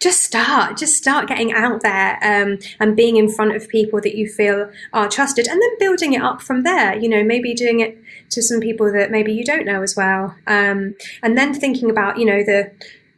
just 0.00 0.22
start 0.22 0.76
just 0.76 0.96
start 0.96 1.28
getting 1.28 1.52
out 1.52 1.82
there 1.82 2.18
um, 2.22 2.58
and 2.78 2.96
being 2.96 3.16
in 3.16 3.28
front 3.28 3.54
of 3.54 3.68
people 3.68 4.00
that 4.00 4.16
you 4.16 4.28
feel 4.28 4.70
are 4.92 5.08
trusted 5.08 5.46
and 5.46 5.60
then 5.60 5.78
building 5.78 6.12
it 6.12 6.22
up 6.22 6.40
from 6.40 6.62
there 6.62 6.96
you 6.96 7.08
know 7.08 7.24
maybe 7.24 7.54
doing 7.54 7.80
it 7.80 7.98
to 8.30 8.42
some 8.42 8.60
people 8.60 8.92
that 8.92 9.10
maybe 9.10 9.32
you 9.32 9.44
don't 9.44 9.66
know 9.66 9.82
as 9.82 9.96
well 9.96 10.36
um, 10.46 10.94
and 11.22 11.36
then 11.36 11.52
thinking 11.52 11.90
about 11.90 12.18
you 12.18 12.24
know 12.24 12.42
the 12.44 12.70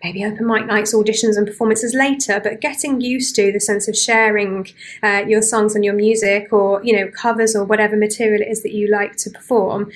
maybe 0.02 0.24
open 0.24 0.46
mic 0.46 0.66
nights, 0.66 0.94
auditions, 0.94 1.36
and 1.36 1.46
performances 1.46 1.94
later, 1.94 2.40
but 2.42 2.60
getting 2.60 3.00
used 3.00 3.34
to 3.36 3.52
the 3.52 3.60
sense 3.60 3.86
of 3.86 3.96
sharing 3.96 4.66
uh, 5.02 5.22
your 5.26 5.42
songs 5.42 5.74
and 5.74 5.84
your 5.84 5.94
music 5.94 6.52
or, 6.52 6.82
you 6.82 6.96
know, 6.96 7.10
covers 7.10 7.54
or 7.54 7.64
whatever 7.64 7.96
material 7.96 8.40
it 8.40 8.48
is 8.48 8.62
that 8.62 8.72
you 8.72 8.88
like 8.88 9.16
to 9.16 9.30
perform 9.30 9.90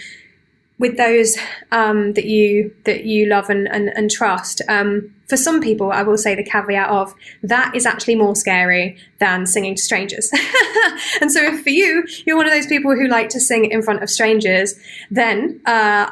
with 0.78 0.96
those 0.96 1.36
um, 1.70 2.12
that 2.14 2.24
you 2.24 2.74
that 2.84 3.04
you 3.04 3.26
love 3.26 3.48
and, 3.48 3.68
and, 3.68 3.90
and 3.96 4.10
trust. 4.10 4.60
Um, 4.68 5.14
for 5.28 5.36
some 5.36 5.62
people, 5.62 5.90
I 5.90 6.02
will 6.02 6.18
say 6.18 6.34
the 6.34 6.44
caveat 6.44 6.90
of 6.90 7.14
that 7.42 7.74
is 7.74 7.86
actually 7.86 8.16
more 8.16 8.36
scary 8.36 8.98
than 9.20 9.46
singing 9.46 9.76
to 9.76 9.82
strangers. 9.82 10.30
and 11.20 11.32
so, 11.32 11.42
if 11.42 11.62
for 11.62 11.70
you, 11.70 12.04
you're 12.26 12.36
one 12.36 12.46
of 12.46 12.52
those 12.52 12.66
people 12.66 12.94
who 12.94 13.06
like 13.06 13.28
to 13.30 13.40
sing 13.40 13.70
in 13.70 13.82
front 13.82 14.02
of 14.02 14.10
strangers, 14.10 14.74
then 15.10 15.60
uh, 15.64 16.10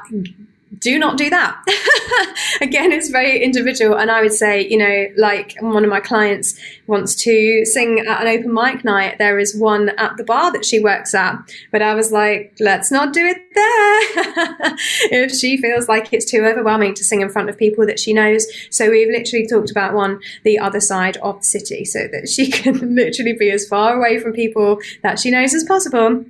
do 0.79 0.99
not 0.99 1.19
do 1.19 1.29
that. 1.31 1.57
Again, 2.61 2.93
it's 2.93 3.09
very 3.09 3.43
individual. 3.43 3.97
And 3.97 4.11
I 4.11 4.23
would 4.23 4.33
say, 4.33 4.67
you 4.67 4.79
know, 4.79 5.07
like 5.17 5.55
one 5.61 5.85
of 5.85 5.91
my 5.91 6.01
clients 6.01 6.59
wants 6.87 7.15
to 7.25 7.65
sing 7.65 8.01
at 8.01 8.23
an 8.23 8.29
open 8.29 8.53
mic 8.53 8.85
night. 8.85 9.19
There 9.19 9.39
is 9.39 9.55
one 9.55 9.91
at 9.91 10.17
the 10.17 10.25
bar 10.25 10.51
that 10.53 10.65
she 10.65 10.81
works 10.81 11.15
at. 11.15 11.37
But 11.71 11.83
I 11.83 11.95
was 11.95 12.11
like, 12.11 12.55
let's 12.59 12.91
not 12.91 13.13
do 13.13 13.25
it 13.25 13.37
there. 13.55 14.77
if 15.11 15.33
she 15.33 15.57
feels 15.59 15.89
like 15.89 16.13
it's 16.13 16.31
too 16.31 16.45
overwhelming 16.45 16.95
to 16.95 17.05
sing 17.05 17.21
in 17.21 17.29
front 17.29 17.51
of 17.51 17.59
people 17.59 17.87
that 17.87 18.01
she 18.01 18.13
knows. 18.13 18.47
So 18.71 18.91
we've 18.91 19.09
literally 19.09 19.47
talked 19.47 19.71
about 19.71 19.95
one, 19.95 20.21
the 20.43 20.59
other 20.59 20.81
side 20.81 21.19
of 21.19 21.39
the 21.39 21.45
city, 21.45 21.85
so 21.85 22.09
that 22.13 22.29
she 22.29 22.51
can 22.51 22.95
literally 22.95 23.35
be 23.35 23.51
as 23.51 23.67
far 23.67 23.95
away 23.97 24.19
from 24.19 24.33
people 24.33 24.81
that 25.03 25.19
she 25.19 25.31
knows 25.31 25.55
as 25.55 25.65
possible 25.65 26.25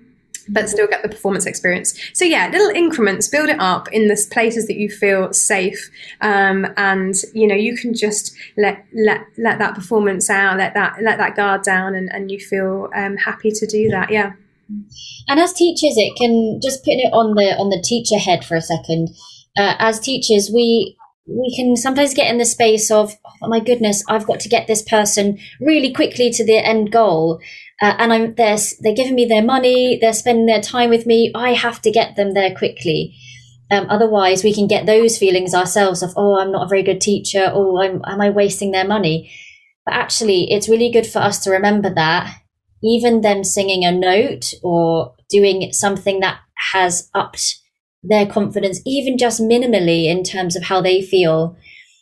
but 0.49 0.69
still 0.69 0.87
get 0.87 1.03
the 1.03 1.09
performance 1.09 1.47
experience. 1.47 1.99
So 2.13 2.25
yeah, 2.25 2.49
little 2.49 2.71
increments, 2.71 3.29
build 3.29 3.49
it 3.49 3.61
up 3.61 3.91
in 3.93 4.09
the 4.09 4.27
places 4.31 4.67
that 4.67 4.77
you 4.77 4.89
feel 4.89 5.33
safe, 5.33 5.91
um, 6.21 6.67
and 6.77 7.15
you 7.35 7.47
know 7.47 7.55
you 7.55 7.77
can 7.77 7.95
just 7.95 8.35
let 8.57 8.85
let 8.95 9.21
let 9.39 9.59
that 9.59 9.75
performance 9.75 10.31
out, 10.31 10.59
let 10.59 10.75
that 10.75 10.97
let 11.03 11.19
that 11.19 11.37
guard 11.37 11.63
down, 11.63 11.95
and 11.95 12.11
and 12.13 12.31
you 12.31 12.39
feel 12.39 12.89
um, 12.95 13.17
happy 13.17 13.51
to 13.51 13.67
do 13.67 13.89
that. 13.89 14.11
Yeah. 14.11 14.33
And 15.29 15.39
as 15.39 15.53
teachers, 15.53 15.95
it 15.97 16.17
can 16.17 16.61
just 16.63 16.83
putting 16.83 17.01
it 17.01 17.13
on 17.13 17.35
the 17.35 17.57
on 17.59 17.69
the 17.71 17.83
teacher 17.83 18.19
head 18.19 18.45
for 18.45 18.57
a 18.57 18.63
second. 18.63 19.11
Uh, 19.57 19.75
as 19.79 20.01
teachers, 20.01 20.51
we 20.53 20.97
we 21.27 21.55
can 21.55 21.77
sometimes 21.77 22.15
get 22.15 22.31
in 22.31 22.39
the 22.39 22.45
space 22.45 22.91
of 22.91 23.15
oh 23.43 23.49
my 23.49 23.61
goodness 23.61 24.03
i've 24.09 24.27
got 24.27 24.41
to 24.41 24.49
get 24.49 24.67
this 24.67 24.83
person 24.83 25.39
really 25.61 25.93
quickly 25.93 26.31
to 26.31 26.45
the 26.45 26.59
end 26.59 26.91
goal 26.91 27.41
uh, 27.83 27.97
and 27.99 28.13
I'm 28.13 28.35
they're 28.37 28.57
they're 28.81 28.95
giving 28.95 29.17
me 29.17 29.27
their 29.27 29.43
money, 29.43 29.99
they're 30.01 30.13
spending 30.13 30.47
their 30.47 30.63
time 30.63 30.89
with 30.89 31.05
me. 31.05 31.33
I 31.35 31.55
have 31.55 31.83
to 31.83 31.91
get 31.91 32.15
them 32.17 32.33
there 32.33 32.55
quickly. 32.55 33.15
Um, 33.71 33.87
otherwise, 33.91 34.45
we 34.45 34.55
can 34.55 34.69
get 34.69 34.87
those 34.87 35.19
feelings 35.19 35.55
ourselves 35.55 36.03
of 36.03 36.13
oh, 36.17 36.39
I'm 36.39 36.53
not 36.53 36.67
a 36.67 36.69
very 36.69 36.85
good 36.85 37.01
teacher, 37.01 37.51
or 37.53 37.83
oh, 37.85 38.03
am 38.07 38.21
I 38.21 38.31
wasting 38.31 38.71
their 38.71 38.87
money? 38.87 39.33
But 39.85 39.95
actually, 39.97 40.53
it's 40.53 40.69
really 40.69 40.93
good 40.93 41.07
for 41.07 41.19
us 41.19 41.43
to 41.45 41.51
remember 41.51 41.93
that 41.93 42.33
even 42.85 43.21
them 43.21 43.43
singing 43.43 43.85
a 43.85 43.93
note 43.93 44.55
or 44.63 45.15
doing 45.29 45.73
something 45.73 46.21
that 46.21 46.39
has 46.73 47.11
upped 47.15 47.57
their 48.03 48.27
confidence, 48.27 48.81
even 48.85 49.19
just 49.19 49.41
minimally 49.41 50.07
in 50.07 50.23
terms 50.23 50.57
of 50.57 50.65
how 50.65 50.81
they 50.81 51.03
feel, 51.03 51.57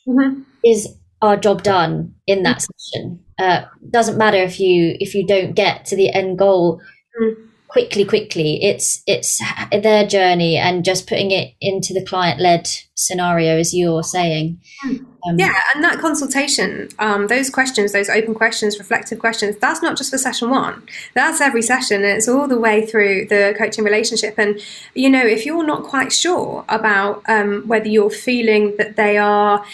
mm-hmm. 0.07 0.43
is 0.65 0.89
our 1.23 1.37
job 1.37 1.63
done 1.63 2.15
in 2.27 2.43
that 2.43 2.59
mm. 2.59 2.67
session. 2.79 3.25
Uh, 3.41 3.65
doesn't 3.89 4.19
matter 4.19 4.37
if 4.37 4.61
you 4.61 4.97
if 5.01 5.15
you 5.15 5.27
don't 5.27 5.55
get 5.55 5.87
to 5.87 5.97
the 5.97 6.11
end 6.11 6.39
goal 6.39 6.81
mm. 7.21 7.35
quickly, 7.69 8.05
quickly. 8.05 8.63
It's 8.63 9.03
it's 9.07 9.41
their 9.73 10.07
journey 10.07 10.57
and 10.57 10.85
just 10.85 11.09
putting 11.09 11.31
it 11.31 11.55
into 11.61 11.95
the 11.95 12.05
client 12.05 12.39
led 12.39 12.69
scenario, 12.95 13.57
as 13.57 13.73
you're 13.73 14.03
saying. 14.03 14.61
Mm. 14.85 15.07
Um, 15.27 15.39
yeah, 15.39 15.55
and 15.75 15.85
that 15.85 15.99
consultation, 15.99 16.89
um, 16.99 17.27
those 17.27 17.51
questions, 17.51 17.93
those 17.93 18.09
open 18.09 18.35
questions, 18.35 18.79
reflective 18.79 19.19
questions, 19.19 19.57
that's 19.57 19.83
not 19.83 19.97
just 19.97 20.11
for 20.11 20.19
session 20.19 20.51
one. 20.51 20.83
That's 21.15 21.41
every 21.41 21.63
session. 21.63 22.05
it's 22.05 22.29
all 22.29 22.49
the 22.49 22.59
way 22.59 22.87
through 22.87 23.27
the 23.27 23.55
coaching 23.59 23.85
relationship. 23.85 24.39
And, 24.39 24.61
you 24.95 25.11
know, 25.11 25.23
if 25.23 25.45
you're 25.45 25.67
not 25.67 25.83
quite 25.83 26.13
sure 26.13 26.65
about 26.69 27.23
um, 27.29 27.65
whether 27.67 27.89
you're 27.89 28.11
feeling 28.11 28.77
that 28.79 28.97
they 28.97 29.19
are 29.19 29.65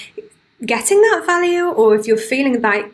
getting 0.65 1.01
that 1.01 1.25
value 1.27 1.69
or 1.69 1.95
if 1.95 2.07
you're 2.07 2.17
feeling 2.17 2.61
like 2.61 2.93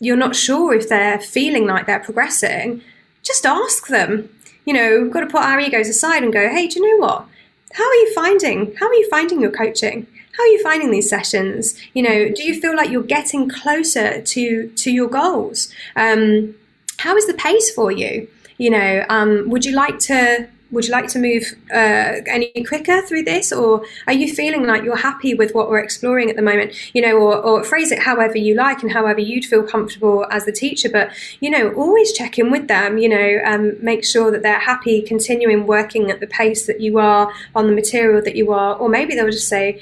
you're 0.00 0.16
not 0.16 0.34
sure 0.34 0.74
if 0.74 0.88
they're 0.88 1.20
feeling 1.20 1.66
like 1.66 1.86
they're 1.86 2.00
progressing, 2.00 2.82
just 3.22 3.46
ask 3.46 3.86
them. 3.86 4.28
You 4.64 4.74
know, 4.74 5.02
we've 5.02 5.12
got 5.12 5.20
to 5.20 5.26
put 5.26 5.42
our 5.42 5.60
egos 5.60 5.88
aside 5.88 6.22
and 6.22 6.32
go, 6.32 6.48
hey, 6.48 6.66
do 6.66 6.80
you 6.80 6.98
know 6.98 7.06
what? 7.06 7.26
How 7.72 7.84
are 7.84 7.94
you 7.94 8.12
finding? 8.14 8.74
How 8.76 8.88
are 8.88 8.94
you 8.94 9.08
finding 9.08 9.40
your 9.40 9.50
coaching? 9.50 10.06
How 10.36 10.44
are 10.44 10.48
you 10.48 10.62
finding 10.62 10.90
these 10.90 11.08
sessions? 11.08 11.74
You 11.92 12.02
know, 12.02 12.28
do 12.30 12.42
you 12.42 12.60
feel 12.60 12.74
like 12.74 12.90
you're 12.90 13.02
getting 13.02 13.48
closer 13.48 14.22
to 14.22 14.68
to 14.68 14.90
your 14.90 15.08
goals? 15.08 15.72
Um, 15.96 16.54
how 16.98 17.16
is 17.16 17.26
the 17.26 17.34
pace 17.34 17.70
for 17.70 17.92
you? 17.92 18.28
You 18.58 18.70
know, 18.70 19.04
um, 19.08 19.48
would 19.48 19.64
you 19.64 19.72
like 19.72 19.98
to 20.00 20.48
would 20.70 20.86
you 20.86 20.92
like 20.92 21.08
to 21.08 21.18
move 21.18 21.44
uh, 21.72 22.20
any 22.26 22.64
quicker 22.66 23.02
through 23.02 23.24
this? 23.24 23.52
Or 23.52 23.84
are 24.06 24.12
you 24.12 24.32
feeling 24.32 24.66
like 24.66 24.84
you're 24.84 24.96
happy 24.96 25.34
with 25.34 25.54
what 25.54 25.68
we're 25.68 25.80
exploring 25.80 26.30
at 26.30 26.36
the 26.36 26.42
moment? 26.42 26.94
You 26.94 27.02
know 27.02 27.16
or, 27.16 27.36
or, 27.36 27.64
phrase 27.64 27.92
it 27.92 28.00
however 28.00 28.38
you 28.38 28.54
like 28.54 28.82
and 28.82 28.90
however 28.90 29.20
you'd 29.20 29.44
feel 29.44 29.62
comfortable 29.62 30.26
as 30.30 30.44
the 30.44 30.52
teacher 30.52 30.88
but 30.88 31.10
you 31.40 31.50
know 31.50 31.72
always 31.74 32.12
check 32.12 32.38
in 32.38 32.50
with 32.50 32.68
them 32.68 32.98
you 32.98 33.08
know 33.08 33.38
um, 33.44 33.72
make 33.84 34.04
sure 34.04 34.30
that 34.30 34.42
they're 34.42 34.58
happy 34.58 35.02
continuing 35.02 35.66
working 35.66 36.10
at 36.10 36.20
the 36.20 36.26
pace 36.26 36.66
that 36.66 36.80
you 36.80 36.98
are 36.98 37.32
on 37.54 37.66
the 37.66 37.72
material 37.72 38.22
that 38.22 38.34
you 38.34 38.50
are 38.52 38.74
or 38.76 38.88
maybe 38.88 39.14
they'll 39.14 39.30
just 39.30 39.48
say 39.48 39.80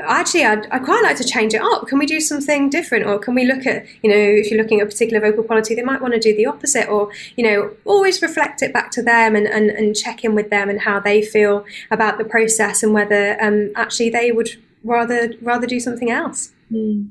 actually 0.00 0.44
I'd, 0.44 0.66
I'd, 0.70 0.84
quite 0.84 1.02
like 1.02 1.16
to 1.16 1.24
change 1.24 1.54
it 1.54 1.60
up 1.60 1.86
can 1.86 1.98
we 1.98 2.06
do 2.06 2.20
something 2.20 2.70
different 2.70 3.06
or 3.06 3.18
can 3.18 3.34
we 3.34 3.44
look 3.44 3.66
at 3.66 3.84
you 4.02 4.10
know 4.10 4.16
if 4.16 4.50
you're 4.50 4.60
looking 4.60 4.80
at 4.80 4.86
a 4.86 4.90
particular 4.90 5.20
vocal 5.20 5.44
quality 5.44 5.74
they 5.74 5.82
might 5.82 6.00
want 6.00 6.14
to 6.14 6.20
do 6.20 6.36
the 6.36 6.46
opposite 6.46 6.88
or 6.88 7.10
you 7.36 7.44
know 7.44 7.70
always 7.84 8.22
reflect 8.22 8.62
it 8.62 8.72
back 8.72 8.90
to 8.92 9.02
them 9.02 9.34
and, 9.34 9.46
and, 9.46 9.70
and 9.70 9.96
check 9.96 10.24
in 10.24 10.34
with 10.34 10.50
them 10.50 10.68
and 10.68 10.80
how 10.80 11.00
they 11.00 11.22
feel 11.22 11.64
about 11.90 12.18
the 12.18 12.24
process 12.24 12.82
and 12.82 12.94
whether 12.94 13.40
um, 13.42 13.70
actually 13.76 14.10
they 14.10 14.32
would 14.32 14.50
rather 14.84 15.32
rather 15.42 15.66
do 15.66 15.80
something 15.80 16.10
else 16.10 16.52
mm. 16.72 17.08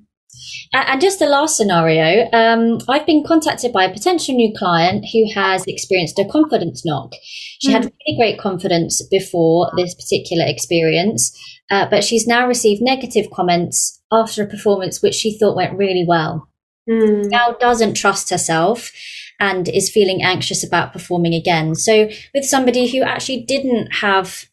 And 0.74 1.02
just 1.02 1.20
the 1.20 1.26
last 1.26 1.58
scenario, 1.58 2.30
um, 2.32 2.80
I've 2.88 3.06
been 3.06 3.24
contacted 3.26 3.74
by 3.74 3.86
a 3.86 3.94
potential 3.94 4.36
new 4.36 4.54
client 4.56 5.06
who 5.12 5.26
has 5.34 5.64
experienced 5.66 6.20
a 6.20 6.26
confidence 6.26 6.86
knock. 6.86 7.14
She 7.60 7.70
mm. 7.70 7.74
had 7.74 7.84
really 7.86 8.18
great 8.18 8.40
confidence 8.40 9.02
before 9.10 9.72
this 9.78 9.96
particular 9.96 10.46
experience, 10.46 11.36
uh, 11.70 11.88
but 11.90 12.04
she's 12.04 12.28
now 12.28 12.48
received 12.48 12.82
negative 12.82 13.30
comments 13.32 14.02
after 14.12 14.44
a 14.44 14.48
performance 14.48 15.02
which 15.02 15.16
she 15.16 15.38
thought 15.38 15.56
went 15.56 15.78
really 15.78 16.06
well. 16.08 16.48
Mm. 16.90 17.30
Now 17.30 17.56
doesn't 17.60 17.96
trust 17.96 18.30
herself 18.30 18.92
and 19.40 19.68
is 19.68 19.90
feeling 19.90 20.24
anxious 20.24 20.64
about 20.64 20.94
performing 20.94 21.34
again. 21.34 21.76
So, 21.76 22.10
with 22.34 22.46
somebody 22.46 22.90
who 22.90 23.04
actually 23.04 23.44
didn't 23.44 23.96
have 23.96 24.46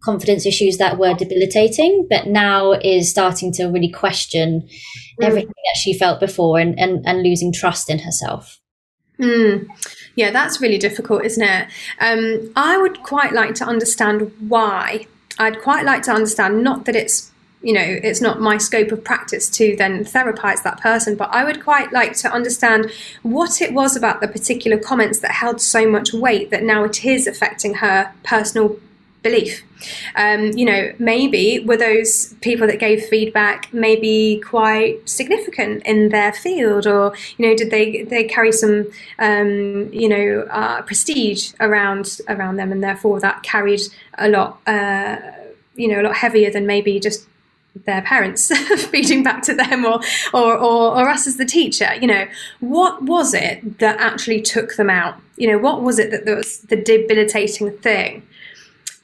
confidence 0.00 0.46
issues 0.46 0.78
that 0.78 0.98
were 0.98 1.14
debilitating, 1.14 2.06
but 2.08 2.26
now 2.26 2.72
is 2.72 3.10
starting 3.10 3.52
to 3.52 3.66
really 3.66 3.90
question 3.90 4.62
mm. 4.62 4.68
everything 5.24 5.48
that 5.48 5.76
she 5.82 5.92
felt 5.92 6.20
before 6.20 6.58
and, 6.58 6.78
and, 6.78 7.04
and 7.06 7.22
losing 7.22 7.52
trust 7.52 7.90
in 7.90 8.00
herself. 8.00 8.60
Mm. 9.18 9.66
Yeah, 10.14 10.30
that's 10.30 10.60
really 10.60 10.78
difficult, 10.78 11.24
isn't 11.24 11.42
it? 11.42 11.68
Um, 12.00 12.52
I 12.54 12.78
would 12.78 13.02
quite 13.02 13.32
like 13.32 13.54
to 13.56 13.64
understand 13.64 14.32
why 14.48 15.06
I'd 15.38 15.60
quite 15.60 15.84
like 15.84 16.02
to 16.02 16.12
understand 16.12 16.62
not 16.62 16.84
that 16.86 16.96
it's 16.96 17.30
you 17.62 17.72
know 17.72 17.84
it's 17.84 18.20
not 18.20 18.40
my 18.40 18.56
scope 18.56 18.92
of 18.92 19.02
practice 19.02 19.50
to 19.50 19.74
then 19.76 20.04
therapize 20.04 20.62
that 20.62 20.80
person 20.80 21.16
but 21.16 21.28
i 21.32 21.42
would 21.42 21.62
quite 21.62 21.92
like 21.92 22.14
to 22.14 22.32
understand 22.32 22.90
what 23.22 23.60
it 23.60 23.72
was 23.72 23.96
about 23.96 24.20
the 24.20 24.28
particular 24.28 24.78
comments 24.78 25.18
that 25.18 25.32
held 25.32 25.60
so 25.60 25.88
much 25.88 26.12
weight 26.12 26.50
that 26.50 26.62
now 26.62 26.84
it 26.84 27.04
is 27.04 27.26
affecting 27.26 27.74
her 27.74 28.12
personal 28.22 28.78
belief. 29.22 29.62
Um, 30.16 30.48
you 30.58 30.64
know 30.64 30.92
maybe 30.98 31.60
were 31.60 31.76
those 31.76 32.34
people 32.40 32.66
that 32.66 32.80
gave 32.80 33.04
feedback 33.04 33.72
maybe 33.72 34.42
quite 34.44 35.08
significant 35.08 35.84
in 35.86 36.08
their 36.08 36.32
field 36.32 36.84
or 36.86 37.14
you 37.36 37.46
know 37.46 37.56
did 37.56 37.70
they 37.70 38.02
they 38.02 38.24
carry 38.24 38.50
some 38.50 38.86
um, 39.20 39.88
you 39.92 40.08
know 40.08 40.46
uh, 40.50 40.82
prestige 40.82 41.52
around 41.60 42.20
around 42.28 42.56
them 42.56 42.72
and 42.72 42.82
therefore 42.82 43.20
that 43.20 43.42
carried 43.44 43.80
a 44.18 44.28
lot 44.28 44.60
uh, 44.66 45.16
you 45.76 45.86
know 45.86 46.00
a 46.00 46.04
lot 46.04 46.16
heavier 46.16 46.50
than 46.50 46.66
maybe 46.66 46.98
just 46.98 47.26
their 47.86 48.02
parents 48.02 48.48
feeding 48.88 49.22
back 49.22 49.42
to 49.42 49.54
them 49.54 49.84
or, 49.84 50.00
or, 50.34 50.56
or, 50.56 51.00
or, 51.00 51.08
us 51.08 51.28
as 51.28 51.36
the 51.36 51.44
teacher? 51.44 51.94
You 51.94 52.08
know 52.08 52.26
what 52.60 53.02
was 53.02 53.34
it 53.34 53.78
that 53.78 54.00
actually 54.00 54.42
took 54.42 54.74
them 54.74 54.90
out? 54.90 55.20
You 55.36 55.52
know 55.52 55.58
what 55.58 55.82
was 55.82 55.98
it 55.98 56.10
that 56.10 56.36
was 56.36 56.60
the 56.62 56.76
debilitating 56.76 57.70
thing 57.78 58.26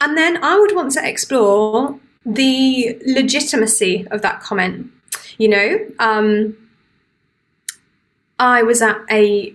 and 0.05 0.17
then 0.17 0.43
i 0.45 0.59
would 0.59 0.75
want 0.75 0.93
to 0.93 1.07
explore 1.07 1.99
the 2.27 2.99
legitimacy 3.05 4.07
of 4.11 4.23
that 4.23 4.41
comment. 4.41 4.91
You 5.37 5.49
know 5.49 5.87
um, 5.99 6.57
i 8.39 8.63
was 8.63 8.81
at 8.81 8.99
a 9.11 9.55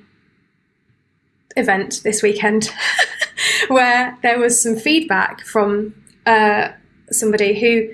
event 1.55 2.01
this 2.03 2.21
weekend 2.21 2.69
where 3.67 4.17
there 4.21 4.39
was 4.39 4.61
some 4.61 4.75
feedback 4.75 5.45
from 5.45 5.93
uh, 6.25 6.69
somebody 7.11 7.59
who 7.59 7.89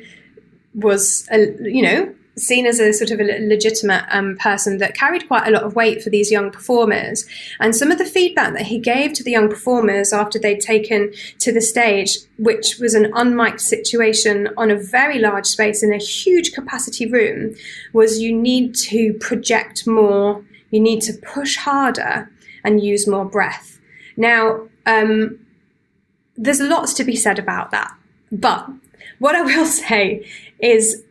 was, 0.74 1.28
a, 1.32 1.56
you 1.62 1.82
know, 1.82 2.14
seen 2.38 2.66
as 2.66 2.80
a 2.80 2.92
sort 2.92 3.12
of 3.12 3.20
a 3.20 3.48
legitimate 3.48 4.06
um, 4.10 4.36
person 4.38 4.78
that 4.80 4.96
carried 4.96 5.28
quite 5.28 5.48
a 5.48 5.52
lot 5.52 5.64
of 5.64 5.76
weight 5.76 6.02
for 6.02 6.10
these 6.10 6.32
young 6.32 6.52
performers. 6.52 7.26
And 7.60 7.76
some 7.76 7.92
of 7.92 7.98
the 7.98 8.06
feedback 8.06 8.54
that 8.54 8.66
he 8.66 8.80
gave 8.80 9.14
to 9.14 9.24
the 9.24 9.32
young 9.32 9.50
performers 9.50 10.12
after 10.12 10.38
they'd 10.38 10.60
taken 10.60 11.14
to 11.40 11.54
the 11.54 11.62
stage, 11.62 12.18
which 12.38 12.78
was 12.80 12.94
an 12.94 13.12
unmiked 13.14 13.62
situation 13.62 14.50
on 14.58 14.70
a 14.70 14.76
very 14.78 15.20
large 15.20 15.46
space 15.46 15.82
in 15.82 15.94
a 15.94 15.98
huge 15.98 16.52
capacity 16.52 17.06
room, 17.10 17.56
was 17.94 18.20
you 18.20 18.36
need 18.36 18.76
to 18.76 19.14
project 19.14 19.88
more, 19.88 20.44
you 20.72 20.80
need 20.80 21.02
to 21.02 21.14
push 21.14 21.56
harder 21.56 22.30
and 22.64 22.84
use 22.84 23.08
more 23.08 23.26
breath. 23.26 23.80
Now, 24.18 24.68
um, 24.86 25.40
there's 26.36 26.60
lots 26.60 26.94
to 26.96 27.04
be 27.04 27.16
said 27.16 27.40
about 27.40 27.72
that. 27.72 27.96
But 28.32 28.70
what 29.20 29.36
I 29.36 29.42
will 29.42 29.66
say 29.66 30.28
is 30.60 31.05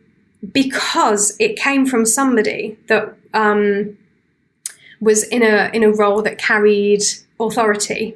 because 0.51 1.35
it 1.39 1.57
came 1.57 1.85
from 1.85 2.05
somebody 2.05 2.77
that 2.87 3.15
um, 3.33 3.97
was 5.01 5.23
in 5.23 5.43
a 5.43 5.69
in 5.73 5.83
a 5.83 5.91
role 5.91 6.21
that 6.21 6.37
carried 6.37 7.03
authority. 7.39 8.15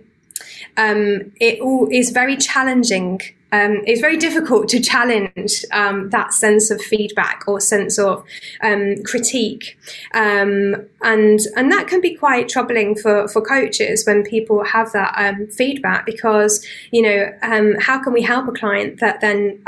Um, 0.78 1.34
it 1.40 1.60
all 1.60 1.90
is 1.92 2.12
very 2.12 2.38
challenging 2.38 3.20
um, 3.52 3.82
it's 3.88 4.02
very 4.02 4.18
difficult 4.18 4.70
to 4.70 4.80
challenge 4.80 5.66
um, 5.72 6.10
that 6.12 6.34
sense 6.34 6.70
of 6.70 6.82
feedback 6.82 7.44
or 7.48 7.60
sense 7.60 7.98
of 7.98 8.24
um, 8.62 8.96
critique, 9.04 9.78
um, 10.14 10.76
and 11.02 11.40
and 11.56 11.72
that 11.72 11.88
can 11.88 12.00
be 12.00 12.16
quite 12.16 12.48
troubling 12.48 12.96
for 12.96 13.28
for 13.28 13.42
coaches 13.42 14.06
when 14.06 14.24
people 14.24 14.64
have 14.64 14.92
that 14.92 15.36
feedback 15.52 16.06
because 16.06 16.64
you 16.92 17.02
know 17.02 17.32
how 17.80 18.02
can 18.02 18.14
we 18.14 18.22
help 18.22 18.48
a 18.48 18.52
client 18.52 19.00
that 19.00 19.20
then 19.22 19.60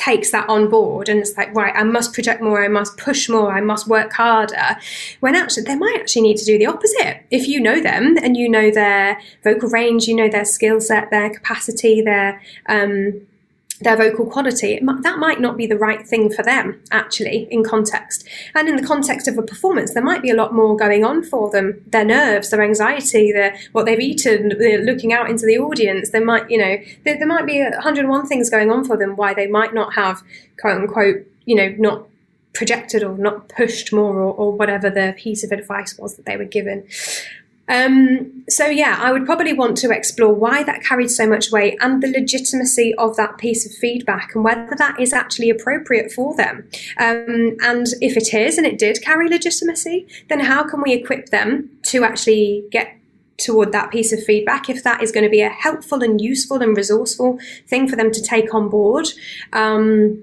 takes 0.00 0.30
that 0.30 0.48
on 0.48 0.70
board 0.70 1.10
and 1.10 1.20
it's 1.20 1.36
like 1.36 1.54
right 1.54 1.74
i 1.76 1.82
must 1.82 2.14
project 2.14 2.40
more 2.40 2.64
i 2.64 2.68
must 2.68 2.96
push 2.96 3.28
more 3.28 3.52
i 3.52 3.60
must 3.60 3.86
work 3.86 4.12
harder. 4.14 4.76
When 5.20 5.34
actually 5.34 5.64
they 5.64 5.76
might 5.76 5.98
actually 6.00 6.22
need 6.22 6.38
to 6.38 6.44
do 6.44 6.58
the 6.58 6.66
opposite. 6.66 7.22
If 7.30 7.46
you 7.46 7.60
know 7.60 7.80
them 7.82 8.16
and 8.22 8.36
you 8.36 8.48
know 8.48 8.70
their 8.70 9.20
vocal 9.44 9.68
range 9.68 10.06
you 10.06 10.16
know 10.16 10.28
their 10.28 10.46
skill 10.46 10.80
set 10.80 11.10
their 11.10 11.28
capacity 11.30 12.00
their 12.00 12.40
um, 12.66 13.20
their 13.80 13.96
vocal 13.96 14.26
quality, 14.26 14.78
that 14.78 15.18
might 15.18 15.40
not 15.40 15.56
be 15.56 15.66
the 15.66 15.78
right 15.78 16.06
thing 16.06 16.30
for 16.30 16.42
them, 16.42 16.80
actually, 16.90 17.48
in 17.50 17.64
context. 17.64 18.26
And 18.54 18.68
in 18.68 18.76
the 18.76 18.86
context 18.86 19.26
of 19.26 19.38
a 19.38 19.42
performance, 19.42 19.94
there 19.94 20.02
might 20.02 20.22
be 20.22 20.30
a 20.30 20.34
lot 20.34 20.54
more 20.54 20.76
going 20.76 21.04
on 21.04 21.22
for 21.22 21.50
them 21.50 21.82
their 21.86 22.04
nerves, 22.04 22.50
their 22.50 22.62
anxiety, 22.62 23.32
their, 23.32 23.56
what 23.72 23.86
they've 23.86 24.00
eaten, 24.00 24.50
looking 24.84 25.12
out 25.12 25.30
into 25.30 25.46
the 25.46 25.58
audience. 25.58 26.10
There 26.10 26.24
might, 26.24 26.50
you 26.50 26.58
know, 26.58 26.76
there, 27.04 27.18
there 27.18 27.26
might 27.26 27.46
be 27.46 27.62
101 27.62 28.26
things 28.26 28.50
going 28.50 28.70
on 28.70 28.84
for 28.84 28.96
them 28.96 29.16
why 29.16 29.34
they 29.34 29.46
might 29.46 29.74
not 29.74 29.94
have, 29.94 30.22
quote 30.60 30.82
unquote, 30.82 31.26
you 31.44 31.56
know, 31.56 31.74
not 31.78 32.06
projected 32.52 33.02
or 33.02 33.16
not 33.16 33.48
pushed 33.48 33.92
more 33.92 34.14
or, 34.14 34.32
or 34.34 34.52
whatever 34.52 34.90
the 34.90 35.14
piece 35.16 35.44
of 35.44 35.52
advice 35.52 35.96
was 35.98 36.16
that 36.16 36.26
they 36.26 36.36
were 36.36 36.44
given. 36.44 36.86
Um, 37.70 38.44
so, 38.48 38.66
yeah, 38.66 38.98
I 39.00 39.12
would 39.12 39.24
probably 39.24 39.52
want 39.52 39.76
to 39.78 39.90
explore 39.90 40.34
why 40.34 40.64
that 40.64 40.82
carried 40.82 41.10
so 41.10 41.26
much 41.26 41.52
weight 41.52 41.78
and 41.80 42.02
the 42.02 42.08
legitimacy 42.08 42.94
of 42.96 43.16
that 43.16 43.38
piece 43.38 43.64
of 43.64 43.72
feedback 43.72 44.34
and 44.34 44.44
whether 44.44 44.74
that 44.76 44.98
is 44.98 45.12
actually 45.12 45.50
appropriate 45.50 46.10
for 46.10 46.34
them. 46.36 46.68
Um, 46.98 47.56
and 47.62 47.86
if 48.00 48.16
it 48.16 48.34
is, 48.34 48.58
and 48.58 48.66
it 48.66 48.78
did 48.78 49.00
carry 49.02 49.28
legitimacy, 49.28 50.06
then 50.28 50.40
how 50.40 50.68
can 50.68 50.82
we 50.82 50.92
equip 50.92 51.30
them 51.30 51.70
to 51.84 52.04
actually 52.04 52.64
get 52.70 52.96
toward 53.38 53.72
that 53.72 53.90
piece 53.90 54.12
of 54.12 54.22
feedback 54.22 54.68
if 54.68 54.82
that 54.84 55.02
is 55.02 55.12
going 55.12 55.24
to 55.24 55.30
be 55.30 55.40
a 55.40 55.48
helpful 55.48 56.02
and 56.02 56.20
useful 56.20 56.60
and 56.60 56.76
resourceful 56.76 57.38
thing 57.66 57.88
for 57.88 57.96
them 57.96 58.10
to 58.10 58.20
take 58.20 58.52
on 58.52 58.68
board. 58.68 59.08
Um, 59.52 60.22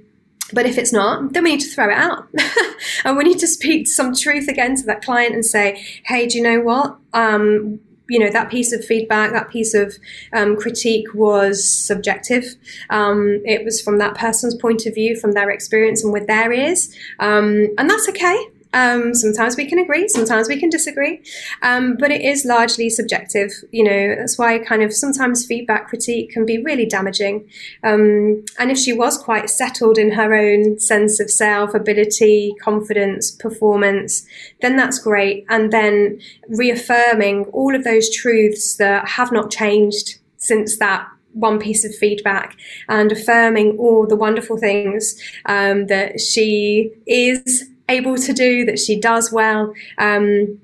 but 0.53 0.65
if 0.65 0.77
it's 0.77 0.93
not, 0.93 1.33
then 1.33 1.43
we 1.43 1.51
need 1.51 1.61
to 1.61 1.69
throw 1.69 1.89
it 1.89 1.97
out. 1.97 2.27
and 3.05 3.17
we 3.17 3.23
need 3.23 3.39
to 3.39 3.47
speak 3.47 3.87
some 3.87 4.15
truth 4.15 4.47
again 4.47 4.75
to 4.77 4.85
that 4.85 5.03
client 5.03 5.33
and 5.33 5.45
say, 5.45 5.83
hey, 6.05 6.27
do 6.27 6.37
you 6.37 6.43
know 6.43 6.61
what? 6.61 6.97
Um, 7.13 7.79
you 8.09 8.19
know, 8.19 8.29
that 8.29 8.49
piece 8.49 8.71
of 8.71 8.85
feedback, 8.85 9.33
that 9.33 9.49
piece 9.49 9.73
of 9.73 9.97
um, 10.31 10.55
critique 10.55 11.13
was 11.13 11.67
subjective. 11.67 12.55
Um, 12.89 13.41
it 13.43 13.65
was 13.65 13.81
from 13.81 13.97
that 13.97 14.15
person's 14.15 14.55
point 14.55 14.85
of 14.85 14.93
view, 14.93 15.17
from 15.17 15.33
their 15.33 15.49
experience 15.49 16.03
and 16.03 16.13
with 16.13 16.27
their 16.27 16.51
ears. 16.53 16.95
Um, 17.19 17.67
and 17.77 17.89
that's 17.89 18.07
okay. 18.09 18.47
Um, 18.73 19.13
sometimes 19.13 19.55
we 19.55 19.65
can 19.65 19.79
agree, 19.79 20.07
sometimes 20.07 20.47
we 20.47 20.59
can 20.59 20.69
disagree, 20.69 21.21
um, 21.61 21.95
but 21.97 22.11
it 22.11 22.21
is 22.21 22.45
largely 22.45 22.89
subjective. 22.89 23.51
You 23.71 23.83
know, 23.83 24.15
that's 24.15 24.37
why 24.37 24.59
kind 24.59 24.83
of 24.83 24.93
sometimes 24.93 25.45
feedback 25.45 25.87
critique 25.87 26.31
can 26.31 26.45
be 26.45 26.61
really 26.61 26.85
damaging. 26.85 27.49
Um, 27.83 28.45
and 28.59 28.71
if 28.71 28.77
she 28.77 28.93
was 28.93 29.17
quite 29.17 29.49
settled 29.49 29.97
in 29.97 30.11
her 30.11 30.33
own 30.33 30.79
sense 30.79 31.19
of 31.19 31.31
self, 31.31 31.73
ability, 31.73 32.53
confidence, 32.61 33.31
performance, 33.31 34.25
then 34.61 34.75
that's 34.75 34.99
great. 34.99 35.45
And 35.49 35.71
then 35.71 36.19
reaffirming 36.49 37.45
all 37.45 37.75
of 37.75 37.83
those 37.83 38.13
truths 38.13 38.75
that 38.77 39.07
have 39.07 39.31
not 39.31 39.51
changed 39.51 40.19
since 40.37 40.77
that 40.77 41.07
one 41.33 41.59
piece 41.59 41.85
of 41.85 41.95
feedback 41.95 42.57
and 42.89 43.11
affirming 43.11 43.77
all 43.77 44.07
the 44.07 44.15
wonderful 44.15 44.57
things 44.57 45.21
um, 45.45 45.87
that 45.87 46.19
she 46.19 46.91
is 47.05 47.69
able 47.89 48.17
to 48.17 48.33
do, 48.33 48.65
that 48.65 48.79
she 48.79 48.99
does 48.99 49.31
well. 49.31 49.73
Um, 49.97 50.59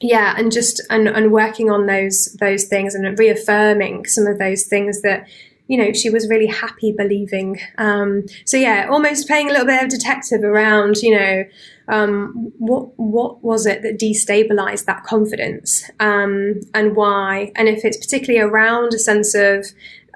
yeah, 0.00 0.34
and 0.36 0.52
just 0.52 0.82
and, 0.90 1.08
and 1.08 1.32
working 1.32 1.70
on 1.70 1.86
those 1.86 2.36
those 2.40 2.64
things 2.64 2.94
and 2.94 3.18
reaffirming 3.18 4.06
some 4.06 4.26
of 4.26 4.38
those 4.38 4.64
things 4.64 5.02
that 5.02 5.26
you 5.66 5.78
know 5.78 5.92
she 5.92 6.10
was 6.10 6.28
really 6.28 6.46
happy 6.46 6.92
believing. 6.92 7.58
Um, 7.78 8.26
so 8.44 8.56
yeah, 8.56 8.88
almost 8.90 9.26
playing 9.26 9.48
a 9.48 9.52
little 9.52 9.66
bit 9.66 9.82
of 9.82 9.88
detective 9.88 10.42
around 10.42 10.98
you 10.98 11.16
know 11.16 11.44
um, 11.88 12.52
what 12.58 12.98
what 12.98 13.42
was 13.42 13.66
it 13.66 13.82
that 13.82 13.98
destabilized 13.98 14.84
that 14.86 15.04
confidence 15.04 15.90
um, 16.00 16.60
and 16.74 16.96
why, 16.96 17.52
and 17.56 17.68
if 17.68 17.84
it's 17.84 17.96
particularly 17.96 18.40
around 18.40 18.94
a 18.94 18.98
sense 18.98 19.34
of 19.34 19.66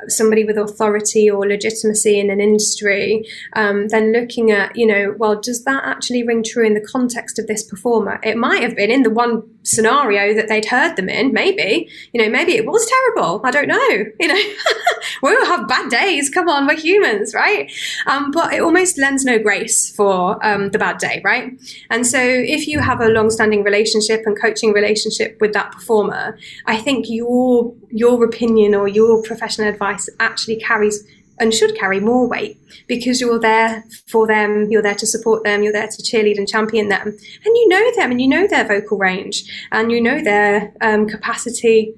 somebody 0.07 0.44
with 0.44 0.57
authority 0.57 1.30
or 1.30 1.46
legitimacy 1.46 2.18
in 2.18 2.30
an 2.30 2.40
industry, 2.40 3.26
um, 3.55 3.88
then 3.88 4.12
looking 4.12 4.51
at, 4.51 4.76
you 4.76 4.86
know, 4.86 5.14
well, 5.18 5.40
does 5.40 5.64
that 5.64 5.84
actually 5.84 6.22
ring 6.22 6.42
true 6.42 6.64
in 6.64 6.74
the 6.74 6.80
context 6.80 7.38
of 7.38 7.46
this 7.46 7.62
performer? 7.62 8.20
It 8.22 8.36
might 8.36 8.62
have 8.62 8.76
been 8.76 8.90
in 8.90 9.03
the 9.03 9.11
one 9.11 9.42
scenario 9.62 10.34
that 10.34 10.49
they'd 10.49 10.64
heard 10.64 10.96
them 10.96 11.09
in, 11.09 11.32
maybe. 11.32 11.88
You 12.12 12.22
know, 12.22 12.30
maybe 12.30 12.53
it 12.53 12.66
was 12.66 12.86
terrible. 12.86 13.40
I 13.44 13.51
don't 13.51 13.68
know. 13.68 13.78
You 14.20 14.26
know, 14.26 14.34
we 15.22 15.30
all 15.30 15.46
have 15.46 15.68
bad 15.68 15.90
days. 15.90 16.28
Come 16.28 16.49
on, 16.49 16.66
we're 16.66 16.76
humans, 16.76 17.34
right? 17.34 17.70
Um, 18.07 18.32
but 18.32 18.53
it 18.53 18.61
almost 18.61 18.99
lends 18.99 19.24
no 19.24 19.38
grace 19.38 19.94
for 19.94 20.44
um, 20.44 20.70
the 20.70 20.78
bad 20.78 20.99
day, 20.99 21.20
right? 21.24 21.53
And 21.88 22.05
so 22.05 22.18
if 22.20 22.66
you 22.66 22.80
have 22.80 23.01
a 23.01 23.09
long-standing 23.09 23.62
relationship 23.62 24.22
and 24.26 24.38
coaching 24.38 24.72
relationship 24.72 25.38
with 25.40 25.53
that 25.53 25.70
performer, 25.70 26.36
I 26.66 26.78
think 26.78 27.07
your 27.09 27.72
your 27.90 28.24
opinion 28.24 28.74
or 28.74 28.88
your 28.88 29.22
professional 29.22 29.68
advice 29.68 29.88
actually 30.20 30.57
carries 30.57 31.05
and 31.41 31.55
should 31.55 31.76
carry 31.76 32.01
more 32.01 32.26
weight 32.28 32.59
because 32.86 33.20
you're 33.20 33.39
there 33.39 33.84
for 34.07 34.26
them, 34.26 34.70
you're 34.70 34.82
there 34.82 34.95
to 34.95 35.07
support 35.07 35.45
them, 35.45 35.62
you're 35.62 35.72
there 35.72 35.89
to 35.89 36.03
cheerlead 36.03 36.36
and 36.36 36.49
champion 36.49 36.89
them, 36.89 37.07
and 37.07 37.45
you 37.45 37.68
know 37.68 37.95
them 37.97 38.11
and 38.11 38.20
you 38.20 38.28
know 38.28 38.47
their 38.47 38.66
vocal 38.66 38.99
range 38.99 39.68
and 39.72 39.93
you 39.93 40.01
know 40.01 40.22
their 40.22 40.72
um, 40.80 41.09
capacity. 41.09 41.95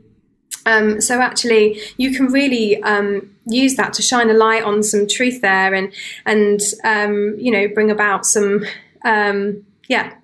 Um, 0.67 1.01
so 1.01 1.21
actually, 1.21 1.81
you 1.97 2.15
can 2.15 2.27
really 2.27 2.83
um, 2.83 3.35
use 3.47 3.77
that 3.77 3.93
to 3.95 4.03
shine 4.03 4.31
a 4.31 4.35
light 4.35 4.63
on 4.63 4.83
some 4.83 5.07
truth 5.07 5.41
there 5.41 5.75
and 5.75 5.93
and 6.27 6.61
um, 6.85 7.35
you 7.39 7.51
know 7.51 7.69
bring 7.69 7.91
about 7.91 8.27
some 8.27 8.65
um, 9.05 9.65
yeah 9.89 10.15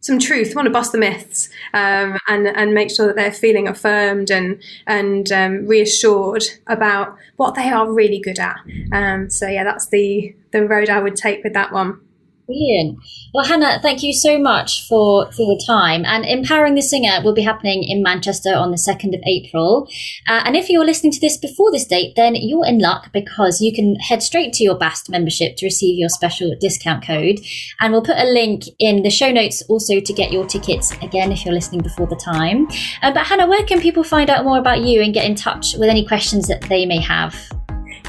some 0.00 0.18
truth, 0.18 0.54
want 0.54 0.66
to 0.66 0.72
bust 0.72 0.92
the 0.92 0.98
myths, 0.98 1.48
um, 1.74 2.18
and 2.28 2.46
and 2.46 2.72
make 2.72 2.90
sure 2.90 3.06
that 3.06 3.16
they're 3.16 3.32
feeling 3.32 3.68
affirmed 3.68 4.30
and 4.30 4.62
and 4.86 5.30
um, 5.32 5.66
reassured 5.66 6.44
about 6.66 7.16
what 7.36 7.54
they 7.54 7.68
are 7.70 7.90
really 7.90 8.20
good 8.20 8.38
at. 8.38 8.58
Um, 8.92 9.30
so 9.30 9.48
yeah, 9.48 9.64
that's 9.64 9.88
the 9.88 10.34
the 10.52 10.66
road 10.66 10.88
I 10.88 11.00
would 11.00 11.16
take 11.16 11.42
with 11.44 11.52
that 11.54 11.72
one. 11.72 12.00
Brilliant. 12.48 12.98
Well, 13.34 13.44
Hannah, 13.44 13.78
thank 13.82 14.02
you 14.02 14.14
so 14.14 14.38
much 14.38 14.88
for, 14.88 15.30
for 15.32 15.42
your 15.42 15.58
time. 15.66 16.06
And 16.06 16.24
Empowering 16.24 16.76
the 16.76 16.80
Singer 16.80 17.20
will 17.22 17.34
be 17.34 17.42
happening 17.42 17.84
in 17.84 18.02
Manchester 18.02 18.54
on 18.54 18.70
the 18.70 18.78
2nd 18.78 19.14
of 19.14 19.20
April. 19.26 19.86
Uh, 20.26 20.40
and 20.46 20.56
if 20.56 20.70
you're 20.70 20.86
listening 20.86 21.12
to 21.12 21.20
this 21.20 21.36
before 21.36 21.70
this 21.70 21.84
date, 21.84 22.14
then 22.16 22.34
you're 22.34 22.64
in 22.64 22.78
luck 22.78 23.12
because 23.12 23.60
you 23.60 23.70
can 23.70 23.96
head 23.96 24.22
straight 24.22 24.54
to 24.54 24.64
your 24.64 24.78
BAST 24.78 25.10
membership 25.10 25.56
to 25.56 25.66
receive 25.66 25.98
your 25.98 26.08
special 26.08 26.56
discount 26.58 27.06
code. 27.06 27.38
And 27.80 27.92
we'll 27.92 28.00
put 28.00 28.16
a 28.16 28.24
link 28.24 28.62
in 28.78 29.02
the 29.02 29.10
show 29.10 29.30
notes 29.30 29.62
also 29.68 30.00
to 30.00 30.12
get 30.14 30.32
your 30.32 30.46
tickets 30.46 30.90
again 31.02 31.32
if 31.32 31.44
you're 31.44 31.52
listening 31.52 31.82
before 31.82 32.06
the 32.06 32.16
time. 32.16 32.66
Uh, 33.02 33.12
but 33.12 33.26
Hannah, 33.26 33.46
where 33.46 33.66
can 33.66 33.78
people 33.78 34.02
find 34.02 34.30
out 34.30 34.46
more 34.46 34.56
about 34.56 34.80
you 34.80 35.02
and 35.02 35.12
get 35.12 35.26
in 35.26 35.34
touch 35.34 35.74
with 35.74 35.90
any 35.90 36.06
questions 36.06 36.48
that 36.48 36.62
they 36.62 36.86
may 36.86 37.02
have? 37.02 37.36